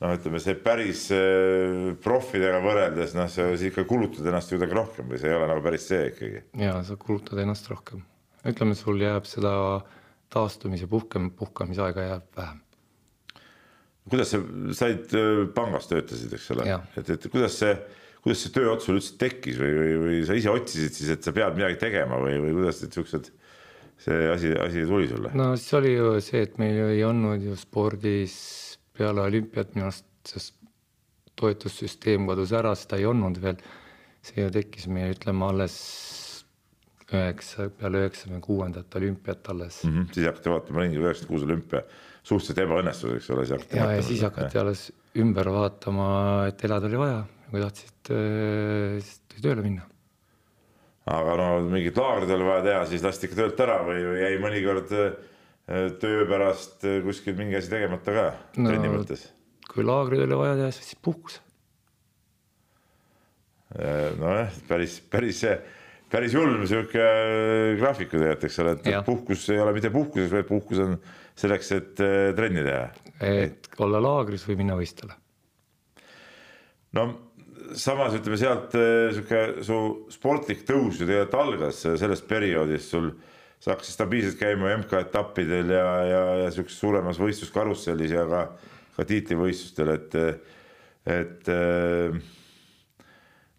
noh, 0.02 0.16
ütleme 0.16 0.42
see 0.42 0.58
päris 0.62 1.06
äh, 1.14 1.92
profidega 2.04 2.62
võrreldes 2.64 3.14
noh, 3.18 3.30
sa 3.32 3.48
ikka 3.54 3.86
kulutad 3.90 4.28
ennast 4.28 4.54
kuidagi 4.54 4.78
rohkem 4.78 5.12
või 5.12 5.22
see 5.22 5.32
ei 5.32 5.38
ole 5.38 5.50
nagu 5.52 5.64
päris 5.66 5.88
see 5.92 6.10
ikkagi. 6.10 6.44
ja 6.64 6.76
sa 6.88 6.98
kulutad 7.02 7.42
ennast 7.44 7.70
rohkem, 7.72 8.04
ütleme, 8.48 8.78
sul 8.78 9.02
jääb 9.02 9.30
seda 9.30 9.54
taastumise 10.32 10.88
puhkem, 10.92 11.32
puhkamisaega 11.38 12.08
jääb 12.08 12.30
vähem. 12.40 12.62
kuidas 14.10 14.34
sa 14.34 14.42
said 14.78 15.18
äh, 15.18 15.44
pangas 15.56 15.90
töötasid, 15.92 16.34
eks 16.38 16.54
ole, 16.56 16.70
et, 16.98 17.14
et 17.18 17.30
kuidas 17.30 17.60
see, 17.62 17.76
kuidas 18.24 18.42
see 18.46 18.56
tööots 18.58 18.90
sul 18.90 18.98
üldse 18.98 19.20
tekkis 19.22 19.62
või, 19.62 19.76
või, 19.78 19.94
või 20.06 20.24
sa 20.26 20.38
ise 20.38 20.54
otsisid 20.54 20.98
siis, 20.98 21.14
et 21.14 21.26
sa 21.26 21.36
pead 21.36 21.60
midagi 21.60 21.78
tegema 21.82 22.18
või, 22.22 22.40
või 22.42 22.58
kuidas 22.58 22.82
need 22.82 22.98
siuksed 22.98 23.32
see 24.02 24.32
asi, 24.32 24.54
asi 24.58 24.86
tuli 24.90 25.10
sulle? 25.12 25.32
no 25.38 25.52
siis 25.58 25.74
oli 25.78 25.94
ju 25.94 26.16
see, 26.24 26.46
et 26.48 26.58
meil 26.62 26.80
ei 26.88 27.04
olnud 27.06 27.44
ju 27.46 27.58
spordis 27.60 28.36
peale 28.98 29.24
olümpiat 29.28 29.76
minu 29.76 29.90
arust 29.90 30.08
see 30.32 30.50
toetussüsteem 31.42 32.28
kadus 32.30 32.52
ära, 32.54 32.74
seda 32.78 33.00
ei 33.02 33.08
olnud 33.10 33.40
veel. 33.42 33.62
see 34.22 34.44
ju 34.44 34.52
tekkis 34.54 34.86
meil, 34.86 35.16
ütleme 35.16 35.48
alles 35.48 35.76
üheksa, 37.10 37.66
peale 37.74 38.04
üheksakümne 38.04 38.42
kuuendat 38.46 38.96
olümpiat 38.96 39.50
alles 39.50 39.84
mm. 39.84 39.92
-hmm. 39.92 40.14
siis 40.14 40.28
hakati 40.30 40.50
vaatama 40.54 40.84
ringi, 40.84 41.00
üheksakümmend 41.02 41.32
kuus 41.34 41.46
olümpia, 41.48 41.82
suhteliselt 42.24 42.62
ebaõnnestus, 42.66 43.16
eks 43.18 43.30
ole. 43.34 43.46
ja, 43.50 43.92
ja 43.98 44.02
siis 44.06 44.22
hakati 44.22 44.58
ja. 44.58 44.62
alles 44.62 44.92
ümber 45.18 45.50
vaatama, 45.52 46.12
et 46.48 46.66
elada 46.66 46.88
oli 46.88 47.02
vaja, 47.02 47.24
kui 47.50 47.64
tahtsid, 47.66 48.14
äh, 48.14 49.00
siis 49.02 49.24
tuli 49.28 49.48
tööle 49.48 49.66
minna 49.66 49.91
aga 51.10 51.36
no 51.40 51.50
mingit 51.72 51.98
laagrit 51.98 52.32
oli 52.36 52.46
vaja 52.46 52.64
teha, 52.66 52.82
siis 52.90 53.04
lasti 53.06 53.28
ikka 53.28 53.40
töölt 53.40 53.62
ära 53.64 53.80
või, 53.88 54.02
või 54.06 54.20
jäi 54.22 54.40
mõnikord 54.42 54.92
äh, 54.98 55.14
töö 56.02 56.26
pärast 56.30 56.86
äh, 56.86 57.00
kuskil 57.06 57.38
mingi 57.40 57.58
asi 57.58 57.72
tegemata 57.72 58.14
ka 58.14 58.26
no, 58.62 58.70
trenni 58.70 58.92
mõttes? 58.94 59.26
kui 59.72 59.86
laagrid 59.88 60.26
oli 60.26 60.38
vaja 60.38 60.58
teha, 60.60 60.74
siis 60.76 60.98
puhkus. 61.00 61.40
nojah, 64.20 64.52
päris, 64.68 64.98
päris, 65.08 65.46
päris 66.12 66.36
hull 66.36 66.66
sihuke 66.68 67.06
graafik 67.80 68.12
tegelikult, 68.12 68.44
eks 68.50 68.60
ole, 68.60 68.74
et 68.76 68.90
Jah. 68.92 69.06
puhkus 69.08 69.46
ei 69.56 69.62
ole 69.64 69.72
mitte 69.78 69.94
puhkuseks, 69.94 70.34
vaid 70.36 70.50
puhkus 70.50 70.82
on 70.84 70.98
selleks, 71.40 71.72
et 71.78 72.04
trenni 72.36 72.66
teha. 72.68 72.84
et 73.24 73.72
olla 73.80 74.04
laagris 74.04 74.44
või 74.50 74.60
minna 74.60 74.76
võistlema. 74.76 75.16
no 77.00 77.08
samas 77.78 78.16
ütleme 78.18 78.38
sealt 78.40 78.76
eh, 78.78 79.12
sihuke 79.16 79.64
su 79.66 79.78
sportlik 80.14 80.64
tõus 80.68 81.00
ju 81.00 81.08
tegelikult 81.08 81.38
algas 81.40 81.84
eh, 81.88 81.98
sellest 82.00 82.28
perioodist 82.30 82.94
sul, 82.94 83.12
sa 83.62 83.74
hakkasid 83.74 83.96
stabiilselt 83.96 84.40
käima 84.40 84.74
MK-etappidel 84.82 85.74
ja, 85.76 85.88
ja, 86.08 86.22
ja 86.44 86.54
sihukeses 86.54 86.80
suuremas 86.82 87.20
võistluskarussellis 87.22 88.16
ja 88.16 88.26
ka, 88.30 88.46
ka 88.96 89.08
tiitlivõistlustel, 89.10 89.92
et, 89.96 90.18
et 91.18 91.52
eh, 91.54 92.22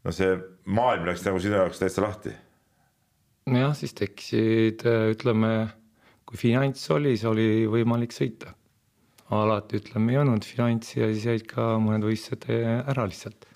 no 0.02 0.16
see 0.16 0.32
maailm 0.64 1.06
läks 1.10 1.22
nagu 1.26 1.42
sinu 1.42 1.60
jaoks 1.60 1.82
täitsa 1.82 2.04
lahti. 2.04 2.34
jah, 3.52 3.76
siis 3.78 3.94
tekkisid, 3.98 4.82
ütleme, 5.14 5.54
kui 6.28 6.40
finants 6.40 6.90
oli, 6.94 7.14
siis 7.16 7.28
oli 7.30 7.48
võimalik 7.70 8.14
sõita. 8.14 8.56
alati 9.32 9.78
ütleme 9.80 10.12
ei 10.12 10.18
olnud 10.20 10.44
finantsi 10.44 11.00
ja 11.00 11.08
siis 11.14 11.24
jäid 11.30 11.48
ka 11.48 11.76
mõned 11.80 12.04
võistlused 12.04 12.50
ära 12.50 13.06
lihtsalt. 13.08 13.51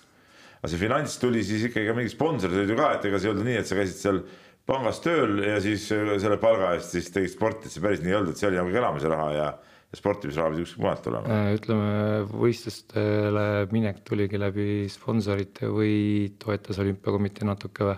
Aga 0.57 0.71
see 0.71 0.81
finants 0.81 1.17
tuli 1.21 1.43
siis 1.45 1.67
ikkagi 1.69 1.87
ka 1.89 1.95
mingi 1.97 2.11
sponsorid 2.13 2.57
olid 2.57 2.73
ju 2.73 2.77
ka, 2.79 2.91
et 2.97 3.07
ega 3.09 3.21
see 3.21 3.29
ei 3.29 3.33
olnud 3.33 3.47
nii, 3.47 3.57
et 3.61 3.69
sa 3.69 3.77
käisid 3.77 4.01
seal 4.01 4.21
pangas 4.67 4.99
tööl 5.03 5.39
ja 5.45 5.57
siis 5.63 5.87
äh, 5.95 6.13
selle 6.21 6.39
palga 6.41 6.73
eest 6.75 6.95
siis 6.95 7.09
tegid 7.13 7.31
sporti, 7.33 7.69
et 7.69 7.75
see 7.75 7.83
päris 7.83 8.03
nii 8.03 8.13
ei 8.13 8.19
olnud, 8.19 8.33
et 8.33 8.41
see 8.41 8.49
oli 8.49 8.59
nagu 8.59 8.79
elamise 8.81 9.11
raha 9.11 9.27
ja, 9.35 9.47
ja 9.87 9.99
sportimisraha 9.99 10.53
pidi 10.53 10.65
kuskilt 10.65 10.83
mujalt 10.83 11.03
tulema. 11.05 11.41
ütleme, 11.55 11.89
võistlustele 12.33 13.47
minek 13.73 14.01
tuligi 14.07 14.41
läbi 14.41 14.69
sponsorite 14.91 15.71
või 15.71 15.97
toetas 16.41 16.81
olümpiakomitee 16.83 17.47
natuke 17.47 17.91
või, 17.91 17.97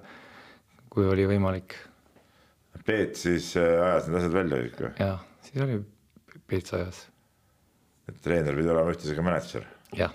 kui 0.89 1.05
oli 1.05 1.27
võimalik. 1.29 1.77
Peet 2.85 3.17
siis 3.19 3.51
äh, 3.59 3.75
ajas 3.85 4.07
need 4.07 4.21
asjad 4.21 4.35
välja 4.35 4.63
kõik 4.65 4.81
või? 4.85 4.93
jah, 5.07 5.23
siis 5.45 5.65
oli 5.65 5.81
Peets 6.49 6.73
ajas, 6.73 7.03
et 8.09 8.17
treener 8.25 8.55
pidi 8.57 8.69
olema 8.71 8.93
ühtlasi 8.93 9.13
ka 9.17 9.25
mänedžer. 9.25 9.69
jah 9.97 10.13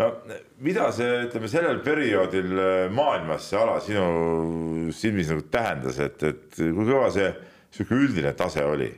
no 0.00 0.08
mida 0.64 0.88
see, 0.94 1.26
ütleme 1.26 1.50
sellel 1.50 1.82
perioodil 1.84 2.52
äh, 2.58 2.90
maailmas 2.94 3.50
see 3.50 3.60
ala 3.60 3.78
sinu 3.84 4.90
silmis 4.94 5.32
nagu 5.32 5.46
tähendas, 5.52 6.00
et, 6.02 6.22
et 6.22 6.58
kui 6.58 6.86
kõva 6.86 7.10
see 7.14 7.30
sihuke 7.72 7.98
üldine 8.06 8.34
tase 8.38 8.64
oli? 8.66 8.90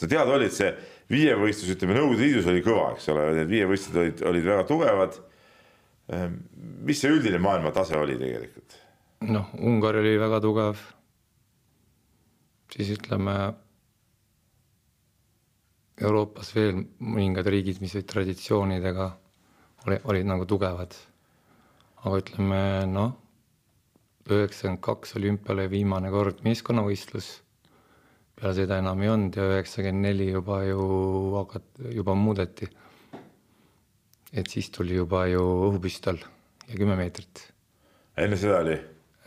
sa 0.00 0.08
teada 0.08 0.32
olid, 0.32 0.52
see 0.54 0.70
viievõistlus, 1.10 1.74
ütleme 1.74 1.96
Nõukogude 1.96 2.24
Liidus 2.24 2.46
oli 2.48 2.62
kõva, 2.64 2.92
eks 2.94 3.08
ole, 3.12 3.26
need 3.36 3.50
viievõistlused 3.50 3.98
olid, 4.00 4.22
olid 4.30 4.46
väga 4.46 4.68
tugevad. 4.68 5.18
mis 6.86 7.00
see 7.02 7.10
üldine 7.12 7.38
maailma 7.38 7.70
tase 7.74 7.98
oli 7.98 8.16
tegelikult? 8.18 8.78
noh, 9.28 9.50
Ungari 9.60 10.00
oli 10.00 10.14
väga 10.18 10.40
tugev. 10.40 10.86
siis 12.72 12.94
ütleme 12.94 13.36
Euroopas 16.00 16.54
veel 16.56 16.86
mõningad 16.98 17.48
riigid, 17.52 17.82
mis 17.82 17.92
olid 17.94 18.08
traditsioonidega, 18.08 19.10
oli, 19.86 19.98
olid 20.04 20.28
nagu 20.28 20.46
tugevad. 20.48 20.96
aga 22.00 22.18
ütleme 22.22 22.60
noh, 22.88 23.14
üheksakümmend 24.30 24.80
kaks 24.84 25.16
olümpial 25.18 25.58
oli 25.58 25.70
viimane 25.70 26.10
kord 26.10 26.44
meeskonnavõistlus. 26.46 27.30
peale 28.36 28.54
seda 28.56 28.78
enam 28.80 29.02
ei 29.02 29.12
olnud 29.12 29.36
ja 29.36 29.48
üheksakümmend 29.54 30.06
neli 30.08 30.30
juba 30.30 30.62
ju 30.64 30.84
hakat-, 31.38 31.82
juba 31.94 32.14
muudeti. 32.14 32.68
et 34.32 34.46
siis 34.46 34.70
tuli 34.70 34.96
juba 34.96 35.26
ju 35.26 35.42
õhupüstol 35.70 36.20
ja 36.68 36.74
kümme 36.76 36.96
meetrit 36.96 37.48
enne 38.20 38.36
seda 38.36 38.60
oli, 38.60 38.78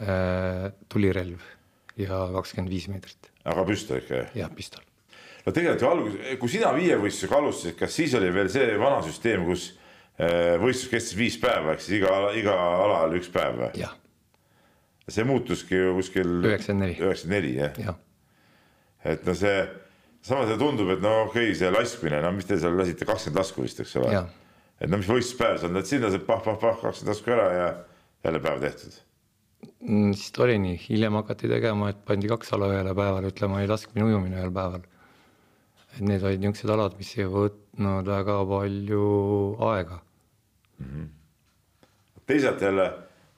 Äh, 0.01 0.71
tulirelv 0.89 1.43
ja 2.01 2.23
kakskümmend 2.33 2.71
viis 2.73 2.87
meetrit 2.89 3.29
aga 3.45 3.63
püstol 3.67 3.99
ikka 4.01 4.15
jah? 4.17 4.31
ja 4.35 4.47
pistol. 4.49 4.81
no 5.45 5.53
tegelikult 5.53 5.83
ju 5.83 5.89
alguses, 5.89 6.39
kui 6.41 6.49
sina 6.49 6.71
viievõistlusega 6.75 7.37
alustasid, 7.37 7.75
kas 7.77 7.93
siis 7.99 8.15
oli 8.17 8.31
veel 8.33 8.49
see 8.51 8.73
vana 8.81 9.03
süsteem, 9.05 9.45
kus 9.45 9.67
võistlus 10.17 10.89
kestis 10.91 11.17
viis 11.17 11.37
päeva, 11.41 11.73
ehk 11.73 11.81
siis 11.81 11.99
iga, 12.01 12.11
iga 12.37 12.53
ala 12.53 13.03
oli 13.07 13.21
üks 13.21 13.31
päev 13.33 13.59
või? 13.63 13.87
see 15.09 15.25
muutuski 15.27 15.75
ju 15.75 15.95
kuskil 15.97 16.29
üheksakümmend 16.45 16.85
neli, 16.85 16.99
üheksakümmend 17.01 17.35
neli 17.35 17.55
jah? 17.57 17.79
jah, 17.81 17.97
et 19.13 19.25
no 19.27 19.33
see, 19.35 19.57
samas 20.23 20.47
see 20.51 20.59
tundub, 20.61 20.93
et 20.93 21.01
no 21.03 21.15
okei 21.25 21.49
okay,, 21.49 21.57
see 21.59 21.71
laskmine, 21.73 22.21
no 22.23 22.31
mis 22.35 22.47
te 22.47 22.59
seal 22.61 22.77
lasite 22.79 23.09
kakskümmend 23.09 23.41
lasku 23.41 23.65
vist, 23.65 23.81
eks 23.83 23.97
ole 23.99 24.21
et 24.83 24.91
no 24.91 24.99
mis 24.99 25.09
võistluspäev 25.09 25.59
see 25.59 25.71
on, 25.71 25.81
et 25.81 25.89
sinna 25.89 26.11
see 26.13 26.23
pah-pah-pah 26.27 26.79
kakskümmend 26.81 27.13
lasku 27.13 27.33
ära 27.35 27.49
ja 27.55 27.67
jälle 28.23 28.39
päev 28.43 28.63
tehtud. 28.63 29.01
Mm, 29.83 30.11
siis 30.15 30.31
ta 30.35 30.43
oli 30.45 30.57
nii, 30.59 30.79
hiljem 30.89 31.19
hakati 31.19 31.49
tegema, 31.51 31.91
et 31.91 32.01
pandi 32.07 32.29
kaks 32.31 32.51
ala 32.55 32.69
ühele 32.71 32.95
päevale, 32.95 33.31
ütleme 33.31 33.59
oli 33.59 33.69
laskmine, 33.71 34.07
ujumine 34.09 34.39
ühel 34.39 34.51
päeval. 34.55 34.83
Et 35.93 36.01
need 36.01 36.23
olid 36.25 36.41
niisugused 36.41 36.73
alad, 36.73 36.95
mis 36.97 37.11
ei 37.19 37.27
võtnud 37.29 38.09
väga 38.09 38.39
palju 38.49 39.03
aega. 39.69 39.99
teisalt 42.25 42.61
jälle, 42.61 42.87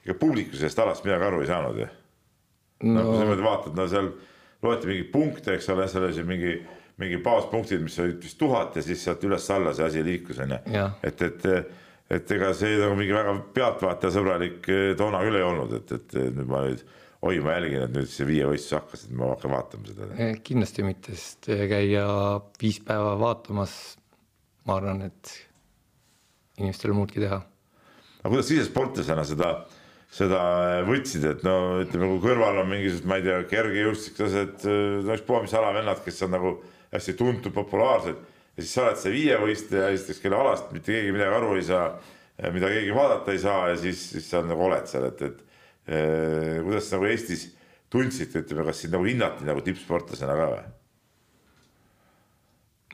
ega 0.05 0.15
publiku 0.19 0.55
sellest 0.55 0.79
alast 0.79 1.05
midagi 1.05 1.27
aru 1.27 1.41
ei 1.41 1.49
saanud 1.49 1.81
ju. 1.81 1.87
no 2.91 3.03
kui 3.03 3.17
sa 3.17 3.23
niimoodi 3.23 3.45
vaatad, 3.45 3.77
no 3.77 3.87
seal 3.91 4.11
loeti 4.65 4.89
mingeid 4.89 5.11
punkte, 5.11 5.55
eks 5.55 5.69
ole, 5.73 5.87
seal 5.91 6.07
oli 6.07 6.17
siin 6.17 6.27
mingi, 6.29 6.53
mingi 7.01 7.19
baaspunktid, 7.23 7.81
mis 7.83 7.97
olid 7.99 8.21
vist 8.23 8.39
tuhat 8.39 8.77
ja 8.77 8.83
siis 8.85 9.03
sealt 9.03 9.23
üles-alla 9.27 9.73
see 9.75 9.87
asi 9.89 10.03
liikus 10.05 10.39
onju 10.45 10.61
Jah.. 10.73 10.95
et, 11.03 11.21
et, 11.21 11.47
et 12.17 12.35
ega 12.37 12.53
see 12.55 12.77
nagu 12.79 12.95
mingi 12.99 13.15
väga 13.15 13.35
pealtvaatajasõbralik 13.57 14.69
eh, 14.71 14.91
toona 14.97 15.23
küll 15.25 15.41
ei 15.41 15.45
olnud, 15.45 15.75
et, 15.81 15.97
et 15.99 16.17
nüüd 16.37 16.47
ma 16.49 16.63
nüüd, 16.69 16.85
oi, 17.25 17.39
ma 17.43 17.55
jälgin, 17.55 17.85
et 17.87 17.95
nüüd 17.95 18.09
see 18.11 18.27
viievõistlus 18.29 18.75
hakkas, 18.77 19.05
et 19.07 19.15
ma 19.17 19.31
hakkan 19.31 19.53
vaatama 19.55 19.89
seda. 19.89 20.09
eh, 20.21 20.35
kindlasti 20.45 20.85
mitte, 20.85 21.15
sest 21.17 21.49
käia 21.71 22.05
viis 22.61 22.81
päeva 22.85 23.15
vaatamas, 23.21 23.73
ma 24.69 24.77
arvan, 24.79 25.01
et 25.09 25.33
inimestel 26.59 26.93
on 26.93 27.01
muudki 27.01 27.23
teha. 27.23 27.41
aga 28.21 28.31
kuidas 28.33 28.47
sa 28.49 28.55
ise 28.57 28.67
sportlasena 28.69 29.25
seda, 29.27 29.49
seda 30.15 30.43
võtsid, 30.87 31.25
et 31.31 31.43
no 31.45 31.57
ütleme, 31.83 32.11
kui 32.13 32.23
kõrval 32.29 32.61
on 32.61 32.71
mingisugused, 32.71 33.09
ma 33.09 33.19
ei 33.19 33.25
tea, 33.25 33.41
kergejõustiklased, 33.51 34.69
no 35.05 35.17
ükspuha 35.17 35.43
mis 35.43 35.57
ala 35.57 35.73
vennad, 35.75 36.01
kes 36.05 36.23
on 36.27 36.33
nagu 36.37 36.55
hästi 36.93 37.17
tuntud, 37.19 37.53
populaarsed 37.55 38.15
ja 38.55 38.63
siis 38.63 38.73
sa 38.73 38.85
oled 38.85 39.01
see 39.01 39.13
viievõistleja, 39.15 39.89
esiteks 39.95 40.21
kelle 40.23 40.37
alast 40.39 40.69
mitte 40.73 40.93
keegi 40.93 41.11
midagi 41.15 41.35
aru 41.39 41.57
ei 41.57 41.65
saa, 41.67 41.89
mida 42.55 42.69
keegi 42.71 42.93
vaadata 42.95 43.33
ei 43.33 43.41
saa 43.41 43.67
ja 43.73 43.79
siis, 43.79 44.05
siis 44.13 44.29
sa 44.31 44.41
nagu 44.45 44.63
oled 44.69 44.87
seal, 44.87 45.09
et, 45.09 45.25
et 45.25 45.41
eh, 45.41 45.44
kuidas 45.85 46.89
sa 46.89 46.97
nagu 46.97 47.09
Eestis 47.11 47.45
tundsite, 47.93 48.41
ütleme, 48.41 48.65
kas 48.65 48.81
sind 48.83 48.95
nagu 48.95 49.05
hinnati 49.07 49.45
nagu 49.47 49.63
tippsportlasena 49.65 50.37
ka 50.39 50.49
või? 50.53 50.65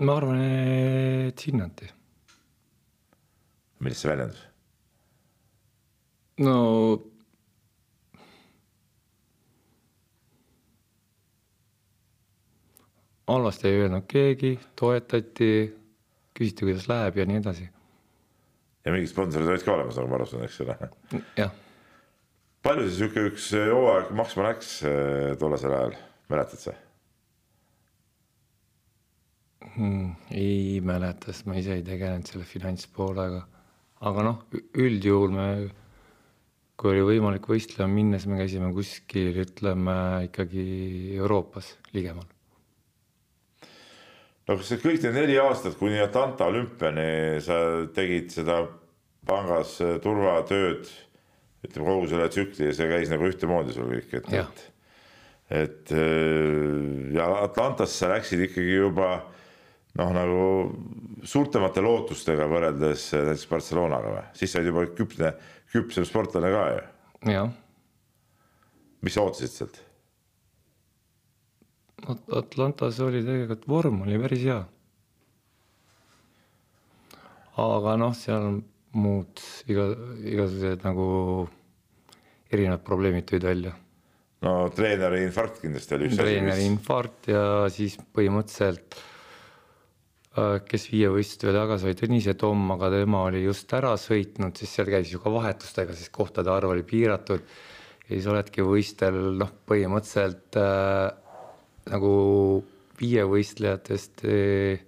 ma 0.02 0.18
arvan, 0.18 0.42
et 1.30 1.46
hinnati. 1.48 1.92
millest 3.80 4.04
see 4.04 4.12
väljendus? 4.12 4.44
no 6.42 6.56
halvasti 13.32 13.68
ei 13.68 13.82
öelnud 13.82 14.08
keegi, 14.12 14.56
toetati, 14.76 15.52
küsiti, 16.36 16.66
kuidas 16.66 16.88
läheb 16.92 17.20
ja 17.22 17.26
nii 17.30 17.40
edasi. 17.40 17.68
ja 18.86 18.94
mingid 18.94 19.12
sponsorid 19.12 19.48
olid 19.48 19.64
ka 19.66 19.76
olemas, 19.76 20.00
nagu 20.00 20.12
ma 20.12 20.20
aru 20.20 20.28
saan, 20.28 20.48
eks 20.48 20.62
ole. 20.66 20.78
jah, 21.40 21.54
palju 22.66 22.88
see 22.88 22.98
sihuke 23.00 23.26
üks 23.32 23.52
hooaeg 23.58 24.14
maksma 24.18 24.48
läks 24.52 24.72
eh, 24.86 25.34
tollasel 25.42 25.74
ajal, 25.76 25.98
mäletad 26.32 26.62
sa? 26.62 26.76
Hmm, 29.76 30.16
ei 30.36 30.82
mäleta, 30.84 31.32
sest 31.32 31.48
ma 31.48 31.56
ise 31.60 31.78
ei 31.78 31.86
tegelenud 31.86 32.28
selle 32.28 32.46
finantspoolega. 32.48 33.46
aga 34.02 34.24
noh, 34.26 34.40
üldjuhul 34.82 35.34
me, 35.36 35.46
kui 36.76 36.96
oli 36.96 37.04
võimalik 37.06 37.46
võistlema 37.48 37.94
minna, 37.94 38.18
siis 38.18 38.32
me 38.32 38.40
käisime 38.42 38.72
kuskil, 38.74 39.30
ütleme 39.44 39.96
ikkagi 40.28 40.66
Euroopas 41.20 41.76
ligemal. 41.96 42.26
no 44.48 44.58
kas 44.58 44.74
see 44.74 44.82
kõik 44.82 45.06
need 45.06 45.18
neli 45.22 45.38
aastat 45.40 45.78
kuni 45.80 46.02
Atlanta 46.02 46.50
olümpiani 46.50 47.40
sa 47.46 47.62
tegid 47.96 48.34
seda 48.34 48.64
pangas 49.30 49.78
eh, 49.86 49.98
turvatööd, 50.04 50.90
ütleme 51.66 51.88
kogu 51.88 52.08
selle 52.10 52.30
tsükli 52.32 52.70
ja 52.70 52.76
see 52.78 52.90
käis 52.90 53.12
nagu 53.12 53.28
ühtemoodi 53.30 53.76
sul 53.76 53.92
kõik, 53.92 54.16
et, 54.18 54.32
et, 54.42 54.64
et 55.62 55.94
eh, 55.98 57.12
ja 57.18 57.28
Atlantasse 57.44 58.10
läksid 58.12 58.48
ikkagi 58.48 58.80
juba 58.80 59.12
noh, 60.00 60.12
nagu 60.16 60.42
suurtemate 61.28 61.84
lootustega 61.84 62.48
võrreldes 62.50 63.12
näiteks 63.14 63.48
Barcelonaga 63.52 64.16
või, 64.16 64.26
siis 64.38 64.54
sa 64.54 64.62
olid 64.62 64.72
juba 64.72 64.88
küpne, 64.98 65.32
küpsem 65.74 66.08
sportlane 66.08 66.52
ka 66.54 66.66
ju. 66.74 66.84
jah, 67.36 67.56
mis 69.02 69.18
sa 69.18 69.26
ootasid 69.26 69.56
sealt? 69.56 69.82
Atlantas 72.34 72.98
oli 73.06 73.22
tegelikult 73.22 73.68
vorm 73.70 74.02
oli 74.08 74.18
päris 74.22 74.46
hea. 74.48 74.62
aga 77.62 77.94
noh, 78.00 78.16
seal 78.18 78.48
on 78.48 78.62
muud 78.98 79.40
iga, 79.72 79.88
igasugused 80.28 80.84
nagu 80.84 81.06
erinevad 82.52 82.84
probleemid 82.84 83.28
tulid 83.30 83.46
välja. 83.48 83.72
no 84.42 84.56
treeneri 84.76 85.24
infarkt 85.28 85.62
kindlasti 85.64 85.96
oli 85.96 86.10
üks 86.10 86.18
asi, 86.18 86.24
treeneri 86.26 86.68
infarkt 86.68 87.30
ja 87.32 87.44
siis 87.72 87.96
põhimõtteliselt 88.16 88.98
äh, 90.36 90.58
kes 90.68 90.90
viievõistluste 90.92 91.48
veel 91.48 91.60
tagasi 91.62 91.90
oli 91.90 92.00
Tõnise 92.02 92.36
Tomm, 92.40 92.76
aga 92.76 92.92
tema 92.96 93.24
oli 93.30 93.46
just 93.46 93.72
ära 93.78 93.94
sõitnud, 94.02 94.58
siis 94.58 94.76
seal 94.76 94.92
käis 94.92 95.14
ju 95.14 95.22
ka 95.24 95.34
vahetustega, 95.34 95.96
siis 95.96 96.12
kohtade 96.12 96.52
arv 96.52 96.76
oli 96.76 96.84
piiratud. 96.88 97.48
ja 98.08 98.12
siis 98.12 98.28
oledki 98.28 98.66
võistel 98.66 99.22
noh, 99.40 99.56
põhimõtteliselt 99.70 100.60
äh, 100.60 101.12
nagu 101.94 102.14
viievõistlejatest 103.00 104.26
äh, 104.28 104.88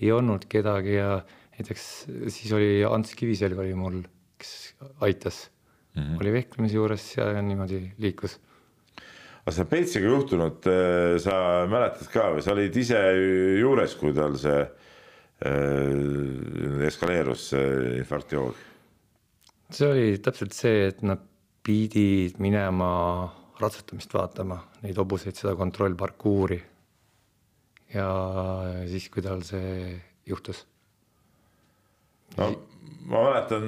ei 0.00 0.12
olnud 0.12 0.44
kedagi 0.50 0.98
ja 0.98 1.20
näiteks 1.56 1.84
siis 2.32 2.52
oli 2.52 2.84
Ants 2.84 3.14
Kiviselg 3.16 3.58
oli 3.62 3.74
mul, 3.78 4.02
kes 4.38 4.74
aitas 5.04 5.50
mm, 5.94 6.02
-hmm. 6.02 6.20
oli 6.20 6.32
vehklemise 6.32 6.76
juures 6.76 7.16
ja 7.16 7.42
niimoodi 7.42 7.80
liikus. 7.98 8.38
aga 9.46 9.54
seda 9.54 9.70
Peltsiga 9.70 10.06
juhtunut 10.10 10.66
äh, 10.66 11.16
sa 11.22 11.66
mäletad 11.70 12.10
ka 12.12 12.32
või 12.34 12.42
sa 12.44 12.52
olid 12.52 12.76
ise 12.76 13.00
juures, 13.60 13.94
kui 13.96 14.12
tal 14.14 14.36
see 14.40 14.60
äh, 14.60 14.70
eskaleerus, 16.90 17.48
see 17.54 17.96
infarktjoog? 18.02 18.54
see 19.70 19.88
oli 19.88 20.18
täpselt 20.18 20.52
see, 20.52 20.86
et 20.92 21.02
nad 21.02 21.24
pidid 21.66 22.36
minema 22.38 22.90
ratsutamist 23.58 24.12
vaatama, 24.14 24.60
neid 24.84 24.96
hobuseid, 25.00 25.34
seda 25.34 25.56
kontrollparkuuri. 25.56 26.62
ja 27.94 28.08
siis, 28.90 29.08
kui 29.08 29.22
tal 29.24 29.42
see 29.46 29.96
juhtus 30.26 30.66
no 32.36 32.52
ma 33.06 33.24
mäletan, 33.28 33.66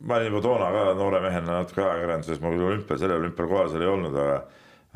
ma 0.00 0.16
olin 0.18 0.32
juba 0.32 0.44
toona 0.44 0.70
ka 0.74 0.86
noore 0.98 1.20
mehena 1.24 1.60
natuke 1.60 1.84
ajakirjanduses, 1.84 2.40
ma 2.42 2.54
küll 2.54 2.70
olümpial, 2.70 3.00
sellel 3.00 3.22
olümpial 3.22 3.50
kohal 3.50 3.70
seal 3.72 3.84
ei 3.86 3.92
olnud, 3.92 4.16
aga 4.24 4.38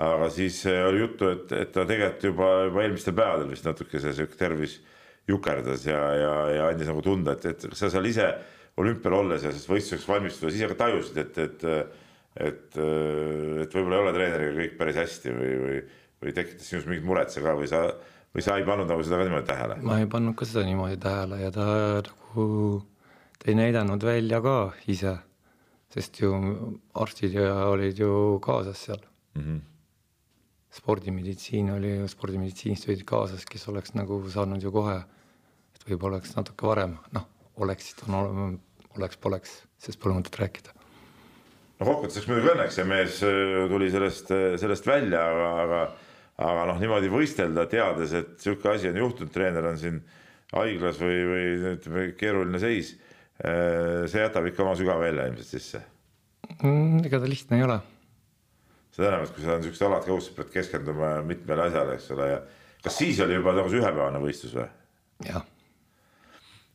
aga 0.02 0.30
siis 0.32 0.56
oli 0.66 1.02
juttu, 1.02 1.28
et, 1.30 1.52
et 1.52 1.70
ta 1.74 1.84
tegelikult 1.86 2.24
juba, 2.24 2.48
juba 2.66 2.82
eelmistel 2.82 3.14
päevadel 3.14 3.50
vist 3.52 3.66
natuke 3.68 4.00
see 4.00 4.14
sihuke 4.16 4.38
tervis 4.40 4.78
jukerdas 5.28 5.84
ja, 5.86 6.00
ja, 6.18 6.32
ja 6.56 6.70
andis 6.72 6.88
nagu 6.90 7.02
tunda, 7.04 7.36
et, 7.36 7.44
et 7.52 7.66
sa 7.78 7.90
seal 7.92 8.08
ise 8.08 8.30
olümpial 8.80 9.18
olles 9.20 9.44
ja 9.44 9.52
siis 9.52 9.68
võistluseks 9.68 10.08
valmistudes 10.08 10.56
ise 10.56 10.70
ka 10.72 10.78
tajusid, 10.86 11.20
et, 11.22 11.38
et 11.44 11.68
et, 12.32 12.78
et 12.78 13.74
võib-olla 13.76 13.98
ei 13.98 14.04
ole 14.06 14.14
treeneriga 14.16 14.52
kõik 14.56 14.78
päris 14.78 14.98
hästi 15.02 15.34
või, 15.36 15.52
või, 15.62 15.80
või 16.22 16.34
tekitas 16.36 16.70
sinus 16.70 16.86
mingit 16.88 17.04
muret 17.04 17.32
see 17.34 17.44
ka 17.44 17.54
või 17.58 17.68
sa, 17.68 17.82
või 18.32 18.44
sa 18.44 18.56
ei 18.58 18.66
pannud 18.66 18.88
nagu 18.88 19.04
seda 19.04 19.20
ka 19.20 19.26
niimoodi 19.28 19.48
tähele? 19.50 19.76
ma 19.88 19.98
ei 20.00 20.08
pannud 20.10 20.36
ka 20.38 20.48
seda 20.48 20.64
niimoodi 20.68 20.98
tähele 21.02 21.40
ja 21.42 21.50
ta 21.54 21.66
nagu 22.00 22.46
ta 23.38 23.50
ei 23.50 23.58
näidanud 23.58 24.04
välja 24.06 24.40
ka 24.44 24.56
ise, 24.88 25.16
sest 25.92 26.20
ju 26.22 26.32
arstid 26.94 27.36
ja 27.36 27.68
olid 27.72 27.98
ju 27.98 28.38
kaasas 28.44 28.84
seal 28.86 29.00
mm. 29.34 29.42
-hmm. 29.42 29.60
spordimeditsiin 30.78 31.70
oli 31.70 31.96
ju, 31.96 32.08
spordimeditsiinist 32.08 32.88
olid 32.88 33.04
kaasas, 33.04 33.44
kes 33.44 33.68
oleks 33.68 33.94
nagu 33.94 34.22
saanud 34.30 34.62
ju 34.62 34.72
kohe, 34.72 35.00
et 35.74 35.88
võib-olla 35.88 36.20
oleks 36.20 36.36
natuke 36.36 36.66
varem, 36.66 36.96
noh, 37.12 37.26
oleksid, 37.56 38.06
on, 38.08 38.60
oleks-poleks, 38.96 39.62
sest 39.78 40.00
pole 40.00 40.14
mõtet 40.14 40.38
rääkida 40.38 40.72
no 41.82 41.88
kokkuvõttes 41.88 42.28
muidugi 42.30 42.52
õnneks 42.54 42.78
see 42.78 42.86
mees 42.86 43.20
äh, 43.26 43.66
tuli 43.70 43.90
sellest, 43.90 44.30
äh, 44.30 44.54
sellest 44.60 44.86
välja, 44.86 45.22
aga, 45.34 45.48
aga, 45.64 45.82
aga 46.42 46.66
noh, 46.70 46.80
niimoodi 46.82 47.10
võistelda, 47.12 47.66
teades, 47.70 48.12
et 48.18 48.34
sihuke 48.42 48.70
asi 48.72 48.90
on 48.90 48.98
juhtunud, 49.02 49.32
treener 49.34 49.66
on 49.68 49.78
siin 49.80 50.00
haiglas 50.52 50.98
või, 51.00 51.22
või 51.28 51.46
ütleme, 51.76 52.04
keeruline 52.18 52.60
seis. 52.62 52.92
Äh, 53.42 54.04
see 54.10 54.22
jätab 54.22 54.46
ikka 54.50 54.64
oma 54.64 54.74
sügava 54.78 55.08
jälje 55.08 55.30
ilmselt 55.30 55.48
sisse 55.48 55.80
mm,. 56.60 57.00
ega 57.08 57.18
ta 57.22 57.30
lihtne 57.30 57.58
ei 57.58 57.64
ole. 57.64 57.78
seda 58.92 59.08
enam, 59.08 59.24
et 59.24 59.32
kui 59.34 59.46
sa 59.46 59.56
siukest 59.62 59.86
alad 59.86 60.04
ka 60.06 60.18
pead 60.36 60.52
keskenduma 60.52 61.14
mitmele 61.26 61.64
asjale, 61.64 61.96
eks 61.96 62.10
ole, 62.14 62.28
ja 62.28 62.42
kas 62.84 62.98
siis 63.00 63.22
oli 63.24 63.38
juba 63.38 63.56
nagu 63.56 63.72
see 63.72 63.80
ühepäevane 63.80 64.20
võistlus 64.22 64.54
või? 64.58 64.68
jah. 65.26 65.48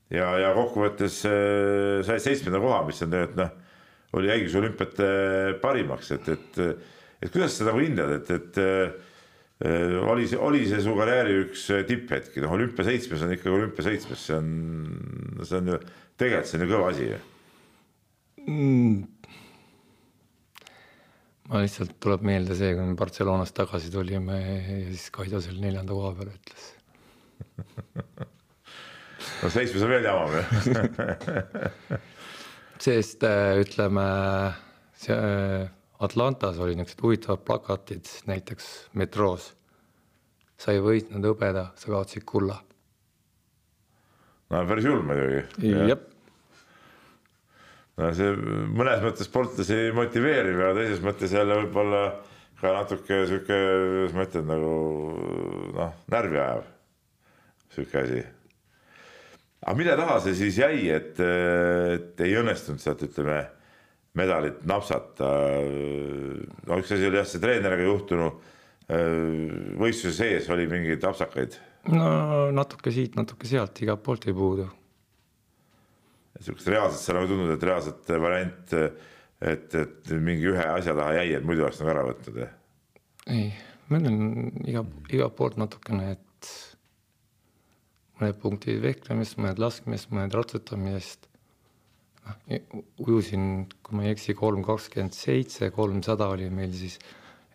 ja, 0.10 0.18
ja, 0.18 0.28
ja 0.48 0.52
kokkuvõttes 0.58 1.22
äh, 1.30 2.02
sai 2.10 2.20
seitsmenda 2.26 2.64
koha, 2.64 2.82
mis 2.90 3.06
on 3.06 3.14
tegelikult 3.14 3.44
noh, 3.44 3.54
oli 4.18 4.32
jäigi 4.32 4.58
olümpiate 4.58 5.12
parimaks, 5.62 6.12
et, 6.18 6.34
et, 6.34 6.60
et 7.22 7.32
kuidas 7.32 7.60
sa 7.60 7.70
nagu 7.70 7.86
hindad, 7.86 8.18
et, 8.18 8.34
et 8.34 8.60
Äh, 8.64 9.16
oli 9.58 10.28
see, 10.30 10.38
oli 10.38 10.66
see 10.70 10.82
su 10.86 10.94
karjääri 10.98 11.38
üks 11.48 11.64
äh, 11.74 11.84
tipphetki, 11.90 12.42
noh, 12.44 12.54
olümpiaseitsmes 12.54 13.24
on 13.26 13.34
ikkagi 13.34 13.56
olümpiaseitsmes, 13.56 14.26
see 14.30 14.38
on, 14.38 14.50
see 15.42 15.58
on 15.58 15.72
ju, 15.74 15.80
tegelikult 16.20 16.52
see 16.52 16.60
on 16.60 16.66
ju 16.66 16.72
kõva 16.74 16.92
asi. 16.92 17.08
Ju 17.10 17.18
mm.. 18.46 18.98
ma 21.50 21.64
lihtsalt 21.64 21.96
tuleb 22.04 22.26
meelde 22.30 22.58
see, 22.60 22.76
kui 22.78 22.86
me 22.86 22.98
Barcelonast 23.00 23.58
tagasi 23.58 23.90
tulime 23.94 24.38
ja 24.44 24.60
siis 24.92 25.08
Kaido 25.16 25.42
seal 25.42 25.58
neljanda 25.64 25.98
koha 25.98 26.14
peal 26.20 26.34
ütles. 26.36 26.74
No 29.38 29.50
seitsmes 29.54 29.84
on 29.86 29.92
veel 29.92 30.06
jamam 30.06 30.32
ju 30.34 31.98
sest 32.86 33.26
äh, 33.26 33.58
ütleme, 33.62 34.06
see 35.02 35.18
Atlantas 36.00 36.60
oli 36.60 36.76
niisugused 36.78 37.02
huvitavad 37.02 37.42
plakatid, 37.46 38.06
näiteks 38.30 38.90
metroos. 38.94 39.54
sa 40.58 40.74
ei 40.74 40.80
võitnud 40.82 41.22
hõbeda, 41.22 41.68
sa 41.78 41.92
kaotasid 41.92 42.24
kulla. 42.26 42.56
no 44.50 44.62
päris 44.70 44.86
julm 44.86 45.10
muidugi. 45.10 45.74
jah. 45.90 46.00
no 47.98 48.14
see 48.14 48.32
mõnes 48.78 49.04
mõttes 49.06 49.30
sportlasi 49.30 49.92
motiveerib 49.94 50.62
ja 50.62 50.72
teises 50.78 51.02
mõttes 51.02 51.34
jälle 51.34 51.62
võib-olla 51.64 52.02
ka 52.62 52.74
natuke 52.74 53.26
sihuke, 53.26 53.58
kuidas 53.58 54.16
ma 54.18 54.26
ütlen, 54.26 54.48
nagu 54.50 54.74
noh, 55.78 55.94
närvi 56.14 56.42
ajav 56.42 56.66
sihuke 57.74 58.02
asi. 58.06 58.24
aga 59.66 59.78
mille 59.78 59.98
taha 59.98 60.22
see 60.26 60.40
siis 60.46 60.62
jäi, 60.62 60.90
et, 60.94 61.22
et 61.22 62.26
ei 62.26 62.38
õnnestunud 62.38 62.82
sealt, 62.82 63.06
ütleme 63.10 63.44
medalit 64.18 64.64
napsata. 64.68 65.30
no 66.68 66.80
üks 66.82 66.94
asi 66.94 67.08
oli 67.08 67.20
jah, 67.20 67.28
see 67.28 67.44
treeneriga 67.44 67.88
juhtunu. 67.88 68.32
võistluse 68.88 70.14
sees 70.16 70.50
oli 70.54 70.68
mingeid 70.72 71.04
apsakaid. 71.10 71.58
no 71.92 72.10
natuke 72.56 72.94
siit, 72.96 73.18
natuke 73.20 73.50
sealt, 73.50 73.82
igalt 73.84 74.04
poolt 74.06 74.28
ei 74.28 74.36
puudu. 74.38 74.68
sihukest 76.40 76.72
reaalset, 76.74 77.02
sa 77.04 77.18
nagu 77.18 77.30
tundnud, 77.30 77.56
et 77.56 77.68
reaalset 77.70 78.14
variant, 78.14 78.76
et, 79.42 79.76
et 79.76 80.14
mingi 80.14 80.52
ühe 80.54 80.70
asja 80.78 80.96
taha 80.98 81.18
jäi, 81.20 81.34
et 81.40 81.46
muidu 81.46 81.66
oleks 81.66 81.82
nagu 81.84 81.96
ära 81.96 82.06
võtnud? 82.12 82.44
ei, 83.34 83.52
ma 83.90 84.02
ütlen 84.02 84.20
iga, 84.66 84.86
igalt 85.12 85.38
poolt 85.40 85.58
natukene, 85.62 86.14
et 86.18 86.52
mõned 88.18 88.38
punktid 88.42 88.80
vehklemist, 88.82 89.38
mõned 89.38 89.60
laskmist, 89.62 90.10
mõned 90.14 90.34
ratsutamisest 90.38 91.28
ujusin, 93.04 93.68
kui 93.84 93.98
ma 93.98 94.06
ei 94.06 94.16
eksi, 94.16 94.36
kolm 94.38 94.64
kakskümmend 94.66 95.16
seitse, 95.16 95.70
kolmsada 95.76 96.30
oli 96.34 96.50
meil 96.54 96.74
siis, 96.76 96.98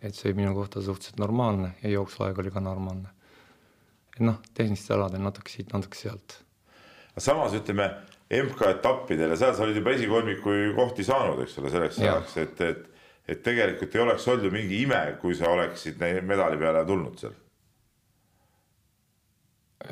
et 0.02 0.14
see 0.14 0.30
oli 0.30 0.42
minu 0.42 0.54
kohta 0.56 0.82
suhteliselt 0.82 1.20
normaalne 1.22 1.74
ja 1.82 1.92
jooksuaeg 1.96 2.38
oli 2.42 2.54
ka 2.54 2.60
normaalne. 2.60 3.08
noh, 4.20 4.38
tehnilistel 4.54 4.98
aladel 4.98 5.22
natuke 5.24 5.50
siit, 5.50 5.72
natuke 5.72 5.96
sealt. 5.96 6.42
samas 7.18 7.54
ütleme 7.56 7.88
MK-etappidel 8.32 9.32
ja 9.32 9.36
seal 9.36 9.54
sa 9.56 9.64
olid 9.64 9.76
juba 9.80 9.92
esikolmiku 9.96 10.56
kohti 10.76 11.04
saanud, 11.04 11.42
eks 11.44 11.58
ole, 11.60 11.70
selleks 11.72 12.00
ajaks, 12.00 12.36
et, 12.40 12.60
et, 12.60 13.06
et 13.28 13.42
tegelikult 13.44 13.94
ei 13.96 14.04
oleks 14.04 14.28
olnud 14.28 14.48
ju 14.48 14.52
mingi 14.54 14.82
ime, 14.84 15.00
kui 15.20 15.36
sa 15.36 15.52
oleksid 15.52 16.00
medali 16.28 16.60
peale 16.60 16.84
tulnud 16.88 17.18
seal. 17.20 17.38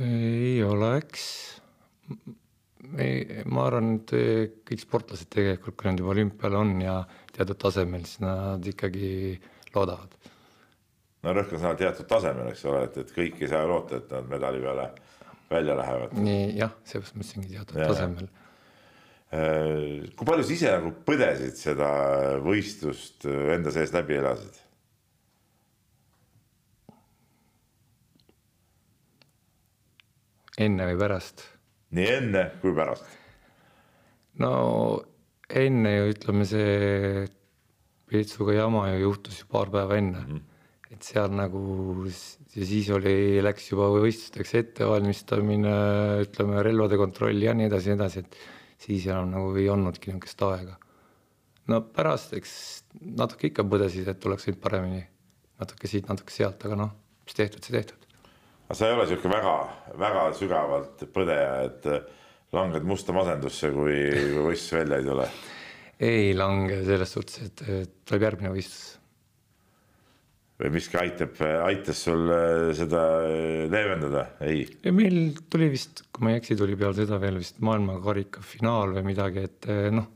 ei 0.01 0.62
oleks 0.64 1.24
ei, 2.99 3.45
ma 3.51 3.66
arvan, 3.68 3.93
et 4.01 4.12
kõik 4.66 4.82
sportlased 4.82 5.30
tegelikult, 5.32 5.76
kui 5.78 5.91
nad 5.91 6.01
juba 6.01 6.14
olümpial 6.14 6.57
on 6.59 6.74
ja 6.82 6.97
teatud 7.34 7.59
tasemel, 7.61 8.05
siis 8.09 8.22
nad 8.24 8.66
ikkagi 8.66 9.12
loodavad. 9.74 10.16
no 11.22 11.34
rõhk 11.36 11.55
on 11.55 11.62
sõnal 11.62 11.78
teatud 11.78 12.09
tasemel, 12.11 12.51
eks 12.53 12.64
ole, 12.70 12.84
et, 12.88 12.99
et 13.05 13.14
kõik 13.14 13.41
ei 13.43 13.51
saa 13.53 13.66
loota, 13.68 14.01
et 14.01 14.12
nad 14.14 14.28
medali 14.30 14.62
peale 14.64 14.88
välja 15.51 15.76
lähevad. 15.78 16.16
nii 16.28 16.47
jah, 16.59 16.74
seepärast 16.84 17.16
ma 17.16 17.26
ütlesingi 17.26 17.55
teatud 17.55 17.82
ja, 17.82 17.91
tasemel. 17.93 18.32
Äh, 19.30 20.09
kui 20.18 20.26
palju 20.26 20.47
sa 20.47 20.57
ise 20.57 20.74
nagu 20.74 20.91
põdesid 21.07 21.61
seda 21.61 21.93
võistlust 22.43 23.28
enda 23.28 23.74
sees 23.74 23.95
läbi 23.95 24.18
elasid? 24.18 24.66
enne 30.61 30.84
või 30.91 30.99
pärast 31.01 31.41
nii 31.97 32.12
enne 32.18 32.45
kui 32.62 32.74
pärast? 32.76 33.07
no 34.43 34.53
enne 35.51 35.97
ju 35.97 36.12
ütleme, 36.14 36.47
see 36.47 37.26
Peetsuga 38.11 38.57
jama 38.57 38.88
ju 38.91 39.03
juhtus 39.05 39.43
ju 39.43 39.51
paar 39.51 39.70
päeva 39.70 39.99
enne 39.99 40.18
mm. 40.18 40.36
-hmm. 40.36 40.95
et 40.95 41.03
seal 41.03 41.30
nagu 41.34 42.07
ja 42.07 42.66
siis 42.66 42.91
oli, 42.91 43.41
läks 43.43 43.70
juba 43.70 43.91
võistlusteks 43.95 44.55
ettevalmistamine, 44.62 45.74
ütleme 46.26 46.62
relvade 46.66 46.99
kontroll 46.99 47.43
ja 47.43 47.55
nii 47.55 47.68
edasi 47.70 47.91
ja 47.91 47.95
nii 47.95 48.03
edasi, 48.03 48.24
et 48.24 48.36
siis 48.80 49.07
enam 49.07 49.30
nagu 49.30 49.55
ei 49.57 49.68
olnudki 49.68 50.11
niisugust 50.11 50.43
aega. 50.43 50.76
no 51.70 51.80
pärast, 51.80 52.32
eks 52.34 52.53
natuke 53.01 53.51
ikka 53.51 53.62
põdesid, 53.62 54.09
et 54.11 54.26
oleks 54.26 54.49
võinud 54.49 54.61
paremini, 54.61 55.03
natuke 55.61 55.86
siit, 55.86 56.09
natuke 56.09 56.34
sealt, 56.34 56.64
aga 56.66 56.78
noh, 56.82 56.95
mis 57.24 57.36
tehtud, 57.38 57.62
see 57.62 57.76
tehtud. 57.76 58.09
Aga 58.70 58.78
sa 58.78 58.86
ei 58.86 58.94
ole 58.94 59.04
sihuke 59.10 59.30
väga, 59.32 59.52
väga 59.98 60.20
sügavalt 60.38 61.00
põdeja, 61.10 61.54
et 61.66 61.86
äh, 61.90 62.04
langed 62.54 62.84
musta 62.86 63.10
masendusse, 63.16 63.72
kui 63.74 63.96
kui 64.14 64.44
võistlus 64.46 64.76
välja 64.76 65.00
ei 65.00 65.08
tule. 65.08 65.26
ei 66.06 66.28
lange 66.38 66.78
selles 66.86 67.14
suhtes, 67.16 67.48
et 67.48 67.64
tuleb 68.06 68.26
järgmine 68.28 68.52
võistlus. 68.54 68.94
või 70.62 70.70
miski 70.76 71.00
aitab, 71.02 71.34
aitas 71.66 72.04
sul 72.06 72.30
äh, 72.30 72.70
seda 72.78 73.02
äh, 73.26 73.66
leevendada? 73.74 74.24
ei, 74.46 74.62
meil 74.94 75.18
tuli 75.50 75.72
vist, 75.74 76.04
kui 76.14 76.28
ma 76.28 76.36
ei 76.36 76.38
eksi, 76.38 76.54
tuli 76.62 76.78
peale 76.78 76.94
seda 77.00 77.18
veel 77.18 77.42
vist 77.42 77.58
maailmakarika 77.58 78.46
finaal 78.54 78.94
või 79.00 79.08
midagi, 79.10 79.48
et 79.50 79.70
noh, 79.98 80.06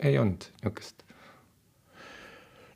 ei 0.00 0.16
olnud 0.16 0.48
niisugust. 0.62 1.03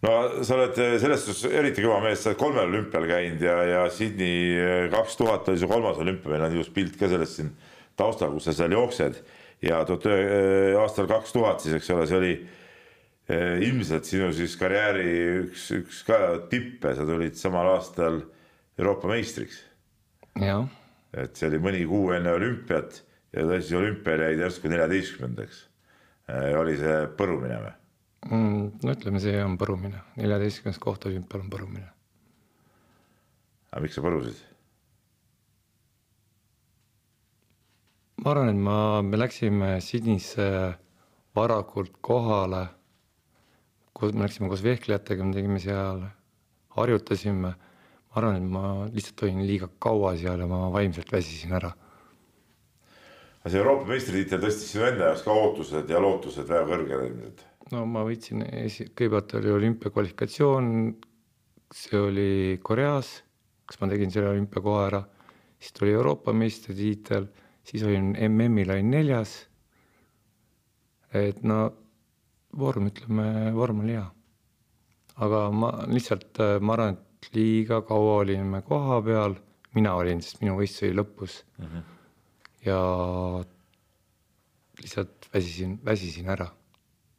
No 0.06 0.44
sa 0.46 0.58
oled 0.58 0.78
äh, 0.78 0.94
selles 1.02 1.24
suhtes 1.26 1.48
eriti 1.50 1.82
kõva 1.84 2.02
mees, 2.04 2.22
sa 2.22 2.32
oled 2.32 2.40
kolmel 2.40 2.70
olümpial 2.70 3.08
käinud 3.08 3.42
ja, 3.42 3.56
ja 3.66 3.82
Sydney 3.90 4.54
äh, 4.58 4.84
kaks 4.92 5.18
tuhat 5.18 5.48
oli 5.50 5.60
su 5.60 5.70
kolmas 5.70 5.98
olümpia, 6.02 6.30
meil 6.32 6.46
on 6.46 6.54
ilus 6.58 6.70
pilt 6.74 6.98
ka 7.00 7.10
sellest 7.10 7.40
siin 7.40 7.50
taustal, 7.98 8.32
kus 8.34 8.46
sa 8.48 8.54
seal 8.54 8.76
jooksed 8.76 9.18
ja 9.64 9.82
tuhat 9.86 10.06
ühe- 10.06 10.76
aastal 10.78 11.08
kaks 11.10 11.34
tuhat 11.34 11.64
siis, 11.64 11.78
eks 11.78 11.90
ole, 11.94 12.06
see 12.06 12.18
oli 12.18 12.34
eh, 13.28 13.56
ilmselt 13.66 14.06
sinu 14.06 14.30
siis 14.36 14.54
karjääri 14.60 15.08
üks, 15.44 15.68
üks 15.80 16.04
ka 16.06 16.20
tippe, 16.50 16.94
sa 16.94 17.06
tulid 17.08 17.38
samal 17.38 17.72
aastal 17.74 18.22
Euroopa 18.78 19.10
meistriks. 19.10 19.64
et 21.18 21.34
see 21.34 21.48
oli 21.50 21.58
mõni 21.62 21.82
kuu 21.88 22.12
enne 22.14 22.36
olümpiat 22.36 23.02
ja 23.34 23.48
tõesti 23.48 23.74
olümpial 23.78 24.22
jäid 24.28 24.44
järsku 24.44 24.70
neljateistkümnendaks. 24.70 25.64
oli 26.60 26.76
see 26.78 26.96
põrumine 27.18 27.58
või? 27.64 27.74
Mm, 28.26 28.80
no 28.82 28.92
ütleme, 28.92 29.20
see 29.22 29.38
on 29.40 29.54
põrumine, 29.60 30.02
neljateistkümnes 30.18 30.80
koht 30.82 31.06
olümpial 31.06 31.44
on 31.44 31.50
põrumine. 31.52 31.86
aga 33.70 33.82
miks 33.84 33.94
sa 33.94 34.02
põrusid? 34.02 34.40
ma 38.18 38.32
arvan, 38.32 38.50
et 38.50 38.58
ma, 38.58 38.78
me 39.06 39.20
läksime 39.20 39.76
Sydneysse 39.84 40.48
varakult 41.38 41.94
kohale. 42.02 42.66
koos, 43.92 44.12
me 44.12 44.26
läksime 44.26 44.50
koos 44.50 44.64
vehklejatega, 44.66 45.24
me 45.24 45.34
tegime 45.38 45.60
seal, 45.62 46.02
harjutasime. 46.74 47.54
ma 47.54 48.20
arvan, 48.20 48.40
et 48.42 48.50
ma 48.56 48.64
lihtsalt 48.90 49.22
olin 49.28 49.44
liiga 49.46 49.70
kaua 49.78 50.16
seal 50.18 50.42
ja 50.42 50.50
ma 50.50 50.66
vaimselt 50.74 51.12
väsisin 51.12 51.54
ära. 51.54 51.70
aga 53.40 53.52
see 53.54 53.62
Euroopa 53.62 53.86
meistritiitel 53.92 54.42
tõstis 54.42 54.74
sinu 54.74 54.90
enda 54.90 55.12
jaoks 55.12 55.22
ka 55.22 55.38
ootused 55.44 55.94
ja 55.94 56.02
lootused 56.02 56.50
väga 56.50 56.66
kõrged 56.72 57.06
ilmselt. 57.06 57.47
No 57.72 57.84
ma 57.88 58.04
võitsin 58.06 58.44
esi-, 58.46 58.88
kõigepealt 58.96 59.34
oli 59.40 59.52
olümpiakvalifikatsioon, 59.52 60.68
see 61.74 62.00
oli 62.00 62.30
Koreas, 62.64 63.18
kus 63.68 63.80
ma 63.82 63.90
tegin 63.90 64.12
selle 64.12 64.32
olümpiakoha 64.32 64.84
ära, 64.86 65.02
siis 65.60 65.74
tuli 65.76 65.92
Euroopa 65.96 66.32
meistritiitel, 66.36 67.28
siis 67.68 67.84
olin 67.84 68.14
MM-il 68.28 68.72
olin 68.72 68.94
neljas. 68.94 69.34
et 71.12 71.42
no 71.42 71.58
vorm, 72.60 72.88
ütleme, 72.90 73.52
vorm 73.56 73.80
oli 73.84 73.96
hea. 73.96 74.06
aga 75.24 75.38
ma 75.50 75.70
lihtsalt, 75.90 76.40
ma 76.60 76.74
arvan, 76.76 76.96
et 76.96 77.30
liiga 77.34 77.80
kaua 77.82 78.20
olime 78.22 78.62
koha 78.62 79.00
peal, 79.02 79.34
mina 79.74 79.94
olin, 79.98 80.20
sest 80.22 80.40
minu 80.40 80.54
võistlus 80.56 80.86
oli 80.86 80.98
lõpus 81.00 81.40
mm. 81.58 81.64
-hmm. 81.64 81.82
ja 82.68 82.78
lihtsalt 84.78 85.28
väsisin, 85.34 85.80
väsisin 85.84 86.28
ära 86.30 86.48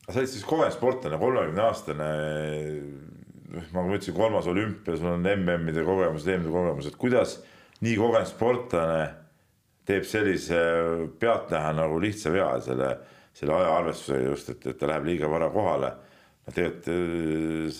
sa 0.09 0.19
olid 0.21 0.31
siis 0.31 0.45
kogenud 0.47 0.75
sportlane, 0.75 1.19
kolmekümne 1.21 1.63
aastane. 1.65 2.09
nagu 3.49 3.87
ma 3.87 3.95
ütlesin, 3.95 4.13
kolmas 4.13 4.47
olümpia, 4.47 4.97
sul 4.97 5.09
on 5.09 5.23
MM-ide 5.25 5.81
kogemused, 5.85 6.27
EM-ide 6.29 6.51
kogemused, 6.53 6.97
kuidas 7.01 7.39
nii 7.81 7.95
kogenud 7.97 8.29
sportlane 8.29 9.07
teeb 9.89 10.05
sellise 10.05 10.59
pealtnäha 11.21 11.71
nagu 11.79 11.97
lihtsa 12.01 12.29
vea 12.33 12.51
selle, 12.61 12.91
selle 13.33 13.55
ajaarvestusega 13.57 14.27
just, 14.29 14.51
et, 14.53 14.67
et 14.69 14.77
ta 14.77 14.91
läheb 14.91 15.07
liiga 15.09 15.31
vara 15.31 15.49
kohale. 15.53 15.95
no 16.45 16.53
tegelikult 16.53 17.79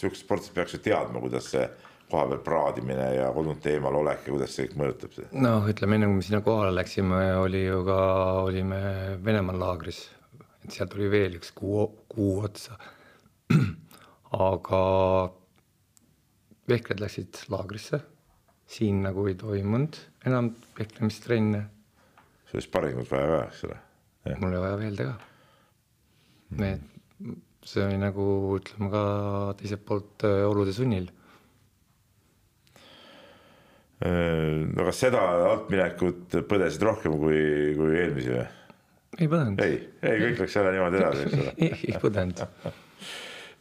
siuksed 0.00 0.22
sportlased 0.24 0.56
peaks 0.56 0.76
ju 0.76 0.80
teadma, 0.84 1.20
kuidas 1.20 1.50
see 1.52 1.66
koha 2.10 2.26
peal 2.30 2.42
praadimine 2.44 3.06
ja 3.16 3.30
kodunt 3.34 3.66
eemal 3.66 3.96
olek 4.00 4.26
ja 4.26 4.34
kuidas 4.34 4.56
see 4.56 4.68
kõik 4.68 4.80
mõjutab 4.80 5.14
seda. 5.16 5.28
noh, 5.46 5.68
ütleme 5.70 5.98
enne 5.98 6.10
kui 6.10 6.18
me 6.20 6.26
sinna 6.26 6.40
kohale 6.44 6.74
läksime, 6.76 7.20
oli 7.40 7.64
ju 7.64 7.80
ka, 7.86 8.00
olime 8.44 8.80
Venemaal 9.24 9.60
laagris, 9.66 10.04
et 10.64 10.72
seal 10.72 10.88
tuli 10.90 11.10
veel 11.12 11.36
üks 11.38 11.52
kuu, 11.56 11.86
kuu 12.10 12.38
otsa. 12.46 12.78
aga 14.34 14.80
vehklejad 16.70 17.02
läksid 17.04 17.42
laagrisse, 17.52 18.00
siin 18.66 19.02
nagu 19.04 19.26
ei 19.28 19.36
toimunud 19.38 19.98
enam 20.26 20.54
vehklemistrenne, 20.78 21.60
see 22.48 22.58
oli 22.58 22.64
sparingut 22.64 23.10
vaja 23.12 23.28
ka, 23.30 23.42
eks 23.50 23.66
ole. 23.68 23.78
mul 24.40 24.48
oli 24.50 24.62
vaja 24.64 24.80
veelde 24.80 25.10
ka. 25.10 25.18
et 26.70 27.68
see 27.68 27.84
oli 27.84 28.00
nagu 28.00 28.24
ütleme 28.58 28.90
ka 28.92 29.04
teiselt 29.60 29.84
poolt 29.88 30.26
äh, 30.28 30.42
olude 30.48 30.72
sunnil 30.76 31.12
no 34.04 34.84
kas 34.84 34.98
seda 35.00 35.22
altminekut 35.48 36.34
põdesid 36.50 36.82
rohkem 36.84 37.14
kui, 37.20 37.38
kui 37.78 37.96
eelmisi 37.96 38.34
või? 38.34 38.44
Ei 39.18 39.28
põdenud, 39.30 39.60
ei, 39.64 39.76
ei 40.02 40.22
kõik 40.22 40.42
läks 40.44 40.56
jälle 40.58 40.72
niimoodi 40.74 41.00
edasi, 41.00 41.26
eks 41.28 41.42
ole. 41.42 41.52
ei, 41.68 41.98
põdenud. 42.02 42.42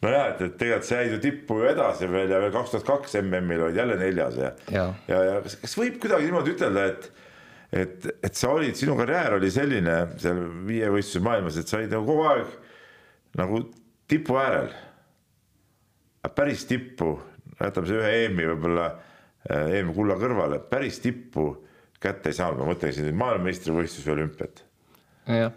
nojah, 0.04 0.30
et, 0.34 0.45
et 0.47 0.56
tegelikult 0.62 0.89
sa 0.89 1.01
jäid 1.01 1.16
ju 1.16 1.20
tippu 1.24 1.60
ju 1.62 1.68
edasi 1.72 2.10
veel 2.12 2.32
ja 2.34 2.39
veel 2.43 2.56
kaks 2.56 2.74
tuhat 2.74 2.88
kaks 2.88 3.20
MM-il 3.22 3.68
olid 3.68 3.82
jälle 3.82 3.99
neljas 3.99 4.39
ja, 4.39 4.54
Jaa. 4.74 4.88
ja, 5.08 5.22
ja 5.30 5.38
kas, 5.45 5.58
kas 5.62 5.78
võib 5.80 5.99
kuidagi 6.04 6.30
niimoodi 6.30 6.56
ütelda, 6.56 6.88
et 6.93 7.12
et, 7.74 8.06
et 8.22 8.38
sa 8.38 8.51
olid, 8.54 8.76
sinu 8.78 8.93
karjäär 8.99 9.39
oli 9.39 9.49
selline 9.54 9.95
seal 10.22 10.41
viievõistluse 10.68 11.24
maailmas, 11.26 11.58
et 11.58 11.70
sa 11.70 11.80
olid 11.80 11.93
nagu 11.93 12.06
kogu 12.06 12.28
aeg 12.30 12.51
nagu 13.39 13.62
tipu 14.08 14.38
äärel. 14.38 14.70
päris 16.36 16.66
tippu, 16.70 17.16
jätame 17.60 17.89
see 17.89 17.97
ühe 17.97 18.12
EM-i 18.26 18.45
võib-olla, 18.51 18.86
EM-i 19.49 19.95
kulla 19.95 20.16
kõrvale, 20.22 20.60
päris 20.70 21.01
tippu 21.04 21.47
kätte 22.04 22.32
ei 22.32 22.38
saanud, 22.38 22.62
ma 22.62 22.70
mõtlen 22.72 22.93
siin 22.93 23.16
maailmameistrivõistlusi 23.18 24.10
ja 24.10 24.14
olümpiat 24.16 24.64
jah, 25.28 25.54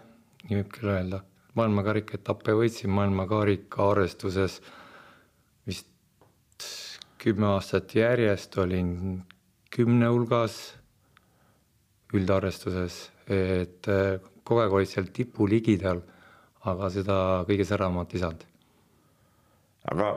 nii 0.47 0.61
võib 0.61 0.71
küll 0.73 0.93
öelda. 0.93 1.21
maailmakarika 1.57 2.17
etappe 2.19 2.53
võitsin 2.53 2.93
maailmakarika 2.93 3.89
arvestuses 3.91 4.59
vist 5.65 6.67
kümme 7.17 7.47
aastat 7.55 7.95
järjest 7.95 8.57
olin 8.57 9.23
kümne 9.73 10.07
hulgas 10.13 10.75
üldarvestuses, 12.13 12.99
et 13.27 13.89
eh, 13.91 14.19
kogu 14.43 14.61
aeg 14.63 14.77
olid 14.77 14.89
seal 14.89 15.09
tipu 15.13 15.47
ligidal, 15.49 15.99
aga 16.63 16.89
seda 16.93 17.17
kõige 17.49 17.65
säravamat 17.67 18.15
ei 18.15 18.23
saanud. 18.23 18.45
aga 19.91 20.07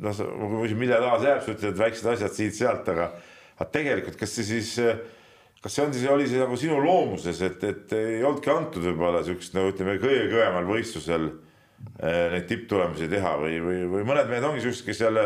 noh, 0.00 0.20
ma 0.40 0.62
küsin, 0.62 0.78
mille 0.80 0.98
taha 1.00 1.18
see 1.20 1.30
jääb, 1.30 1.42
sa 1.44 1.52
ütled, 1.54 1.70
et 1.72 1.80
väiksed 1.80 2.10
asjad 2.12 2.34
siit-sealt, 2.36 2.90
aga, 2.92 3.10
aga 3.56 3.68
tegelikult, 3.72 4.18
kas 4.20 4.34
see 4.36 4.46
siis, 4.48 4.72
kas 5.66 5.74
see 5.74 5.82
on 5.82 5.94
siis, 5.94 6.06
oli 6.06 6.28
see 6.30 6.38
nagu 6.38 6.56
sinu 6.60 6.76
loomuses, 6.78 7.40
et, 7.42 7.64
et 7.66 7.92
ei 7.96 8.20
olnudki 8.22 8.50
antud 8.52 8.84
võib-olla 8.86 9.24
siukest 9.26 9.56
no 9.56 9.64
ütleme, 9.66 9.96
kõige 9.98 10.28
kõvemal 10.30 10.68
võistlusel 10.68 11.24
eh, 11.26 12.26
neid 12.36 12.44
tipptulemusi 12.46 13.08
teha 13.10 13.32
või, 13.40 13.56
või, 13.64 13.80
või 13.90 14.04
mõned 14.06 14.30
mehed 14.30 14.46
ongi 14.46 14.62
siuksed, 14.62 14.86
kes 14.86 15.00
jälle 15.02 15.24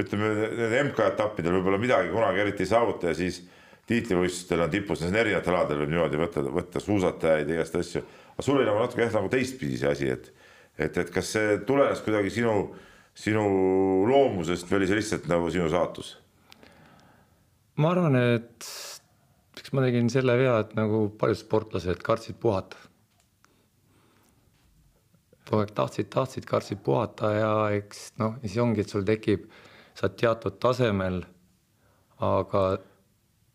ütleme, 0.00 0.30
nende 0.56 0.84
MK-etappidel 0.86 1.58
võib-olla 1.58 1.80
midagi 1.82 2.08
kunagi 2.12 2.40
eriti 2.40 2.64
ei 2.64 2.70
saavuta 2.70 3.10
ja 3.10 3.18
siis 3.18 3.42
tiitlivõistlustel 3.90 4.64
on 4.64 4.72
tipus, 4.72 5.02
need 5.02 5.12
on 5.12 5.20
erinevatel 5.26 5.58
aladel 5.58 5.82
võib 5.82 5.92
niimoodi 5.92 6.22
võtta, 6.22 6.46
võtta 6.56 6.80
suusatajaid 6.80 7.52
ja 7.52 7.58
igast 7.58 7.76
asju. 7.76 8.04
aga 8.32 8.46
sul 8.46 8.62
oli 8.62 8.70
nagu 8.70 8.80
natuke 8.80 9.04
jah, 9.04 9.12
nagu 9.18 9.28
teistpidi 9.32 9.76
see 9.82 9.92
asi, 9.92 10.08
et, 10.14 10.32
et, 10.78 10.96
et 11.04 11.12
kas 11.12 11.34
see 11.36 11.58
tulenes 11.68 12.00
kuidagi 12.06 12.32
sinu, 12.32 12.54
sinu 13.12 13.44
loomusest 14.08 14.72
või 14.72 14.80
oli 14.80 14.88
see 14.88 15.02
lihtsalt 15.02 15.28
nagu 15.28 15.52
sinu 15.52 15.68
saatus? 15.68 16.14
ma 17.76 17.92
arvan, 17.92 18.16
et 18.38 18.72
eks 19.62 19.70
ma 19.76 19.84
tegin 19.84 20.08
selle 20.10 20.34
vea, 20.40 20.56
et 20.64 20.72
nagu 20.74 21.04
paljud 21.18 21.38
sportlased 21.38 22.02
kartsid 22.02 22.38
puhata. 22.42 22.76
kogu 25.46 25.60
aeg 25.62 25.70
tahtsid, 25.76 26.08
tahtsid, 26.10 26.46
kartsid 26.48 26.80
puhata 26.82 27.30
ja 27.34 27.52
eks 27.76 28.12
noh, 28.18 28.38
siis 28.42 28.56
ongi, 28.62 28.82
et 28.82 28.90
sul 28.90 29.04
tekib, 29.06 29.44
sa 29.94 30.08
oled 30.08 30.18
teatud 30.18 30.58
tasemel, 30.62 31.20
aga 32.22 32.62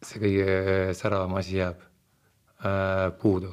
see 0.06 0.22
kõige 0.22 0.58
säravam 0.96 1.36
asi 1.40 1.58
jääb 1.58 1.82
äh, 1.82 3.08
puudu. 3.20 3.52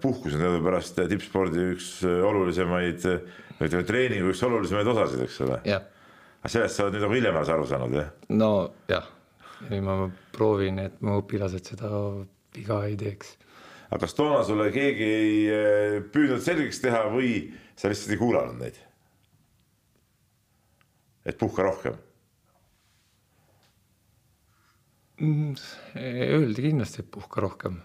Puhkus 0.00 0.36
on 0.36 0.40
teadupärast 0.40 1.00
tippspordi 1.08 1.68
üks 1.74 1.88
olulisemaid, 2.04 3.04
ütleme 3.60 3.84
treeningu 3.88 4.32
üks 4.32 4.40
olulisemaid 4.44 4.88
osasid, 4.92 5.24
eks 5.28 5.42
ole. 5.46 5.60
aga 5.64 6.52
sellest 6.52 6.76
sa 6.76 6.88
oled 6.88 6.98
nüüd 6.98 7.06
nagu 7.06 7.20
hiljem 7.20 7.36
alles 7.40 7.52
aru 7.56 7.68
saanud, 7.68 8.00
jah? 8.00 8.08
no 8.32 8.52
nüüd 9.70 9.84
ma 9.86 9.98
proovin, 10.36 10.78
et 10.82 11.00
mu 11.02 11.20
õpilased 11.22 11.70
seda 11.72 11.90
viga 12.54 12.80
ei 12.88 12.96
teeks. 13.00 13.36
aga 13.90 14.00
kas 14.06 14.14
toona 14.14 14.42
sulle 14.44 14.70
keegi 14.74 15.10
ei 15.20 15.36
eh, 15.50 16.00
püüdnud 16.14 16.42
selgeks 16.44 16.80
teha 16.84 17.04
või 17.12 17.36
sa 17.76 17.88
lihtsalt 17.92 18.16
ei 18.16 18.20
kuulanud 18.22 18.58
neid? 18.62 18.80
et 21.24 21.38
puhka 21.40 21.62
rohkem 21.64 21.96
Mm, 25.22 25.54
Öeldi 25.96 26.62
kindlasti, 26.62 27.02
et 27.04 27.10
puhka 27.10 27.40
rohkem. 27.44 27.76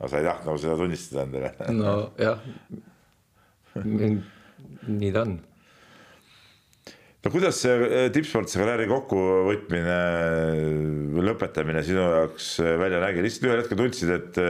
aga 0.00 0.08
sa 0.10 0.18
ei 0.18 0.24
tahtnud 0.26 0.48
nagu 0.50 0.58
seda 0.58 0.74
tunnistada 0.80 1.22
endale? 1.22 1.50
nojah, 1.70 2.40
nii 4.98 5.12
ta 5.14 5.22
on. 5.22 5.36
No 7.24 7.32
kuidas 7.32 7.58
see 7.64 7.74
eh, 7.88 8.06
tippsportlase 8.12 8.60
karjääri 8.60 8.86
kokkuvõtmine 8.90 9.98
või 11.14 11.26
lõpetamine 11.30 11.82
sinu 11.86 12.04
jaoks 12.04 12.54
eh, 12.60 12.74
välja 12.80 13.00
nägi, 13.02 13.24
lihtsalt 13.24 13.48
ühel 13.48 13.62
hetkel 13.62 13.80
tundsid, 13.80 14.14
et 14.18 14.40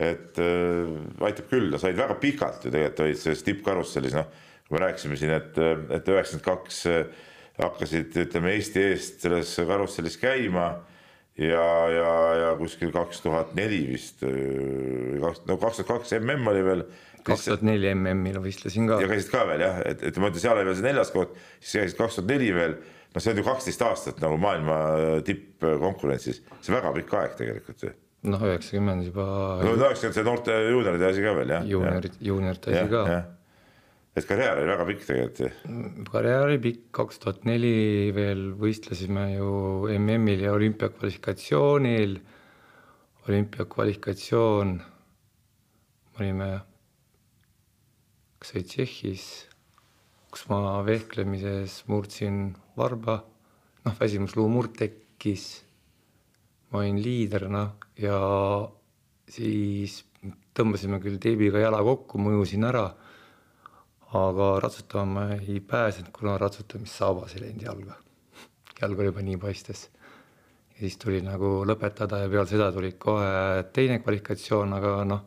et 0.00 0.38
äh, 0.40 1.26
aitab 1.28 1.50
küll, 1.50 1.74
sa 1.76 1.90
olid 1.90 1.98
väga 2.00 2.14
pikalt 2.22 2.62
ju 2.64 2.70
tegelikult 2.72 3.02
olid 3.04 3.18
selles 3.20 3.42
tippkarussellis, 3.44 4.14
noh, 4.16 4.30
kui 4.64 4.78
me 4.78 4.80
rääkisime 4.80 5.18
siin, 5.20 5.34
et, 5.36 5.58
et 5.92 6.08
üheksakümmend 6.08 6.46
kaks 6.46 6.78
hakkasid, 7.60 8.16
ütleme 8.22 8.54
Eesti 8.54 8.86
eest 8.86 9.26
selles 9.26 9.52
karussellis 9.68 10.16
käima 10.16 10.70
ja, 11.40 11.66
ja, 11.92 12.10
ja 12.40 12.50
kuskil 12.58 12.92
kaks 12.94 13.22
tuhat 13.24 13.54
neli 13.58 13.80
vist, 13.92 14.24
kaks, 14.24 15.44
no 15.48 15.56
kaks 15.60 15.80
tuhat 15.80 15.90
kaks 15.94 16.14
mm 16.18 16.52
oli 16.52 16.64
veel. 16.66 16.84
kaks 17.24 17.48
tuhat 17.48 17.64
neli 17.66 17.94
MM-il 17.94 18.40
võistlesin 18.44 18.90
ka. 18.90 19.00
ja 19.02 19.08
käisid 19.10 19.32
ka 19.32 19.46
veel 19.48 19.64
jah, 19.64 19.80
et, 19.86 20.04
et 20.10 20.20
ma 20.20 20.30
ütlen, 20.30 20.44
seal 20.44 20.58
oli 20.58 20.68
veel 20.70 20.78
see 20.78 20.88
neljas 20.88 21.14
koht, 21.14 21.34
siis 21.60 21.80
käisid 21.80 22.00
kaks 22.00 22.20
tuhat 22.20 22.30
neli 22.34 22.52
veel, 22.56 22.76
noh, 23.14 23.24
see 23.24 23.32
on 23.32 23.42
ju 23.42 23.48
kaksteist 23.48 23.88
aastat 23.88 24.22
nagu 24.22 24.38
maailma 24.40 24.78
tippkonkurentsis, 25.26 26.44
see 26.60 26.76
väga 26.76 26.94
pikk 27.00 27.18
aeg 27.22 27.36
tegelikult 27.40 27.88
ju 27.88 27.96
noh, 28.28 28.42
üheksakümmend 28.50 29.06
juba. 29.08 29.26
no 29.64 29.74
üheksakümmend 29.78 30.16
see 30.18 30.26
noorte 30.26 30.56
juunioride 30.68 31.06
asi 31.08 31.22
ka 31.24 31.36
veel 31.38 31.54
jah. 31.54 31.68
juuniorid, 31.68 32.18
juuniorite 32.24 32.74
asi 32.74 32.90
ka. 32.92 33.04
Et 34.16 34.26
karjäär 34.26 34.58
oli 34.58 34.70
väga 34.72 34.86
pikk 34.88 35.04
tegelikult 35.06 36.08
karjäär 36.10 36.46
oli 36.48 36.58
pikk, 36.62 36.82
kaks 36.96 37.20
tuhat 37.22 37.44
neli 37.48 38.10
veel 38.16 38.50
võistlesime 38.58 39.26
ju 39.36 39.52
MM-il 39.98 40.46
ja 40.46 40.54
olümpiakvalifikatsioonil. 40.56 42.18
olümpiakvalifikatsioon, 43.28 44.70
olime, 46.18 46.48
kas 48.40 48.54
oli 48.54 48.64
Tšehhis, 48.64 49.26
kus 50.32 50.46
ma 50.48 50.80
vehklemises 50.82 51.82
murdsin 51.86 52.56
varba, 52.80 53.20
noh, 53.84 53.94
väsimusluumurd 54.00 54.72
tekkis 54.80 55.44
ma 56.70 56.80
olin 56.82 56.98
liider, 57.02 57.46
noh, 57.52 57.76
ja 57.98 58.18
siis 59.30 60.00
tõmbasime 60.56 61.00
küll 61.02 61.20
teebiga 61.22 61.62
jala 61.62 61.82
kokku, 61.86 62.18
mõjusin 62.22 62.66
ära. 62.66 62.88
Aga 64.18 64.46
ratsutama 64.62 65.24
ma 65.28 65.38
ei 65.38 65.60
pääsenud, 65.60 66.10
kuna 66.12 66.36
ratsutamissaabas 66.38 67.36
ei 67.36 67.44
läinud 67.44 67.62
jalga. 67.62 67.96
jalg 68.80 68.98
oli 68.98 69.10
juba 69.10 69.22
nii 69.22 69.36
paistes. 69.36 69.90
ja 70.74 70.78
siis 70.80 70.98
tuli 70.98 71.20
nagu 71.22 71.60
lõpetada 71.68 72.22
ja 72.22 72.28
peale 72.28 72.46
seda 72.50 72.72
tuli 72.72 72.92
kohe 72.92 73.64
teine 73.72 74.00
kvalifikatsioon, 74.00 74.72
aga 74.72 75.04
noh, 75.04 75.24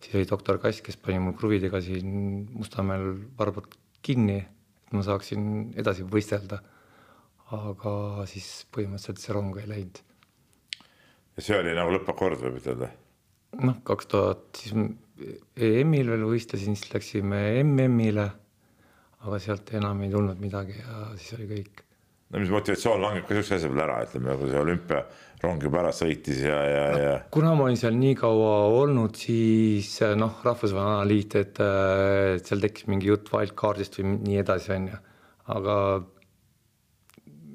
siis 0.00 0.14
oli 0.14 0.30
doktor 0.30 0.58
Kass, 0.58 0.80
kes 0.80 0.96
pani 0.96 1.18
mul 1.18 1.34
kruvidega 1.38 1.80
siin 1.80 2.48
Mustamäel 2.52 3.14
varbad 3.38 3.68
kinni, 4.02 4.38
et 4.86 4.92
ma 4.92 5.02
saaksin 5.02 5.72
edasi 5.76 6.04
võistelda. 6.04 6.62
aga 7.54 8.24
siis 8.26 8.64
põhimõtteliselt 8.72 9.20
see 9.20 9.32
rong 9.34 9.56
ei 9.60 9.68
läinud 9.68 9.98
ja 11.36 11.42
see 11.42 11.58
oli 11.58 11.74
nagu 11.76 11.92
lõppakord, 11.94 12.40
võib 12.44 12.60
ütelda? 12.60 12.90
Noh, 13.60 13.80
kaks 13.86 14.10
tuhat 14.10 14.60
siis 14.60 14.74
EM-il 15.54 16.10
veel 16.10 16.24
võistlesin, 16.26 16.76
siis 16.78 16.90
läksime 16.92 17.40
MM-ile, 17.62 18.26
aga 19.24 19.40
sealt 19.40 19.70
enam 19.78 20.02
ei 20.04 20.10
tulnud 20.12 20.40
midagi 20.42 20.76
ja 20.80 21.10
siis 21.14 21.36
oli 21.38 21.46
kõik. 21.52 21.84
no 22.34 22.42
mis 22.42 22.50
motivatsioon 22.50 23.04
langeb 23.04 23.28
ka 23.28 23.36
niisuguse 23.36 23.60
asja 23.60 23.70
peale 23.70 23.84
ära, 23.86 24.00
ütleme, 24.08 24.34
kui 24.40 24.50
see 24.50 24.60
olümpiarong 24.60 25.66
juba 25.68 25.80
ära 25.84 25.92
sõitis 25.94 26.42
ja, 26.42 26.58
ja 26.66 26.82
no,, 26.90 26.98
ja. 27.04 27.14
kuna 27.36 27.54
ma 27.54 27.68
olin 27.68 27.78
seal 27.78 27.94
nii 28.00 28.16
kaua 28.18 28.56
olnud, 28.80 29.14
siis 29.20 29.92
noh, 30.18 30.40
rahvusvaheline 30.44 30.98
alaliit, 30.98 31.38
et, 31.40 31.62
et 32.40 32.50
seal 32.50 32.64
tekkis 32.64 32.90
mingi 32.90 33.12
jutt 33.12 33.30
wildcard'ist 33.32 34.00
või 34.00 34.16
nii 34.16 34.42
edasi, 34.42 34.74
on 34.74 34.90
ju, 34.90 35.00
aga 35.54 35.78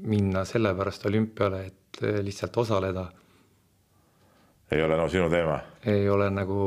minna 0.10 0.45
sellepärast 0.47 1.10
olümpiale, 1.12 1.66
et 1.68 2.04
lihtsalt 2.24 2.56
osaleda 2.64 3.10
ei 4.72 4.84
ole 4.84 4.97
nagu 4.97 5.09
sinu 5.09 5.30
teema? 5.30 5.59
ei 5.86 6.09
ole 6.09 6.30
nagu 6.34 6.59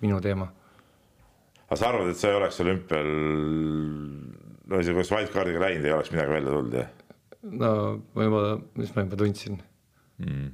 minu 0.00 0.20
teema. 0.20 0.48
aga 1.68 1.78
sa 1.78 1.88
arvad, 1.90 2.10
et 2.10 2.18
sa 2.18 2.30
ei 2.30 2.38
oleks 2.38 2.60
olümpial, 2.64 3.10
no 4.70 4.80
isegi 4.82 5.06
sa 5.06 5.20
wildcard'iga 5.20 5.62
läinud, 5.62 5.86
ei 5.86 5.94
oleks 5.94 6.12
midagi 6.14 6.34
välja 6.34 6.54
tulnud, 6.56 6.76
jah? 6.80 6.90
no 7.44 7.70
ma 8.14 8.28
juba, 8.28 8.42
mis 8.80 8.94
ma 8.94 9.04
juba 9.06 9.20
tundsin 9.20 9.60
mm.. 10.18 10.48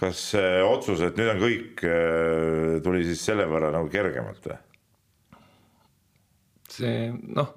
kas 0.00 0.22
see 0.34 0.62
otsus, 0.66 1.02
et 1.06 1.18
nüüd 1.18 1.32
on 1.32 1.42
kõik, 1.42 1.84
äh, 1.88 2.76
tuli 2.84 3.02
siis 3.08 3.24
selle 3.24 3.48
võrra 3.50 3.72
nagu 3.74 3.90
kergemalt 3.92 4.46
või? 4.50 4.60
see 6.74 7.10
noh, 7.34 7.50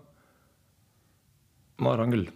ma 1.82 1.94
arvan 1.94 2.14
küll. 2.14 2.32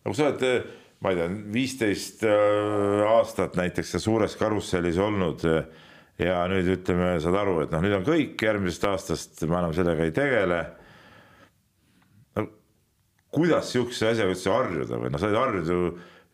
no 0.00 0.08
kui 0.08 0.16
sa 0.16 0.30
oled 0.30 0.82
ma 1.04 1.12
ei 1.12 1.18
tea, 1.18 1.28
viisteist 1.52 2.24
äh, 2.24 3.02
aastat 3.12 3.58
näiteks 3.60 3.98
suures 4.00 4.38
karussellis 4.40 5.00
olnud. 5.00 5.44
Ja 6.14 6.44
nüüd 6.46 6.68
ütleme, 6.70 7.16
saad 7.18 7.34
aru, 7.40 7.56
et 7.64 7.72
noh, 7.74 7.82
nüüd 7.82 7.96
on 7.96 8.04
kõik, 8.06 8.38
järgmisest 8.38 8.84
aastast 8.86 9.40
ma 9.50 9.58
enam 9.58 9.72
sellega 9.74 10.04
ei 10.06 10.12
tegele. 10.14 10.60
no 12.38 12.44
kuidas 13.34 13.72
sihukese 13.74 14.12
asjaga 14.12 14.30
üldse 14.30 14.52
harjuda 14.54 15.00
või? 15.02 15.10
Noh, 15.10 15.18
sa 15.18 15.26
oled 15.26 15.40
harjunud 15.40 15.72
ju, 15.72 15.80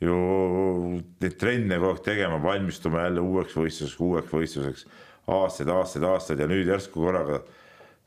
ju 0.04 0.18
neid 1.24 1.38
trenne 1.40 1.78
kogu 1.80 1.94
aeg 1.94 2.02
tegema, 2.10 2.42
valmistuma 2.44 3.06
jälle 3.06 3.24
uueks 3.24 3.56
võistluseks, 3.56 3.96
uueks 4.04 4.34
võistluseks. 4.36 4.84
Aastaid, 5.32 5.72
aastaid, 5.72 6.04
aastaid 6.10 6.42
ja 6.44 6.50
nüüd 6.50 6.68
järsku 6.68 7.00
korraga 7.00 7.40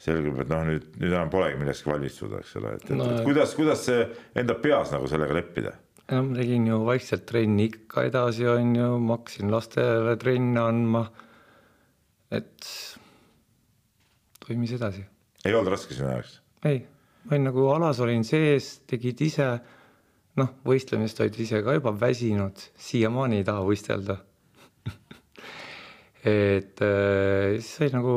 selgub, 0.03 0.43
et 0.43 0.53
noh, 0.53 0.61
nüüd, 0.68 0.86
nüüd 0.99 1.09
enam 1.09 1.34
polegi 1.34 1.57
millekski 1.57 1.89
valmistuda, 1.89 2.43
eks 2.43 2.53
ole, 2.61 2.76
et, 2.78 2.86
et, 2.86 2.93
no, 2.99 3.09
et 3.16 3.26
kuidas, 3.26 3.57
kuidas 3.57 3.82
see 3.88 4.05
enda 4.38 4.53
peas 4.61 4.93
nagu 4.93 5.09
sellega 5.09 5.41
leppida 5.41 5.74
no 6.12 6.24
ma 6.28 6.36
tegin 6.36 6.66
ju 6.68 6.80
vaikselt 6.84 7.26
trenni 7.30 7.70
ikka 7.70 8.08
edasi, 8.10 8.47
on 8.49 8.74
ju, 8.76 8.88
ma 8.99 9.18
hakkasin 9.18 9.51
lastele 9.54 10.16
trenne 10.20 10.64
andma. 10.64 11.04
et 12.34 12.68
toimis 14.43 14.74
edasi. 14.76 15.06
ei 15.45 15.54
olnud 15.54 15.72
raske 15.72 15.95
sinu 15.95 16.10
jaoks? 16.12 16.39
ei, 16.68 16.84
ma 17.24 17.36
olin 17.36 17.47
nagu 17.51 17.70
alas 17.72 18.04
olin 18.04 18.28
sees, 18.28 18.82
tegid 18.89 19.22
ise. 19.24 19.47
noh, 20.39 20.51
võistlemist 20.68 21.22
olid 21.24 21.39
ise 21.39 21.64
ka 21.64 21.78
juba 21.78 21.95
väsinud, 21.95 22.68
siiamaani 22.89 23.39
ei 23.39 23.47
taha 23.47 23.64
võistelda 23.64 24.20
et 26.28 26.84
äh, 26.84 27.56
siis 27.62 27.74
sai 27.80 27.91
nagu 27.95 28.14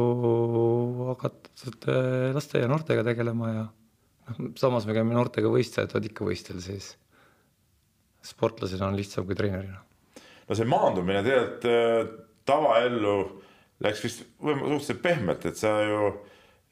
hakatud 1.13 1.91
äh, 1.93 2.31
laste 2.35 2.65
ja 2.65 2.71
noortega 2.73 3.07
tegelema 3.07 3.53
ja 3.53 3.67
noh, 3.69 4.55
samas 4.59 4.89
me 4.89 4.97
käime 4.97 5.15
noortega 5.15 5.53
võistlejad, 5.53 5.95
oled 5.95 6.11
ikka 6.11 6.27
võistlusel 6.27 6.65
sees 6.65 6.95
sportlasena 8.27 8.91
on 8.91 8.97
lihtsam 8.99 9.27
kui 9.27 9.39
treenerina. 9.39 9.83
no 10.47 10.59
see 10.59 10.69
maandumine 10.69 11.23
tegelikult 11.27 12.25
tavaellu 12.47 13.17
läks 13.85 14.03
vist 14.05 14.23
suhteliselt 14.41 15.03
pehmelt, 15.05 15.45
et 15.49 15.59
sa 15.59 15.73
ju, 15.85 16.13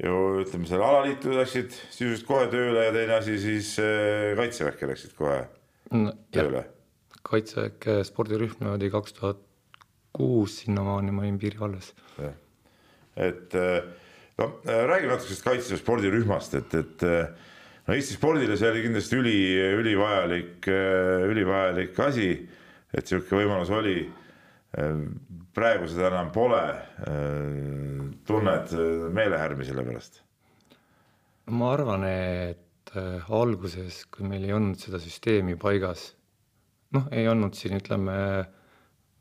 ju 0.02 0.20
ütleme, 0.44 0.68
seal 0.68 0.84
alaliitu 0.84 1.34
läksid 1.36 1.74
sisuliselt 1.90 2.28
kohe 2.28 2.46
tööle 2.52 2.86
ja 2.86 2.94
teine 2.94 3.18
asi 3.18 3.36
siis 3.42 3.74
äh, 3.82 4.32
kaitseväkke 4.38 4.88
läksid 4.88 5.16
kohe 5.18 5.42
no, 5.92 6.14
tööle. 6.34 6.64
kaitseväkke 7.24 8.00
spordirühm 8.08 8.70
oli 8.72 8.90
kaks 8.92 9.18
tuhat 9.18 9.42
kuus, 10.14 10.60
sinnamaani 10.62 11.12
ma 11.12 11.24
olin 11.24 11.40
piirivalves. 11.42 11.92
et 13.16 13.58
äh, 13.58 13.82
no 14.40 14.50
räägime 14.64 15.12
natuke 15.12 15.28
sellest 15.28 15.48
kaitseväe 15.50 15.82
spordirühmast, 15.82 16.56
et, 16.60 16.78
et 16.80 17.08
no 17.84 17.94
Eesti 17.94 18.16
spordile 18.16 18.56
see 18.60 18.70
oli 18.72 18.82
kindlasti 18.86 19.20
üli, 19.20 19.38
ülivajalik, 19.80 20.68
ülivajalik 21.30 21.98
asi, 22.04 22.28
et 22.94 23.08
sihuke 23.08 23.36
võimalus 23.42 23.72
oli. 23.74 23.98
praegu 25.54 25.86
seda 25.86 26.08
enam 26.08 26.32
pole. 26.34 26.62
tunned 28.26 28.72
meelehärmi 29.14 29.64
selle 29.64 29.84
pärast? 29.86 30.22
ma 31.46 31.72
arvan, 31.74 32.04
et 32.08 32.90
alguses, 33.28 34.04
kui 34.10 34.26
meil 34.26 34.46
ei 34.46 34.54
olnud 34.56 34.80
seda 34.80 34.98
süsteemi 35.02 35.58
paigas, 35.60 36.14
noh, 36.96 37.08
ei 37.12 37.28
olnud 37.28 37.54
siin, 37.58 37.76
ütleme 37.78 38.16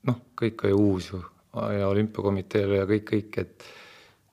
noh, 0.08 0.20
kõik 0.40 0.66
oli 0.68 0.78
uus 0.78 1.12
ju 1.12 1.20
ja 1.54 1.88
olümpiakomiteele 1.90 2.80
ja 2.80 2.86
kõik, 2.90 3.06
kõik, 3.12 3.40
et 3.44 3.66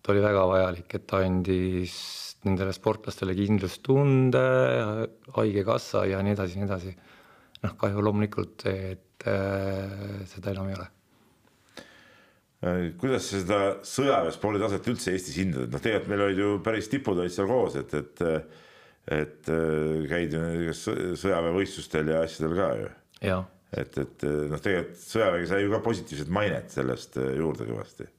ta 0.03 0.13
oli 0.15 0.23
väga 0.25 0.47
vajalik, 0.49 0.95
et 0.97 1.07
ta 1.11 1.23
andis 1.25 1.97
nendele 2.45 2.73
sportlastele 2.73 3.35
kindlustunde, 3.37 4.45
haigekassa 5.37 6.07
ja 6.09 6.23
nii 6.25 6.37
edasi, 6.39 6.61
nii 6.61 6.69
edasi. 6.69 6.95
noh, 7.61 7.77
kahju 7.77 8.01
loomulikult, 8.01 8.65
et 8.71 9.29
äh, 9.29 10.25
seda 10.31 10.55
enam 10.55 10.71
ei 10.71 10.79
ole 10.79 10.89
Äh, 12.61 12.91
kuidas 13.01 13.25
sa 13.25 13.39
seda 13.41 13.59
sõjaväespordi 13.89 14.61
taset 14.61 14.89
üldse 14.93 15.15
Eestis 15.15 15.39
hindad, 15.41 15.71
noh, 15.73 15.81
tegelikult 15.81 16.11
meil 16.13 16.25
olid 16.27 16.41
ju 16.43 16.49
päris 16.65 16.91
tipud 16.93 17.17
olid 17.17 17.33
seal 17.33 17.49
koos, 17.49 17.79
et, 17.81 17.95
et 17.97 18.27
et 19.11 19.49
äh, 19.49 20.03
käid 20.11 20.35
ju 20.37 20.75
sõjaväevõistlustel 20.77 22.13
ja 22.13 22.19
asjadel 22.27 22.53
ka 22.59 22.67
ju. 22.77 22.91
et, 23.81 23.97
et 24.05 24.27
noh, 24.53 24.61
tegelikult 24.61 25.01
sõjavägi 25.07 25.49
sai 25.49 25.63
ju 25.65 25.73
ka 25.73 25.81
positiivset 25.87 26.35
mainet 26.37 26.77
sellest 26.77 27.17
äh, 27.17 27.33
juurde 27.41 27.65
kõvasti. 27.71 28.11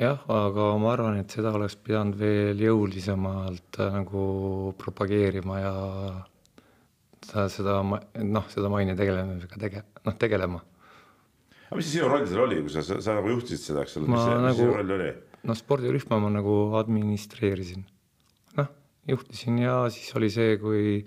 Jah, 0.00 0.20
aga 0.28 0.68
ma 0.82 0.92
arvan, 0.92 1.18
et 1.22 1.30
seda 1.30 1.54
oleks 1.54 1.76
pidanud 1.76 2.18
veel 2.18 2.60
jõulisemalt 2.60 3.80
nagu 3.94 4.26
propageerima 4.78 5.60
ja 5.60 5.74
seda 7.24 7.80
noh, 7.82 8.46
seda 8.52 8.70
maine 8.72 8.96
tegelemisega 8.98 9.60
tege-, 9.60 9.84
noh 10.04 10.16
tegelema 10.20 10.62
aga 11.74 11.80
mis 11.80 11.90
sinu 11.90 12.08
roll 12.10 12.26
seal 12.28 12.44
oli, 12.44 12.60
kui 12.62 12.70
sa, 12.70 12.84
sa, 12.86 13.00
sa 13.02 13.16
nagu 13.18 13.32
juhtisid 13.32 13.70
seda, 13.70 13.82
eks 13.82 13.96
ole, 13.98 14.06
mis, 14.06 14.20
mis 14.20 14.44
nagu, 14.44 14.58
sinu 14.60 14.76
roll 14.76 14.94
oli? 14.96 15.08
no 15.48 15.56
spordirühma 15.58 16.20
ma 16.22 16.30
nagu 16.36 16.54
administreerisin. 16.78 17.82
noh, 18.60 18.68
juhtisin 19.10 19.58
ja 19.64 19.80
siis 19.94 20.14
oli 20.18 20.30
see, 20.32 20.54
kui 20.62 21.00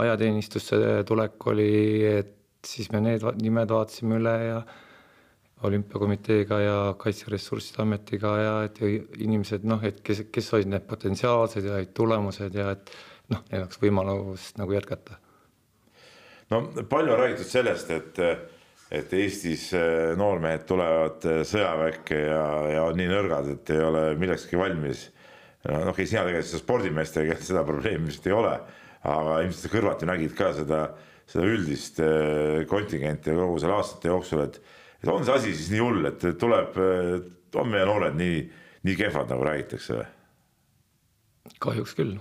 ajateenistusse 0.00 1.04
tulek 1.08 1.48
oli, 1.52 1.68
et 2.08 2.32
siis 2.64 2.88
me 2.94 3.02
need 3.04 3.26
nimed 3.42 3.70
vaatasime 3.76 4.18
üle 4.20 4.34
ja 4.40 4.62
olümpiakomiteega 5.62 6.60
ja 6.60 6.78
Kaitseressursside 6.98 7.82
Ametiga 7.82 8.34
ja 8.38 8.54
et 8.66 8.80
inimesed 8.82 9.64
noh, 9.64 9.82
et 9.86 10.00
kes, 10.04 10.26
kes 10.32 10.52
olid 10.56 10.72
need 10.72 10.88
potentsiaalsed 10.88 11.68
ja 11.68 11.78
tulemused 11.94 12.58
ja 12.58 12.72
et 12.74 12.90
noh, 13.32 13.44
neil 13.50 13.64
oleks 13.64 13.80
võimalus 13.80 14.50
nagu 14.58 14.74
jätkata. 14.76 15.16
no 16.50 16.66
palju 16.90 17.14
on 17.14 17.22
räägitud 17.22 17.48
sellest, 17.48 17.90
et 17.90 18.20
et 18.94 19.12
Eestis 19.16 19.70
äh, 19.74 20.12
noormehed 20.18 20.66
tulevad 20.68 21.24
äh, 21.26 21.40
sõjaväkke 21.48 22.18
ja, 22.28 22.44
ja 22.74 22.84
on 22.86 22.98
nii 22.98 23.08
nõrgad, 23.10 23.50
et 23.54 23.72
ei 23.74 23.82
ole 23.82 24.04
millekski 24.20 24.58
valmis. 24.60 25.08
noh, 25.64 25.88
okei, 25.90 26.06
sina 26.06 26.26
tegelikult 26.26 26.50
seda 26.50 26.62
spordimeestega 26.62 27.38
seda 27.40 27.64
probleemi 27.64 28.10
vist 28.10 28.26
ei 28.28 28.36
ole, 28.36 28.52
aga 29.08 29.40
ilmselt 29.42 29.64
sa 29.64 29.72
kõrvati 29.72 30.08
nägid 30.08 30.34
ka 30.36 30.52
seda, 30.56 30.84
seda 31.30 31.48
üldist 31.48 32.00
äh, 32.04 32.62
kontingenti 32.70 33.34
kogu 33.34 33.58
selle 33.62 33.78
aastate 33.78 34.12
jooksul, 34.12 34.44
et, 34.44 34.60
et 35.04 35.12
on 35.12 35.24
see 35.24 35.36
asi 35.36 35.54
siis 35.54 35.70
nii 35.74 35.82
hull, 35.84 36.06
et 36.08 36.22
tuleb, 36.40 36.76
on 37.60 37.70
meie 37.70 37.84
noored 37.88 38.16
nii, 38.18 38.38
nii 38.88 38.96
kehvad, 38.98 39.28
nagu 39.30 39.44
räägitakse 39.46 39.98
või? 39.98 40.06
kahjuks 41.60 41.92
küll. 41.98 42.16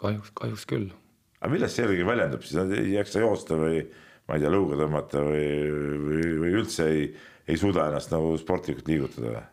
kahjuks, 0.00 0.32
kahjuks 0.34 0.66
küll. 0.66 0.90
aga 1.38 1.52
milles 1.52 1.74
see 1.76 1.84
jällegi 1.86 2.06
väljendub 2.08 2.42
siis, 2.46 2.74
ei 2.74 2.94
jaksa 2.96 3.22
joosta 3.22 3.58
või? 3.60 3.84
ma 4.26 4.36
ei 4.36 4.44
tea, 4.44 4.52
lõuga 4.52 4.78
tõmmata 4.78 5.22
või, 5.26 5.46
või, 6.06 6.26
või 6.42 6.52
üldse 6.60 6.86
ei, 6.90 7.08
ei 7.50 7.58
suuda 7.58 7.88
ennast 7.90 8.12
nagu 8.14 8.34
sportlikult 8.42 8.90
liigutada? 8.90 9.44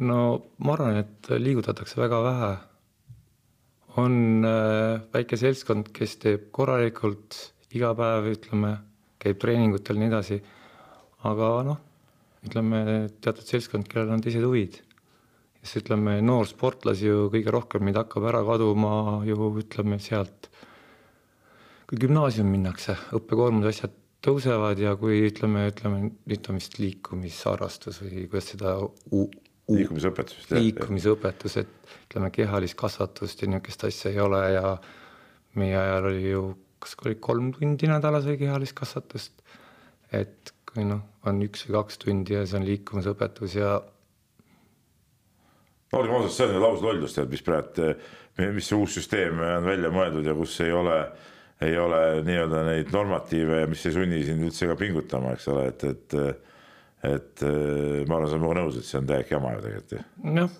no 0.00 0.18
ma 0.64 0.76
arvan, 0.76 1.02
et 1.04 1.32
liigutatakse 1.36 2.00
väga 2.00 2.22
vähe. 2.24 2.52
on 4.00 4.48
äh, 4.48 5.02
väike 5.12 5.36
seltskond, 5.36 5.92
kes 5.92 6.16
teeb 6.24 6.48
korralikult 6.56 7.36
iga 7.76 7.92
päev, 7.96 8.32
ütleme, 8.32 8.78
käib 9.22 9.38
treeningutel 9.42 9.98
ja 9.98 10.02
nii 10.02 10.10
edasi. 10.10 10.40
aga 11.30 11.48
noh, 11.66 11.78
ütleme 12.46 12.82
teatud 13.22 13.46
seltskond, 13.46 13.86
kellel 13.88 14.16
on 14.16 14.24
teised 14.24 14.42
huvid. 14.42 14.80
siis 15.62 15.78
ütleme, 15.84 16.18
noorsportlasi 16.26 17.06
ju 17.06 17.28
kõige 17.30 17.54
rohkem 17.54 17.84
meid 17.86 17.96
hakkab 18.00 18.26
ära 18.32 18.42
kaduma 18.46 19.22
ju 19.26 19.52
ütleme 19.62 20.00
sealt 20.02 20.50
kui 21.86 22.00
gümnaasiumi 22.06 22.56
minnakse, 22.56 22.96
õppekoormus, 23.12 23.68
asjad 23.68 23.92
tõusevad 24.24 24.78
ja 24.80 24.94
kui 24.96 25.18
ütleme, 25.26 25.66
ütleme 25.68 26.06
nüüd 26.08 26.48
on 26.48 26.58
vist 26.58 26.78
liikumisharrastus 26.80 27.98
või 28.04 28.26
kuidas 28.30 28.52
seda 28.54 28.74
liikumisõpetus. 29.68 30.46
liikumisõpetus, 30.54 31.56
et 31.60 31.94
ütleme, 32.06 32.30
kehalist 32.34 32.78
kasvatust 32.78 33.42
ja 33.42 33.50
niisugust 33.50 33.84
asja 33.88 34.12
ei 34.12 34.20
ole 34.22 34.42
ja 34.54 34.76
meie 35.58 35.76
ajal 35.76 36.08
oli 36.12 36.30
ju, 36.30 36.44
kas 36.82 36.96
oli 37.04 37.16
kolm 37.22 37.52
tundi 37.56 37.88
nädalas 37.90 38.26
oli 38.28 38.40
kehalist 38.40 38.76
kasvatust. 38.78 39.32
et 40.12 40.52
kui 40.68 40.84
noh, 40.88 41.02
on 41.28 41.40
üks 41.44 41.66
või 41.66 41.78
kaks 41.78 42.00
tundi 42.02 42.36
ja 42.36 42.44
see 42.46 42.58
on 42.60 42.68
liikumisõpetus 42.68 43.56
ja. 43.58 43.74
no 45.92 46.00
olgem 46.00 46.16
ausad, 46.18 46.34
see 46.36 46.48
on 46.48 46.56
ju 46.56 46.62
lauslollus 46.64 47.16
tead, 47.16 47.30
mis 47.32 47.44
praegu, 47.46 47.92
mis 48.56 48.70
see 48.70 48.78
uus 48.78 48.96
süsteem 48.98 49.40
on 49.40 49.68
välja 49.68 49.92
mõeldud 49.94 50.26
ja 50.26 50.36
kus 50.38 50.58
ei 50.64 50.72
ole 50.76 50.98
ei 51.62 51.76
ole 51.78 51.98
nii-öelda 52.26 52.64
neid 52.66 52.88
normatiive, 52.90 53.60
mis 53.70 53.84
ei 53.86 53.94
sunni 53.94 54.24
sind 54.26 54.42
üldse 54.42 54.66
ka 54.66 54.74
pingutama, 54.74 55.36
eks 55.36 55.46
ole, 55.52 55.68
et, 55.70 55.84
et 55.86 56.16
et 57.02 57.42
ma 58.06 58.16
arvan, 58.16 58.28
sa 58.28 58.36
oled 58.36 58.42
minuga 58.44 58.60
nõus, 58.60 58.76
et 58.78 58.86
see 58.86 59.00
on 59.00 59.08
täielik 59.08 59.32
jama 59.34 59.56
ju 59.56 59.62
tegelikult 59.64 59.94
ju. 59.96 60.02
jah, 60.38 60.52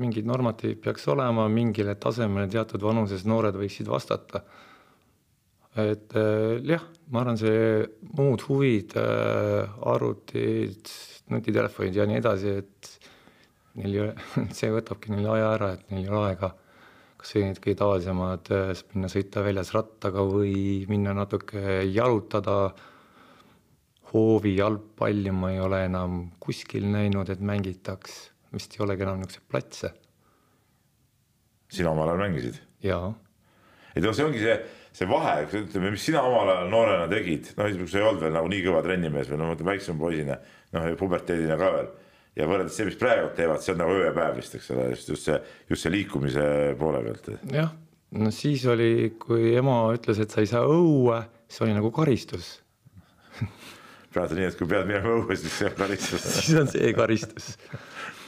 mingid 0.00 0.28
normatiivid 0.30 0.82
peaks 0.84 1.06
olema 1.10 1.48
mingile 1.50 1.96
tasemele 1.98 2.46
teatud 2.50 2.84
vanuses 2.86 3.26
noored 3.26 3.58
võiksid 3.58 3.90
vastata. 3.90 4.44
Et 5.88 6.16
jah, 6.68 6.84
ma 7.10 7.22
arvan, 7.22 7.38
see 7.40 7.84
muud 8.18 8.44
huvid, 8.48 8.96
arvutid, 8.96 10.90
nutitelefonid 11.30 11.98
ja 11.98 12.06
nii 12.08 12.18
edasi, 12.20 12.56
et 12.62 12.90
neil 13.80 13.94
ei 13.94 14.02
ole, 14.06 14.30
see 14.58 14.72
võtabki 14.74 15.14
neil 15.14 15.30
aja 15.34 15.54
ära, 15.58 15.72
et 15.76 15.92
neil 15.92 16.04
ei 16.04 16.12
ole 16.12 16.26
aega 16.30 16.54
kas 17.20 17.34
või 17.36 17.46
need 17.48 17.60
kõige 17.60 17.78
tavalisemad, 17.80 18.50
äh, 18.56 18.70
minna 18.94 19.10
sõita 19.12 19.42
väljas 19.44 19.74
rattaga 19.76 20.24
või 20.24 20.86
minna 20.88 21.14
natuke 21.16 21.82
jalutada. 21.88 22.72
hoovi 24.10 24.56
jalgpalli 24.56 25.30
ma 25.30 25.52
ei 25.52 25.60
ole 25.62 25.84
enam 25.86 26.14
kuskil 26.42 26.88
näinud, 26.90 27.28
et 27.30 27.40
mängitaks, 27.40 28.14
vist 28.50 28.74
ei 28.74 28.82
olegi 28.82 29.04
enam 29.06 29.20
niisuguseid 29.20 29.48
platse. 29.48 29.92
sina 31.68 31.90
omal 31.90 32.08
ajal 32.08 32.18
mängisid? 32.18 32.56
jaa. 32.82 33.14
et 33.94 34.02
noh, 34.02 34.14
see 34.14 34.24
ongi 34.24 34.40
see, 34.40 34.56
see 34.96 35.08
vahe, 35.08 35.46
ütleme, 35.46 35.92
mis 35.94 36.04
sina 36.04 36.22
omal 36.26 36.50
ajal 36.50 36.70
noorena 36.72 37.08
tegid, 37.10 37.52
noh, 37.58 37.70
kui 37.78 37.90
sa 37.90 38.00
ei 38.00 38.06
olnud 38.06 38.24
veel 38.24 38.36
nagu 38.36 38.50
nii 38.50 38.62
kõva 38.66 38.84
trennimees 38.84 39.30
või 39.30 39.38
no 39.38 39.48
ma 39.48 39.54
mõtlen 39.54 39.70
väiksema 39.70 40.02
poisina, 40.02 40.38
noh, 40.74 40.88
puberteedina 40.98 41.58
ka 41.60 41.74
veel 41.76 41.90
ja 42.38 42.46
võrreldes 42.48 42.76
see, 42.78 42.86
mis 42.88 42.98
praegu 42.98 43.30
teevad, 43.36 43.62
see 43.64 43.74
on 43.74 43.80
nagu 43.82 43.94
öö 43.96 44.06
ja 44.08 44.14
päev 44.16 44.38
vist, 44.38 44.54
eks 44.56 44.70
ole, 44.74 44.88
just, 44.94 45.12
just 45.12 45.28
see, 45.28 45.38
just 45.70 45.84
see 45.84 45.94
liikumise 45.94 46.44
poole 46.80 47.02
pealt. 47.06 47.30
jah, 47.54 47.72
no 48.18 48.32
siis 48.34 48.64
oli, 48.70 48.90
kui 49.20 49.54
ema 49.58 49.82
ütles, 49.96 50.20
et 50.22 50.34
sa 50.34 50.44
ei 50.44 50.50
saa 50.50 50.66
õue, 50.66 51.20
siis 51.48 51.64
oli 51.66 51.76
nagu 51.76 51.92
karistus 51.94 52.52
praegu 54.14 54.38
nii, 54.38 54.50
et 54.50 54.58
kui 54.58 54.70
pead 54.70 54.88
minema 54.90 55.16
õue, 55.18 55.38
siis 55.38 55.58
see 55.58 55.70
on 55.70 55.78
karistus 55.80 56.28
siis 56.38 56.60
on 56.60 56.70
see 56.70 56.92
karistus 56.96 57.52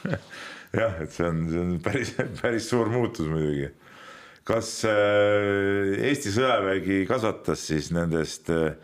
jah, 0.80 0.98
et 1.02 1.12
see 1.12 1.28
on, 1.28 1.46
see 1.50 1.62
on 1.62 1.78
päris, 1.84 2.14
päris 2.40 2.68
suur 2.72 2.90
muutus 2.92 3.28
muidugi. 3.30 3.70
Kas 4.48 4.70
äh, 4.88 6.08
Eesti 6.08 6.32
sõjavägi 6.34 7.02
kasvatas 7.10 7.62
siis 7.68 7.92
nendest 7.94 8.50
äh, 8.52 8.74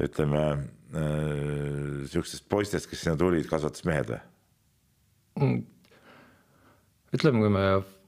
ütleme 0.00 0.42
äh, 0.50 2.04
sihukestest 2.10 2.48
poistest, 2.52 2.90
kes 2.90 3.04
sinna 3.04 3.16
tulid, 3.20 3.48
kasvatas 3.50 3.86
mehed 3.88 4.12
või? 4.12 4.20
Mm. 5.40 5.58
ütleme, 7.16 7.40
kui 7.40 7.52
me 7.54 7.64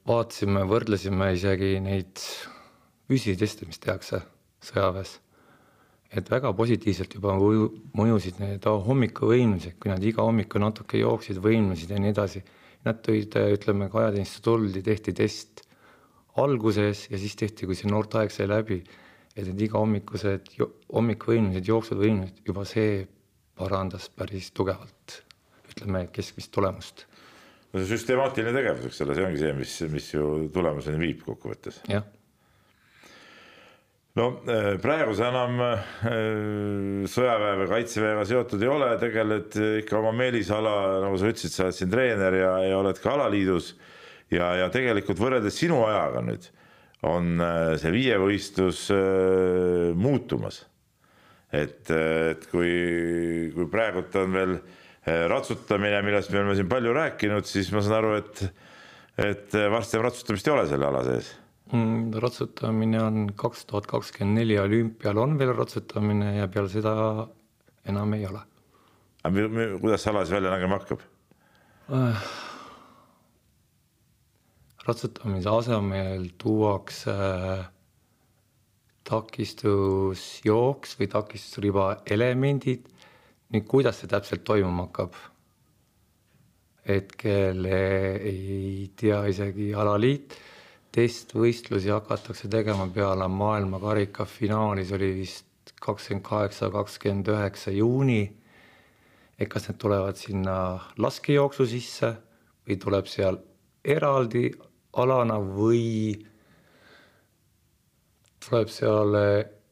vaatasime, 0.07 0.65
võrdlesime 0.69 1.31
isegi 1.33 1.77
neid 1.81 2.21
füüsilisi 3.09 3.67
mis 3.67 3.81
tehakse 3.81 4.21
sõjaväes, 4.63 5.17
et 6.13 6.29
väga 6.29 6.51
positiivselt 6.55 7.15
juba 7.17 7.33
mõjusid 7.39 8.37
need 8.43 8.67
hommikuvõimlused, 8.67 9.79
kui 9.81 9.91
nad 9.91 10.03
iga 10.05 10.25
hommiku 10.27 10.61
natuke 10.61 11.01
jooksid, 11.01 11.41
võimlesid 11.41 11.95
ja 11.95 12.01
nii 12.01 12.13
edasi. 12.13 12.43
Nad 12.83 12.99
tulid, 12.99 13.31
ütleme, 13.55 13.87
kui 13.89 14.01
ajateenistusse 14.01 14.43
tuldi, 14.43 14.81
tehti 14.83 15.13
test 15.15 15.62
alguses 16.41 17.07
ja 17.11 17.19
siis 17.21 17.35
tehti, 17.39 17.67
kui 17.69 17.77
see 17.77 17.91
noorteaeg 17.91 18.33
sai 18.33 18.49
läbi, 18.49 18.81
et 19.33 19.47
need 19.49 19.65
igahommikused 19.67 20.53
hommikuvõimlused, 20.93 21.69
jooksuvõimlused, 21.69 22.43
juba 22.47 22.65
see 22.69 23.03
parandas 23.57 24.09
päris 24.13 24.51
tugevalt, 24.55 25.21
ütleme, 25.69 26.07
keskmist 26.13 26.53
tulemust 26.53 27.07
no 27.73 27.81
see 27.81 27.95
süstemaatiline 27.95 28.53
tegevus, 28.53 28.89
eks 28.89 29.01
ole, 29.05 29.15
see 29.17 29.25
ongi 29.27 29.41
see, 29.41 29.53
mis, 29.57 29.77
mis 29.93 30.11
ju 30.13 30.27
tulemuseni 30.53 30.99
viib 31.01 31.23
kokkuvõttes. 31.25 31.81
jah 31.89 32.05
no 34.19 34.27
äh, 34.45 34.75
praegu 34.81 35.15
sa 35.17 35.31
enam 35.31 35.63
äh, 35.65 35.87
sõjaväe 37.09 37.55
või 37.63 37.71
kaitseväega 37.71 38.27
seotud 38.29 38.61
ei 38.61 38.69
ole, 38.69 38.91
tegeled 39.01 39.57
ikka 39.81 39.97
oma 40.03 40.13
meelisala, 40.17 40.75
nagu 41.05 41.17
sa 41.17 41.33
ütlesid, 41.33 41.55
sa 41.55 41.65
oled 41.67 41.79
siin 41.79 41.93
treener 41.93 42.37
ja, 42.37 42.53
ja 42.69 42.77
oled 42.77 43.01
ka 43.01 43.15
alaliidus. 43.17 43.73
Ja, 44.33 44.53
ja 44.63 44.69
tegelikult 44.73 45.21
võrreldes 45.21 45.57
sinu 45.59 45.83
ajaga 45.87 46.23
nüüd 46.25 46.49
on 47.07 47.41
äh, 47.43 47.73
see 47.81 47.91
viievõistlus 47.93 48.85
muutumas. 49.99 50.63
et, 51.53 51.85
et 51.91 52.47
kui, 52.49 52.71
kui 53.53 53.67
praegult 53.69 54.15
on 54.17 54.33
veel 54.33 54.57
ratsutamine, 55.03 55.99
millest 56.01 56.31
me 56.31 56.39
oleme 56.39 56.55
siin 56.55 56.69
palju 56.71 56.93
rääkinud, 56.95 57.45
siis 57.45 57.73
ma 57.75 57.81
saan 57.83 57.97
aru, 57.97 58.13
et, 58.21 58.43
et 59.19 59.57
varsti 59.69 59.97
enam 59.97 60.07
ratsutamist 60.07 60.47
ei 60.47 60.53
ole 60.55 60.63
selle 60.69 60.87
ala 60.87 61.03
sees 61.05 61.33
mm,. 61.73 62.13
ratsutamine 62.23 63.01
on 63.03 63.27
kaks 63.35 63.65
tuhat 63.69 63.87
kakskümmend 63.89 64.39
neli 64.39 64.57
olümpial 64.59 65.19
on 65.21 65.37
veel 65.39 65.53
ratsutamine 65.57 66.35
ja 66.37 66.47
peale 66.47 66.71
seda 66.71 66.93
enam 67.89 68.13
ei 68.17 68.25
ole. 68.29 68.41
aga 69.23 69.69
kuidas 69.81 70.03
see 70.03 70.13
ala 70.13 70.25
siis 70.25 70.35
välja 70.37 70.55
nägema 70.55 70.81
hakkab 70.81 71.05
äh,? 71.91 72.25
Ratsutamise 74.87 75.49
asemel 75.49 76.27
tuuakse 76.37 77.11
äh, 77.11 77.67
takistusjooks 79.07 80.97
või 80.99 81.07
takistusriba 81.11 81.85
elemendid. 82.05 82.89
nüüd, 83.53 83.67
kuidas 83.69 84.01
see 84.01 84.09
täpselt 84.11 84.43
toimuma 84.47 84.87
hakkab? 84.87 85.15
hetkel 86.87 87.65
ei 87.69 88.91
tea 88.99 89.21
isegi 89.31 89.71
alaliit. 89.73 90.35
testvõistlusi 90.93 91.89
hakatakse 91.89 92.47
tegema 92.51 92.87
peale 92.87 93.27
maailmakarika 93.27 94.25
finaalis 94.25 94.91
oli 94.91 95.13
vist 95.15 95.73
kakskümmend 95.81 96.25
kaheksa, 96.27 96.69
kakskümmend 96.69 97.27
üheksa 97.27 97.71
juuni. 97.71 98.31
et 99.39 99.49
kas 99.49 99.69
need 99.69 99.79
tulevad 99.79 100.19
sinna 100.19 100.79
laskejooksu 100.97 101.65
sisse 101.65 102.13
või 102.67 102.77
tuleb 102.79 103.07
seal 103.07 103.39
eraldi 103.83 104.51
alana 105.01 105.39
või 105.41 106.13
tuleb 108.43 108.69
seal, 108.71 109.17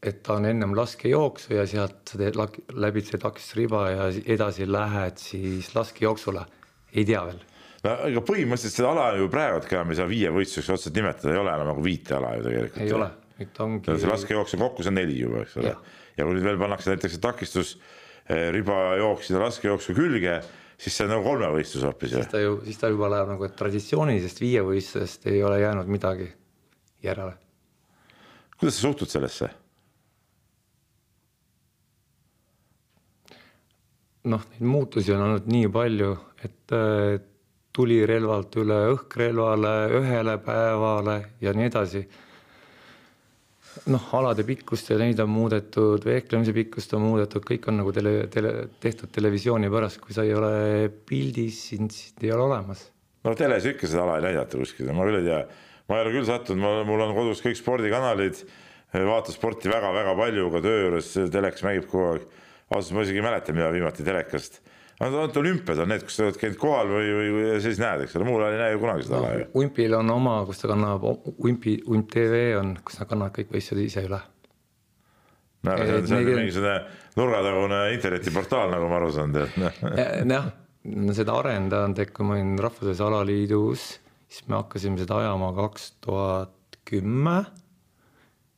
et 0.01 0.22
ta 0.26 0.38
on 0.39 0.47
ennem 0.49 0.74
laskejooksu 0.78 1.55
ja 1.57 1.65
sealt 1.69 2.13
sa 2.13 2.19
teed 2.22 2.38
läbid 2.74 3.07
see 3.09 3.22
takistusriba 3.22 3.84
ja 3.91 4.09
edasi 4.34 4.67
lähed 4.69 5.22
siis 5.22 5.74
laskejooksule, 5.76 6.45
ei 6.95 7.05
tea 7.05 7.24
veel. 7.28 7.41
no 7.84 7.95
ega 8.07 8.24
põhimõtteliselt 8.26 8.80
seda 8.80 8.93
ala 8.93 9.09
ju 9.19 9.30
praegu 9.34 9.61
ka 9.69 9.84
me 9.86 9.93
ei 9.95 9.99
saa 10.01 10.09
viievõistluseks 10.09 10.74
otseselt 10.78 10.97
nimetada, 10.97 11.34
ei 11.36 11.41
ole 11.43 11.53
enam 11.57 11.74
nagu 11.74 11.84
viiteala 11.86 12.36
ju 12.38 12.47
tegelikult. 12.47 12.82
ei 12.86 12.95
ole, 12.97 13.09
nüüd 13.41 13.61
ongi. 13.65 13.97
see 13.97 14.13
laskejooks 14.13 14.57
on 14.57 14.65
kokku, 14.65 14.86
see 14.86 14.93
on 14.93 14.99
neli 15.01 15.19
juba, 15.19 15.43
eks 15.45 15.59
ole. 15.61 15.76
ja 16.17 16.26
kui 16.26 16.38
nüüd 16.38 16.49
veel 16.49 16.63
pannakse 16.63 16.95
näiteks 16.95 17.22
takistusriba 17.22 18.82
eh, 18.88 18.97
jooksjale 19.03 19.45
laskejooksu 19.45 19.97
külge 19.97 20.39
siis 20.82 20.97
see 20.97 21.05
on 21.05 21.15
nagu 21.15 21.25
kolmevõistlus 21.27 21.86
hoopis 21.86 22.15
siis 22.15 22.32
ta 22.32 22.41
ju, 22.41 22.57
siis 22.65 22.82
ta 22.82 22.89
juba 22.89 23.11
läheb 23.13 23.32
nagu, 23.36 23.45
et 23.47 23.55
traditsioonilisest 23.59 24.41
viievõistlusest 24.41 25.29
ei 25.32 25.43
ole 25.45 25.61
jäänud 25.61 25.89
midagi 25.91 26.32
järele 27.05 27.38
kuidas 28.61 28.77
sa 28.77 28.88
suhtud 28.88 29.09
sellesse? 29.09 29.49
noh, 34.29 34.43
neid 34.51 34.67
muutusi 34.69 35.13
on 35.15 35.23
olnud 35.25 35.47
nii 35.49 35.69
palju, 35.73 36.11
et 36.45 36.73
äh, 36.77 37.15
tulirelvalt 37.73 38.57
üle 38.61 38.77
õhkrelvale, 38.91 39.71
ühele 39.97 40.36
päevale 40.45 41.15
ja 41.41 41.55
nii 41.57 41.69
edasi. 41.71 42.03
Noh, 43.91 44.05
alade 44.19 44.45
pikkust 44.47 44.91
ja 44.91 44.99
neid 44.99 45.19
on 45.24 45.32
muudetud, 45.32 46.05
vehklemise 46.05 46.53
pikkust 46.55 46.93
on 46.97 47.05
muudetud, 47.07 47.45
kõik 47.47 47.67
on 47.72 47.82
nagu 47.82 47.93
tele, 47.95 48.28
tele, 48.34 48.53
tehtud 48.84 49.11
televisiooni 49.15 49.72
pärast, 49.72 50.01
kui 50.03 50.15
sa 50.15 50.26
ei 50.28 50.36
ole 50.38 50.53
pildis, 51.07 51.65
sind, 51.72 51.93
sind 51.95 52.24
ei 52.26 52.34
ole 52.36 52.49
olemas. 52.49 52.89
no 53.24 53.36
teles 53.38 53.67
ikka 53.69 53.89
seda 53.89 54.05
ala 54.05 54.19
ei 54.19 54.30
näidata 54.30 54.59
kuskil, 54.61 54.91
ma 54.95 55.07
küll 55.07 55.22
ei 55.22 55.30
tea 55.30 55.43
ma 55.91 55.99
ei 55.99 56.05
ole 56.05 56.13
küll 56.15 56.28
sattunud, 56.28 56.86
mul 56.88 57.03
on 57.03 57.15
kodus 57.17 57.41
kõik 57.43 57.57
spordikanalid, 57.59 58.39
vaatan 58.95 59.36
sporti 59.36 59.72
väga-väga 59.72 60.15
palju, 60.15 60.47
ka 60.53 60.61
töö 60.63 60.86
juures 60.86 61.09
telekas 61.34 61.65
mängib 61.67 61.89
kogu 61.91 62.13
aeg. 62.13 62.28
ausalt, 62.72 62.95
ma 62.95 63.03
isegi 63.03 63.19
ei 63.19 63.26
mäleta, 63.26 63.51
mida 63.51 63.67
viimati 63.74 64.05
telekast. 64.07 64.61
Ainult 65.02 65.38
olümpiad 65.41 65.82
on 65.84 65.91
need, 65.91 66.06
kus 66.08 66.20
sa 66.20 66.28
oled 66.28 66.39
käinud 66.41 66.60
kohal 66.62 66.91
või, 66.91 67.08
või, 67.18 67.32
või 67.36 67.56
siis 67.64 67.82
näed, 67.82 68.06
eks 68.06 68.18
ole, 68.20 68.28
muul 68.28 68.43
ajal 68.45 68.58
ei 68.58 68.62
näe 68.62 68.76
ju 68.76 68.82
kunagi 68.84 69.08
seda 69.08 69.20
ala 69.22 69.32
ju. 69.38 69.47
Umpil 69.64 69.97
on 69.97 70.14
oma, 70.14 70.36
kus 70.49 70.62
ta 70.62 70.72
kannab, 70.72 71.08
Umpi, 71.32 71.78
Ump 71.89 72.12
tv 72.14 72.43
on, 72.60 72.76
kus 72.86 73.02
nad 73.02 73.10
kannavad 73.10 73.36
kõik 73.39 73.56
võistlused 73.56 73.84
ise 73.86 74.06
üle. 74.10 74.22
no 75.68 75.78
see 75.82 75.97
on, 75.97 76.08
see 76.10 76.22
on 76.22 76.30
mingisugune 76.32 76.78
nurgatagune 77.18 77.82
internetiportaal, 77.97 78.72
nagu 78.76 78.88
ma 78.91 79.02
aru 79.02 79.12
saan 79.16 79.36
tead. 79.36 79.58
jah, 80.36 80.54
seda 81.18 81.36
arendanud, 81.41 81.99
et 82.02 82.14
kui 82.16 82.26
ma 82.26 82.38
olin 82.38 82.56
Rahvusvahelise 82.62 83.06
Alaliidus 83.10 83.89
siis 84.32 84.47
me 84.47 84.62
hakkasime 84.62 84.99
seda 85.02 85.20
ajama 85.20 85.52
kaks 85.58 85.91
tuhat 86.06 86.80
kümme 86.88 87.41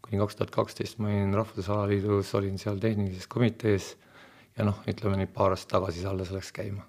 kuni 0.05 0.19
kaks 0.21 0.37
tuhat 0.37 0.53
kaksteist 0.53 0.99
ma 1.01 1.09
olin 1.09 1.33
Rahvusvahelise 1.33 1.73
Alaliidus, 1.73 2.33
olin 2.37 2.59
seal 2.61 2.77
tehnilises 2.81 3.27
komitees 3.27 3.93
ja 4.57 4.67
noh, 4.67 4.83
ütleme 4.89 5.17
nüüd 5.19 5.33
paar 5.33 5.55
aastat 5.55 5.77
tagasi 5.77 6.03
see 6.03 6.11
alles 6.11 6.31
läks 6.33 6.51
käima. 6.55 6.85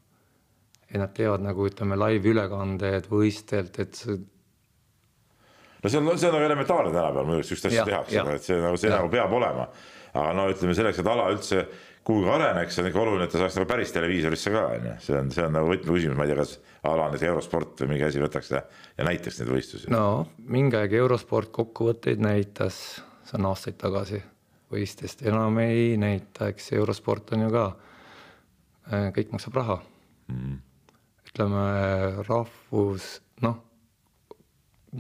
ja 0.91 1.01
nad 1.01 1.15
teevad 1.17 1.43
nagu 1.43 1.67
ütleme 1.67 1.97
laivülekanded 1.99 3.09
võistlelt, 3.11 3.81
et 3.83 3.97
see. 3.99 4.19
no 5.83 5.91
see 5.91 6.01
on, 6.01 6.13
see 6.19 6.29
on 6.29 6.37
nagu 6.39 6.51
elementaarne 6.51 6.93
tänapäeval 6.93 7.27
muidugi, 7.31 7.49
sihukest 7.49 7.71
asja 7.73 7.89
tehakse, 7.89 8.29
et 8.37 8.47
see 8.51 8.61
nagu, 8.61 8.81
see 8.81 8.93
ja. 8.93 9.01
nagu 9.01 9.11
peab 9.13 9.33
olema. 9.41 9.67
aga 10.15 10.37
no 10.37 10.47
ütleme 10.53 10.77
selleks, 10.77 11.01
et 11.01 11.11
ala 11.11 11.31
üldse 11.33 11.65
kuhugi 12.05 12.29
areneks, 12.29 12.79
on 12.79 12.91
ikka 12.91 13.01
oluline, 13.01 13.25
et 13.25 13.33
ta 13.33 13.41
saaks 13.41 13.57
nagu 13.57 13.69
päris 13.69 13.93
televiisorisse 13.95 14.53
ka, 14.53 14.67
on 14.77 14.87
ju, 14.91 14.95
see 15.07 15.17
on, 15.17 15.31
see 15.33 15.47
on 15.47 15.55
nagu 15.57 15.71
võtmeküsimus, 15.71 16.19
ma 16.19 16.27
ei 16.27 16.35
tea, 16.35 16.43
kas 16.43 16.53
ala 16.91 17.09
näiteks 17.09 17.31
eurosport 17.31 17.81
või 17.81 17.95
mingi 17.95 18.05
asi 18.11 18.21
võtaks 18.21 18.53
ja, 18.53 18.61
ja 18.99 19.07
näitaks 19.09 19.41
neid 19.41 19.53
võistlusi. 19.55 19.91
no 19.95 20.05
mingi 20.53 20.77
aeg 20.77 20.99
eurosport 21.01 21.49
kokkuvõtteid 21.57 22.21
näitas, 22.21 22.83
see 23.25 23.39
on 23.41 23.49
aastaid 23.49 23.81
tagasi, 23.81 24.21
võistlust 24.75 25.25
enam 25.27 25.59
ei 25.63 25.95
näita, 26.01 26.51
eks 26.53 26.73
eurosport 26.77 27.35
on 27.37 27.47
ju 27.47 27.51
ka, 27.55 27.67
äh, 28.91 29.11
kõik 29.17 29.35
maksab 29.35 29.59
raha 29.61 29.79
mm.. 30.29 30.57
ütleme 31.31 31.67
rahvus, 32.29 33.09
noh, 33.45 33.61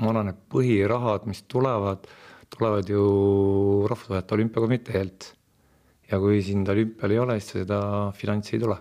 ma 0.00 0.10
arvan, 0.10 0.32
et 0.32 0.42
põhirahad, 0.50 1.28
mis 1.30 1.44
tulevad, 1.50 2.06
tulevad 2.54 2.90
ju 2.90 3.04
rahvusvahelise 3.90 4.36
olümpiakomiteelt 4.38 5.30
ja 6.10 6.18
kui 6.22 6.42
sind 6.44 6.68
olümpial 6.68 7.14
ei 7.14 7.20
ole, 7.22 7.38
siis 7.40 7.64
seda 7.64 7.78
finantsi 8.16 8.56
ei 8.56 8.64
tule. 8.64 8.76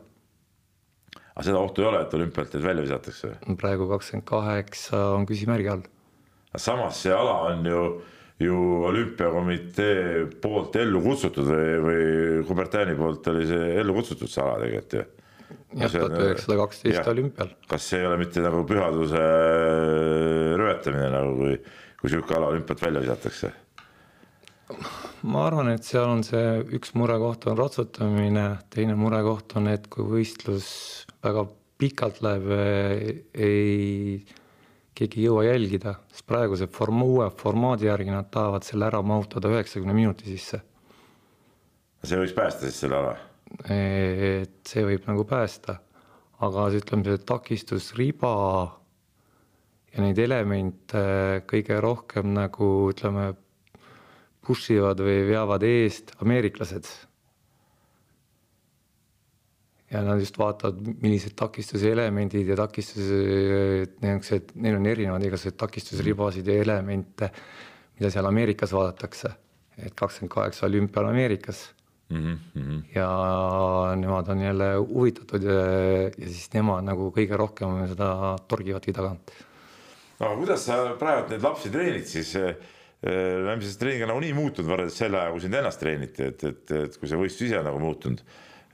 aga 1.33 1.45
seda 1.47 1.61
ohtu 1.61 1.83
ei 1.83 1.89
ole, 1.89 2.01
et 2.05 2.13
olümpialt 2.17 2.51
teid 2.53 2.65
välja 2.65 2.85
visatakse? 2.85 3.35
praegu 3.59 3.87
kakskümmend 3.91 4.27
kaheksa 4.29 5.03
on 5.17 5.27
küsimärgi 5.29 5.71
all. 5.73 5.85
samas 6.57 7.01
see 7.05 7.13
ala 7.13 7.39
on 7.51 7.65
ju, 7.65 7.83
ju 8.41 8.59
olümpiakomitee 8.89 10.25
poolt 10.41 10.75
ellu 10.81 11.01
kutsutud 11.03 11.47
või, 11.47 11.67
või 11.83 12.05
Kubertani 12.47 12.95
poolt 12.97 13.27
oli 13.31 13.45
see 13.49 13.75
ellu 13.81 13.97
kutsutud 13.99 14.31
see 14.31 14.41
ala 14.43 14.57
tegelikult 14.63 14.97
ju 14.97 15.03
jah, 15.77 15.91
tuhat 15.93 16.17
üheksasada 16.17 16.57
kaksteist 16.59 17.09
olümpial. 17.13 17.51
kas 17.69 17.89
see 17.89 18.01
ei 18.01 18.07
ole 18.09 18.19
mitte 18.21 18.43
nagu 18.43 18.63
pühaduse 18.69 19.23
rüvetamine 20.59 21.09
nagu, 21.13 21.35
kui, 21.39 21.57
kui 22.01 22.13
sihuke 22.13 22.37
ala 22.37 22.51
olümpialt 22.53 22.85
välja 22.85 23.03
visatakse? 23.05 23.53
ma 25.29 25.47
arvan, 25.47 25.71
et 25.73 25.85
seal 25.87 26.09
on 26.09 26.23
see 26.25 26.61
üks 26.77 26.93
murekoht 26.99 27.47
on 27.51 27.57
ratsutamine, 27.59 28.47
teine 28.73 28.95
murekoht 28.99 29.57
on, 29.59 29.69
et 29.71 29.89
kui 29.91 30.07
võistlus 30.07 30.69
väga 31.23 31.45
pikalt 31.79 32.21
läheb, 32.23 32.49
ei, 33.33 34.23
keegi 34.93 35.21
ei 35.21 35.27
jõua 35.27 35.45
jälgida, 35.47 35.95
sest 36.13 36.25
praeguse 36.29 36.67
form-, 36.71 37.03
uue 37.05 37.29
formaadi 37.37 37.89
järgi 37.89 38.13
nad 38.13 38.29
tahavad 38.33 38.65
selle 38.67 38.87
ära 38.89 39.01
mahutada 39.01 39.51
üheksakümne 39.51 39.95
minuti 39.97 40.29
sisse. 40.29 40.61
see 42.03 42.19
võiks 42.19 42.35
päästa 42.35 42.67
siis 42.67 42.79
selle 42.83 42.99
ala? 42.99 43.15
et 43.69 44.61
see 44.67 44.85
võib 44.85 45.05
nagu 45.07 45.25
päästa, 45.29 45.77
aga 46.43 46.69
ütleme, 46.77 47.05
see 47.05 47.25
takistusriba 47.25 48.33
ja 49.93 50.01
neid 50.01 50.19
elemente 50.19 51.03
kõige 51.49 51.79
rohkem 51.81 52.33
nagu 52.33 52.69
ütleme 52.89 53.33
push 54.43 54.73
ivad 54.75 54.99
või 54.99 55.21
veavad 55.29 55.63
eest 55.63 56.15
ameeriklased. 56.23 56.87
Ja 59.93 60.01
nad 60.01 60.19
just 60.21 60.37
vaatavad, 60.41 60.79
millised 61.03 61.35
takistuse 61.37 61.91
elemendid 61.93 62.49
ja 62.49 62.57
takistuse, 62.57 63.19
niisugused, 64.01 64.55
neil 64.63 64.79
on 64.79 64.89
erinevad 64.89 65.25
igasuguseid 65.27 65.59
takistusribasid 65.61 66.49
ja 66.49 66.57
elemente, 66.63 67.29
mida 67.99 68.11
seal 68.13 68.29
Ameerikas 68.29 68.73
vaadatakse. 68.73 69.39
et 69.73 69.93
kakskümmend 69.97 70.29
kaheksa 70.29 70.67
olümpial 70.67 71.07
Ameerikas 71.09 71.71
mm. 72.09 72.37
-hmm. 72.55 72.81
ja 72.95 73.07
nemad 73.95 74.27
on 74.29 74.41
jälle 74.41 74.75
huvitatud 74.75 75.43
ja, 75.43 75.63
ja 76.17 76.27
siis 76.27 76.53
nemad 76.53 76.85
nagu 76.85 77.09
kõige 77.15 77.37
rohkem 77.37 77.87
seda 77.87 78.37
torgivadki 78.47 78.93
tagant. 78.93 79.31
no 80.19 80.35
kuidas 80.37 80.65
sa 80.65 80.95
praegu 80.99 81.29
neid 81.29 81.41
lapsi 81.43 81.69
treenid 81.69 82.05
siis 82.05 82.35
lähmisest 83.45 83.79
treeniga 83.79 84.07
nagunii 84.07 84.33
muutunud 84.33 84.69
võrreldes 84.71 84.97
selle 84.97 85.19
ajaga, 85.19 85.31
kui 85.35 85.43
sind 85.43 85.57
ennast 85.59 85.79
treeniti, 85.79 86.23
et, 86.23 86.43
et, 86.43 86.71
et 86.71 86.97
kui 86.99 87.09
see 87.09 87.19
võistlus 87.19 87.49
ise 87.49 87.63
nagu 87.65 87.79
muutunud. 87.79 88.21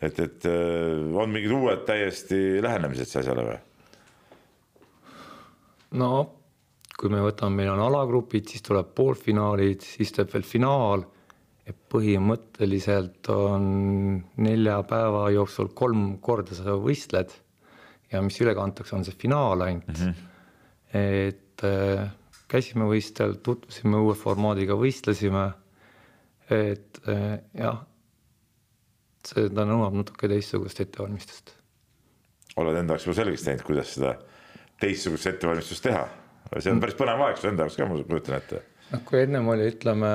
Et, 0.01 0.19
et 0.19 0.49
äh, 0.49 1.15
on 1.15 1.31
mingid 1.31 1.53
uued 1.55 1.85
täiesti 1.87 2.59
lähenemised 2.63 3.09
see 3.09 3.23
asjale 3.23 3.45
või? 3.47 3.59
no 5.99 6.11
kui 6.99 7.11
me 7.11 7.21
võtame, 7.23 7.61
meil 7.61 7.71
on 7.71 7.85
alagrupid, 7.85 8.49
siis 8.51 8.63
tuleb 8.65 8.91
poolfinaalid, 8.97 9.85
siis 9.85 10.11
tuleb 10.11 10.33
veel 10.35 10.47
finaal 10.47 11.05
ja 11.67 11.75
põhimõtteliselt 11.93 13.29
on 13.31 13.69
nelja 14.43 14.81
päeva 14.89 15.29
jooksul 15.31 15.71
kolm 15.77 16.17
korda 16.23 16.57
sa 16.57 16.75
võistled 16.75 17.31
ja 18.11 18.23
mis 18.25 18.39
üle 18.43 18.55
kantakse, 18.57 18.97
on 18.97 19.05
see 19.07 19.15
finaal 19.19 19.63
ainult 19.63 19.93
mm. 19.93 20.01
-hmm. 20.01 20.25
et 20.99 21.65
äh, 21.67 22.09
käisime 22.49 22.89
võistleval, 22.89 23.37
tutvusime 23.45 24.01
uue 24.01 24.15
formaadiga, 24.17 24.75
võistlesime. 24.75 25.51
et 26.49 26.99
äh, 27.07 27.39
jah, 27.53 27.83
seda 29.27 29.65
nõuab 29.67 29.95
natuke 29.99 30.29
teistsugust 30.31 30.81
ettevalmistust. 30.85 31.55
oled 32.59 32.77
enda 32.79 32.95
jaoks 32.95 33.07
juba 33.07 33.17
selgeks 33.21 33.45
teinud, 33.45 33.63
kuidas 33.67 33.93
seda 33.95 34.15
teistsugust 34.81 35.27
ettevalmistust 35.33 35.83
teha? 35.83 36.05
see 36.57 36.71
on 36.73 36.81
päris 36.81 36.97
põnev 36.97 37.23
aeg 37.27 37.39
su 37.39 37.49
enda 37.49 37.65
jaoks 37.65 37.77
ka, 37.77 37.87
ma 37.87 37.97
kujutan 38.03 38.37
ette. 38.39 38.61
noh, 38.91 39.03
kui 39.05 39.23
ennem 39.23 39.47
oli, 39.53 39.67
ütleme, 39.73 40.11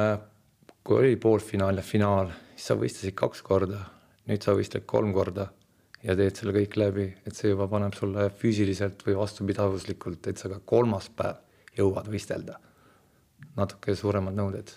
kui 0.84 1.00
oli 1.00 1.16
poolfinaal 1.20 1.80
ja 1.80 1.84
finaal, 1.86 2.32
siis 2.54 2.70
sa 2.70 2.78
võistlesid 2.80 3.16
kaks 3.18 3.44
korda, 3.46 3.84
nüüd 4.30 4.42
sa 4.44 4.56
võistled 4.56 4.86
kolm 4.90 5.12
korda 5.16 5.50
ja 6.04 6.16
teed 6.18 6.36
selle 6.36 6.54
kõik 6.56 6.76
läbi, 6.80 7.08
et 7.24 7.36
see 7.36 7.52
juba 7.52 7.68
paneb 7.70 7.96
sulle 7.96 8.28
füüsiliselt 8.40 9.04
või 9.06 9.16
vastupidavuslikult, 9.20 10.28
et 10.28 10.40
sa 10.40 10.50
ka 10.52 10.60
kolmas 10.64 11.08
päev 11.16 11.40
jõuad 11.78 12.08
võistelda. 12.10 12.60
natuke 13.54 13.94
suuremad 13.94 14.34
nõuded. 14.34 14.70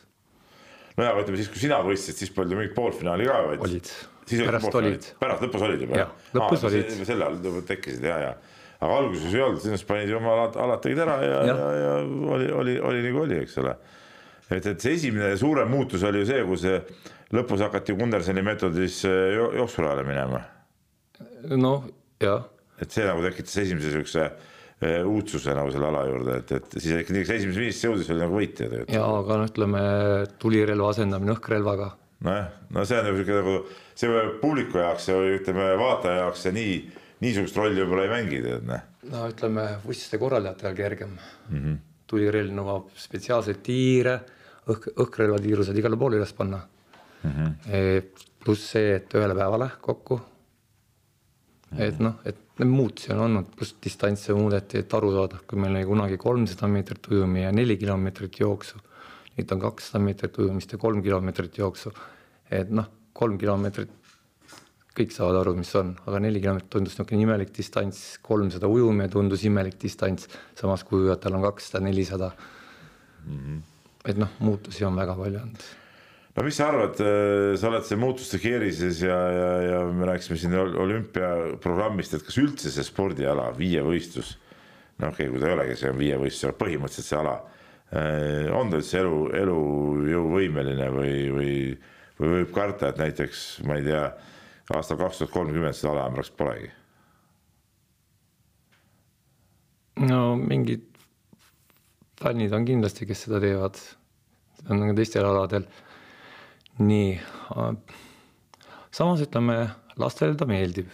no 0.97 1.03
ja 1.03 1.15
ütleme 1.17 1.37
siis, 1.37 1.49
kui 1.49 1.61
sina 1.61 1.81
võistlesid, 1.83 2.19
siis 2.21 2.31
polnud 2.33 2.53
ju 2.53 2.61
mingit 2.61 2.75
poolfinaali 2.75 3.25
ka, 3.25 3.39
olid, 3.57 3.91
pärast 4.27 4.77
olid. 4.81 5.09
pärast 5.21 5.47
lõpus 5.47 5.65
olid 5.69 5.87
juba? 5.87 6.03
jah, 6.03 6.13
lõpus 6.35 6.63
Aa, 6.63 6.71
olid. 6.71 6.93
selle 7.07 7.27
all 7.27 7.65
tekkisid 7.67 8.07
ja, 8.07 8.21
ja 8.25 8.35
aga 8.77 8.97
alguses 9.01 9.33
ei 9.33 9.41
olnud, 9.41 9.61
siis 9.63 9.85
panid 9.89 10.11
ju 10.11 10.17
oma 10.19 10.33
alad, 10.35 10.57
alad 10.61 10.81
tegid 10.83 11.01
ära 11.01 11.17
ja, 11.23 11.37
ja, 11.49 11.53
ja, 11.55 11.69
ja 11.81 11.93
oli, 12.35 12.49
oli, 12.53 12.75
oli 12.89 13.05
nagu 13.07 13.23
oli, 13.23 13.39
eks 13.45 13.57
ole. 13.63 13.73
et, 14.51 14.65
et 14.65 14.83
see 14.83 14.97
esimene 14.99 15.31
suurem 15.39 15.71
muutus 15.71 16.05
oli 16.07 16.21
ju 16.21 16.29
see, 16.29 16.43
kui 16.45 16.59
see 16.61 16.81
lõpus 17.35 17.63
hakati 17.65 17.95
Gundersoni 17.97 18.43
meetodis 18.45 19.01
jooksurajale 19.07 20.05
minema. 20.07 20.43
noh, 21.57 21.89
jah. 22.21 22.45
et 22.81 22.93
see 22.93 23.07
nagu 23.07 23.25
tekitas 23.25 23.57
esimese 23.65 23.95
siukse 23.95 24.27
eh, 24.27 25.01
uudsuse 25.01 25.55
nagu 25.57 25.73
selle 25.73 25.89
ala 25.89 26.05
juurde, 26.07 26.41
et, 26.43 26.57
et 26.59 26.77
siis 26.77 27.01
ikka 27.01 27.15
nii, 27.15 27.25
kes 27.25 27.37
esimese 27.39 27.63
viiesse 27.65 27.89
jõudis, 27.89 28.11
oli 28.13 28.23
nagu 28.27 28.37
võitja 28.37 28.67
tegelikult. 28.67 28.93
ja 28.93 29.07
aga 29.23 29.39
no 29.41 29.49
ütleme, 29.49 29.81
tulirelva 30.43 30.93
asendamine 30.93 31.33
õhkrelvaga. 31.33 31.95
Nojah, 32.25 32.47
no 32.73 32.85
see 32.85 33.01
on 33.01 33.17
siuke 33.19 33.35
nagu 33.41 33.57
see 33.97 34.23
publiku 34.41 34.81
jaoks 34.81 35.09
ja 35.11 35.17
ütleme 35.35 35.67
vaataja 35.79 36.23
jaoks 36.23 36.47
see 36.47 36.55
nii 36.55 36.77
niisugust 37.23 37.57
rolli 37.57 37.81
võib-olla 37.81 38.05
ei 38.05 38.13
mängi, 38.13 38.39
tead 38.45 38.65
näe. 38.67 38.81
no 39.11 39.27
ütleme, 39.31 39.67
võistluste 39.85 40.19
korraldajatel 40.21 40.75
kergem 40.77 41.13
mm. 41.17 41.59
-hmm. 41.59 41.77
tulirelv 42.07 42.55
nõuab 42.57 42.89
spetsiaalseid 42.97 43.61
tiire, 43.65 44.17
õhk, 44.69 44.91
õhkrelvatiirused 45.05 45.77
igale 45.77 45.97
poole 45.97 46.19
üles 46.21 46.33
panna 46.37 46.61
mm. 47.23 47.31
-hmm. 47.31 48.25
pluss 48.43 48.73
see, 48.73 48.97
et 48.99 49.13
ühele 49.17 49.37
päevale 49.37 49.69
kokku 49.81 50.19
mm. 50.19 51.77
-hmm. 51.77 51.87
et 51.87 51.99
noh, 51.99 52.19
et 52.25 52.43
neid 52.57 52.73
muutusi 52.73 53.13
on 53.13 53.23
olnud, 53.27 53.49
pluss 53.55 53.75
distantse 53.83 54.33
muudeti, 54.33 54.81
et 54.81 54.93
aru 54.93 55.11
saada, 55.13 55.39
kui 55.47 55.59
meil 55.61 55.75
oli 55.75 55.85
kunagi 55.85 56.17
kolmsada 56.17 56.69
meetrit 56.71 57.07
ujumi 57.11 57.43
ja 57.43 57.51
neli 57.51 57.77
kilomeetrit 57.77 58.39
jooksu. 58.39 58.79
Nüüd 59.37 59.53
on 59.53 59.61
kakssada 59.61 60.01
meetrit 60.03 60.37
ujumist 60.41 60.73
ja 60.73 60.79
kolm 60.81 61.03
kilomeetrit 61.05 61.57
jooksu. 61.61 61.93
et 62.51 62.69
noh, 62.71 62.87
kolm 63.13 63.37
kilomeetrit 63.37 63.91
kõik 64.97 65.13
saavad 65.13 65.41
aru, 65.41 65.53
mis 65.59 65.71
on, 65.77 65.93
aga 66.09 66.21
neli 66.23 66.41
kilomeetrit 66.41 66.71
tundus 66.73 66.95
niisugune 66.95 67.25
imelik 67.27 67.51
distants, 67.53 68.03
kolmsada 68.25 68.69
ujumine 68.71 69.09
tundus 69.13 69.43
imelik 69.45 69.77
distants, 69.81 70.29
samas 70.57 70.85
kui 70.87 71.03
ujujatel 71.03 71.37
on 71.37 71.43
kakssada, 71.45 71.83
nelisada. 71.85 72.31
Mhm. 73.27 73.57
et 74.07 74.15
noh, 74.15 74.29
muutusi 74.39 74.85
on 74.87 74.95
väga 74.95 75.13
palju 75.17 75.39
olnud. 75.41 75.63
no 76.37 76.43
mis 76.43 76.55
sa 76.55 76.69
arvad, 76.69 77.01
äh, 77.01 77.57
sa 77.59 77.67
oled 77.67 77.83
see 77.83 77.97
muutuste 77.97 78.39
keerises 78.39 79.01
ja, 79.01 79.17
ja, 79.35 79.49
ja 79.61 79.79
me 79.91 80.05
rääkisime 80.07 80.37
siin 80.37 80.53
olümpiaprogrammist, 80.55 82.13
et 82.13 82.23
kas 82.23 82.37
üldse 82.37 82.71
see 82.71 82.85
spordiala, 82.87 83.51
viievõistlus, 83.57 84.37
no 84.99 85.09
okei 85.09 85.27
okay,, 85.27 85.33
kui 85.33 85.43
ta 85.43 85.49
ei 85.49 85.57
olegi, 85.57 85.75
see 85.75 85.91
on 85.91 85.99
viievõistlus, 85.99 86.47
aga 86.47 86.57
põhimõtteliselt 86.63 87.09
see 87.09 87.19
ala, 87.19 87.35
on 87.91 88.71
ta 88.71 88.81
üldse 88.81 88.99
elu, 88.99 89.19
elujõuvõimeline 89.41 90.89
või, 90.91 91.13
või, 91.31 91.53
või 92.19 92.33
võib 92.33 92.51
karta, 92.55 92.89
et 92.91 92.99
näiteks 92.99 93.45
ma 93.67 93.77
ei 93.79 93.85
tea 93.87 94.03
aastal 94.75 94.99
kaks 94.99 95.21
tuhat 95.21 95.31
kolmkümmend 95.31 95.77
seda 95.77 95.93
ala 95.93 96.03
enam 96.07 96.17
praktiliselt 96.17 96.41
polegi. 96.41 96.71
no 100.07 100.35
mingid 100.37 100.83
fännid 102.21 102.53
on 102.53 102.65
kindlasti, 102.65 103.07
kes 103.09 103.25
seda 103.25 103.39
teevad, 103.41 103.79
on 104.69 104.83
ka 104.89 104.95
teistel 104.97 105.25
aladel. 105.25 105.67
nii, 106.77 107.17
samas 108.93 109.23
ütleme, 109.25 109.57
lastele 109.97 110.37
ta 110.37 110.45
meeldib, 110.49 110.89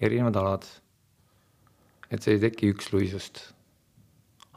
erinevad 0.00 0.36
alad. 0.40 0.66
et 2.10 2.22
see 2.22 2.36
ei 2.36 2.42
teki 2.42 2.74
üksluisust. 2.74 3.53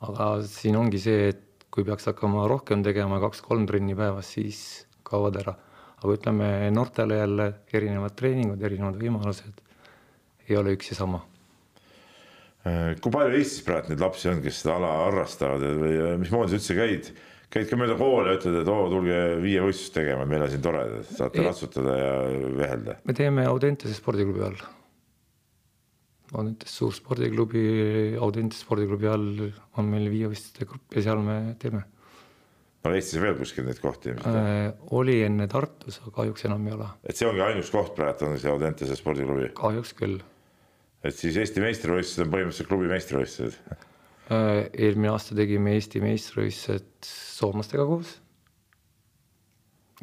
Aga 0.05 0.31
siin 0.45 0.75
ongi 0.77 0.99
see, 1.01 1.29
et 1.33 1.67
kui 1.73 1.85
peaks 1.87 2.09
hakkama 2.09 2.47
rohkem 2.49 2.83
tegema, 2.85 3.21
kaks-kolm 3.23 3.65
trenni 3.69 3.95
päevas, 3.97 4.33
siis 4.37 4.59
kaovad 5.07 5.39
ära 5.41 5.55
aga 5.97 6.13
ütleme 6.13 6.49
noortele 6.73 7.17
jälle 7.17 7.47
erinevad 7.73 8.13
treeningud, 8.17 8.61
erinevad 8.61 8.99
võimalused 9.01 9.63
ei 10.47 10.57
ole 10.59 10.75
üks 10.77 10.91
ja 10.93 10.99
sama. 10.99 11.23
kui 13.01 13.13
palju 13.13 13.39
Eestis 13.39 13.63
praegu 13.65 13.91
neid 13.91 14.03
lapsi 14.03 14.29
on, 14.29 14.43
kes 14.43 14.61
seda 14.61 14.75
ala 14.77 14.91
harrastavad 15.07 15.63
või 15.81 15.97
mismoodi 16.21 16.53
sa 16.53 16.59
üldse 16.59 16.77
käid, 16.77 17.11
käid 17.53 17.69
ka 17.69 17.79
mööda 17.79 17.97
kooli 17.99 18.29
ja 18.29 18.37
ütled, 18.37 18.59
et 18.61 18.71
oo, 18.71 18.87
tulge 18.91 19.21
viievõistlust 19.41 19.95
tegema, 19.95 20.27
meil 20.29 20.45
on 20.45 20.51
siin 20.53 20.65
tore, 20.65 20.83
saate 21.09 21.45
ratsutada 21.45 21.97
ja 21.97 22.11
vehelda? 22.59 22.99
me 23.07 23.17
teeme 23.17 23.47
Audentese 23.49 23.97
spordiklubi 23.97 24.45
all. 24.45 24.65
Audentes 26.35 26.73
suur 26.75 26.91
spordiklubi, 26.91 27.61
Audentes 28.19 28.65
spordiklubi 28.65 29.07
all 29.07 29.45
on 29.79 29.87
meil 29.87 30.09
viievõistluste 30.11 30.67
grupp 30.67 30.97
ja 30.97 31.05
seal 31.05 31.21
me 31.23 31.37
teeme 31.61 31.85
on 32.87 32.95
Eestis 32.97 33.21
veel 33.21 33.35
kuskil 33.37 33.65
neid 33.67 33.79
kohti 33.83 34.13
äh,? 34.15 34.69
oli 34.97 35.19
enne 35.25 35.47
Tartus, 35.51 35.99
aga 36.01 36.13
kahjuks 36.21 36.47
enam 36.49 36.67
ei 36.67 36.75
ole. 36.75 36.87
et 37.07 37.19
see 37.19 37.27
ongi 37.29 37.43
ainus 37.43 37.71
koht 37.73 37.93
praegu 37.97 38.27
on 38.27 38.37
see 38.39 38.51
Audentese 38.51 38.97
spordiklubi? 38.99 39.51
kahjuks 39.57 39.93
küll. 39.97 40.21
et 41.03 41.17
siis 41.17 41.37
Eesti 41.41 41.63
meistrivõistlused 41.63 42.25
on 42.25 42.33
põhimõtteliselt 42.33 42.71
klubi 42.71 42.91
meistrivõistlused 42.91 43.59
äh,? 44.35 44.63
eelmine 44.71 45.11
aasta 45.13 45.37
tegime 45.37 45.75
Eesti 45.77 46.03
meistrivõistlused 46.03 47.11
soomlastega 47.11 47.87
koos. 47.89 48.17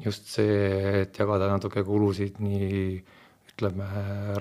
just 0.05 0.31
see, 0.35 1.05
et 1.05 1.21
jagada 1.21 1.51
natuke 1.53 1.85
kulusid 1.87 2.41
nii 2.43 2.99
ütleme 3.55 3.87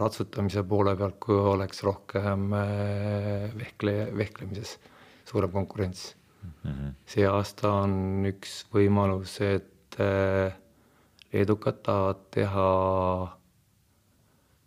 ratsutamise 0.01 0.63
poole 0.65 0.95
pealt, 0.97 1.19
kui 1.21 1.37
oleks 1.37 1.83
rohkem 1.85 2.49
äh, 2.57 3.51
vehkle, 3.53 4.09
vehklemises 4.17 4.79
suurem 5.29 5.51
konkurents 5.53 6.15
mm. 6.41 6.51
-hmm. 6.63 6.93
see 7.05 7.27
aasta 7.29 7.71
on 7.83 8.25
üks 8.25 8.63
võimalus, 8.73 9.37
et 9.41 9.99
äh, 10.01 10.55
leedukad 11.33 11.83
tahavad 11.85 12.25
teha 12.33 12.69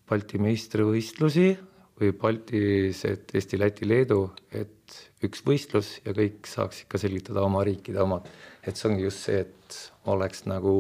Balti 0.07 0.39
meistrivõistlusi 0.39 1.57
või 1.99 2.13
Baltis, 2.15 3.01
et 3.09 3.33
Eesti, 3.35 3.59
Läti, 3.59 3.89
Leedu, 3.89 4.31
et 4.53 4.95
üks 5.27 5.43
võistlus 5.43 5.97
ja 6.05 6.13
kõik 6.15 6.47
saaks 6.47 6.85
ikka 6.85 7.01
selgitada 7.03 7.43
oma 7.43 7.65
riikide 7.67 8.03
omad. 8.03 8.29
et 8.67 8.77
see 8.77 8.91
ongi 8.91 9.03
just 9.03 9.23
see, 9.27 9.41
et 9.41 9.77
oleks 10.07 10.45
nagu 10.47 10.73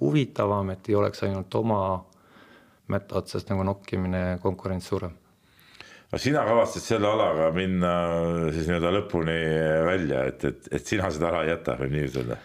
huvitavam, 0.00 0.70
et 0.70 0.88
ei 0.88 0.94
oleks 0.94 1.22
ainult 1.22 1.54
oma 1.54 2.04
mätta 2.92 3.20
otsast 3.20 3.48
nagu 3.50 3.64
nokkimine, 3.66 4.38
konkurents 4.42 4.90
suurem 4.92 5.14
no 6.12 6.20
sina 6.22 6.44
kavatsed 6.46 6.84
selle 6.84 7.08
alaga 7.10 7.50
minna 7.54 7.92
siis 8.54 8.68
nii-öelda 8.68 8.92
lõpuni 8.94 9.36
välja, 9.88 10.22
et, 10.30 10.44
et, 10.48 10.70
et 10.78 10.86
sina 10.94 11.10
seda 11.12 11.30
ala 11.32 11.42
ei 11.44 11.52
jäta, 11.52 11.76
võib 11.80 11.94
nii 11.94 12.06
ütelda? 12.10 12.38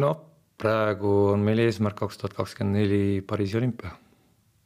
noh, 0.00 0.20
praegu 0.60 1.12
on 1.34 1.44
meil 1.46 1.62
eesmärk 1.64 1.98
kaks 2.02 2.20
tuhat 2.20 2.36
kakskümmend 2.36 2.80
neli 2.80 3.02
Pariisi 3.26 3.58
olümpia. 3.60 3.92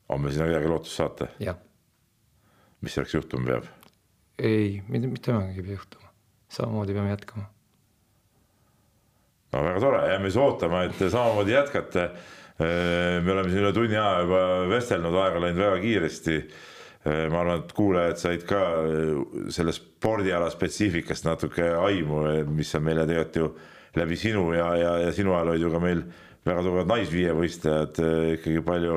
on 0.09 0.23
meil 0.23 0.35
sinna 0.35 0.49
midagi 0.49 0.71
lootust 0.71 1.01
saata? 1.01 1.31
jah. 1.43 1.59
mis 2.81 2.97
selleks 2.97 3.19
juhtuma 3.19 3.51
peab? 3.53 3.69
ei, 4.39 4.81
mitte, 4.89 5.11
mitte 5.11 5.37
midagi 5.37 5.61
ei 5.61 5.69
pea 5.69 5.79
juhtuma, 5.79 6.15
samamoodi 6.57 6.97
peame 6.97 7.13
jätkama. 7.13 7.51
no 9.53 9.67
väga 9.69 9.85
tore, 9.85 10.01
jääme 10.15 10.33
siis 10.33 10.41
ootama, 10.41 10.87
et 10.89 11.05
samamoodi 11.05 11.55
jätkate. 11.59 12.09
Me 12.59 13.33
oleme 13.33 13.51
siin 13.51 13.65
üle 13.65 13.73
tunni 13.75 13.97
aja 13.99 14.21
juba 14.23 14.45
vestelnud, 14.71 15.17
aeg 15.19 15.41
on 15.41 15.43
läinud 15.43 15.63
väga 15.65 15.81
kiiresti 15.83 16.37
Äh, 17.05 17.27
ma 17.29 17.43
arvan, 17.43 17.61
et 17.61 17.73
kuulajad 17.77 18.17
said 18.17 18.45
ka 18.49 18.59
äh, 18.81 19.19
selle 19.53 19.75
spordiala 19.77 20.47
spetsiifikast 20.49 21.27
natuke 21.27 21.67
aimu, 21.77 22.23
äh, 22.31 22.39
mis 22.49 22.71
on 22.79 22.87
meile 22.87 23.05
tegelikult 23.05 23.37
ju 23.37 23.49
läbi 24.01 24.17
sinu 24.17 24.47
ja, 24.57 24.71
ja, 24.81 24.95
ja 25.03 25.11
sinu 25.13 25.35
ajal 25.35 25.51
olid 25.53 25.67
ju 25.67 25.73
ka 25.75 25.83
meil 25.85 26.01
väga 26.49 26.65
tugevad 26.65 26.89
naisviievõistlejad 26.95 28.01
ikkagi 28.39 28.65
palju, 28.65 28.97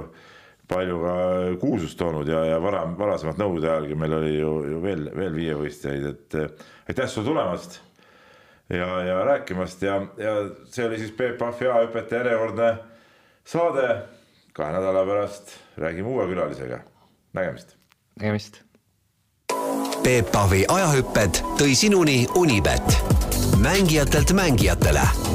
palju 0.71 1.01
ka 1.03 1.17
kuulsust 1.59 1.99
toonud 1.99 2.31
ja, 2.31 2.45
ja 2.47 2.63
varem, 2.63 2.95
varasemalt 2.99 3.43
nõukogude 3.43 3.73
ajalgi 3.73 3.99
meil 3.99 4.15
oli 4.21 4.34
ju, 4.38 4.53
ju 4.71 4.81
veel, 4.88 5.05
veel 5.11 5.35
viievõistlejaid, 5.35 6.07
et 6.13 6.39
aitäh 6.88 7.11
sulle 7.11 7.27
tulemast. 7.27 7.81
ja, 8.71 8.88
ja 9.03 9.19
rääkimast 9.34 9.84
ja, 9.84 9.99
ja 10.15 10.38
see 10.71 10.88
oli 10.88 11.03
siis 11.03 11.11
Peep 11.11 11.38
Pahvi 11.43 11.67
ajahüpete 11.67 12.23
järjekordne 12.23 12.71
saade. 13.47 14.01
kahe 14.53 14.71
nädala 14.73 15.05
pärast 15.05 15.51
räägime 15.77 16.07
uue 16.07 16.27
külalisega. 16.27 16.79
nägemist. 17.33 17.75
nägemist. 18.19 18.61
Peep 20.03 20.31
Pahvi 20.31 20.65
ajahüpped 20.67 21.41
tõi 21.59 21.75
sinuni 21.75 22.27
Unibet, 22.35 22.97
mängijatelt 23.61 24.31
mängijatele 24.31 25.26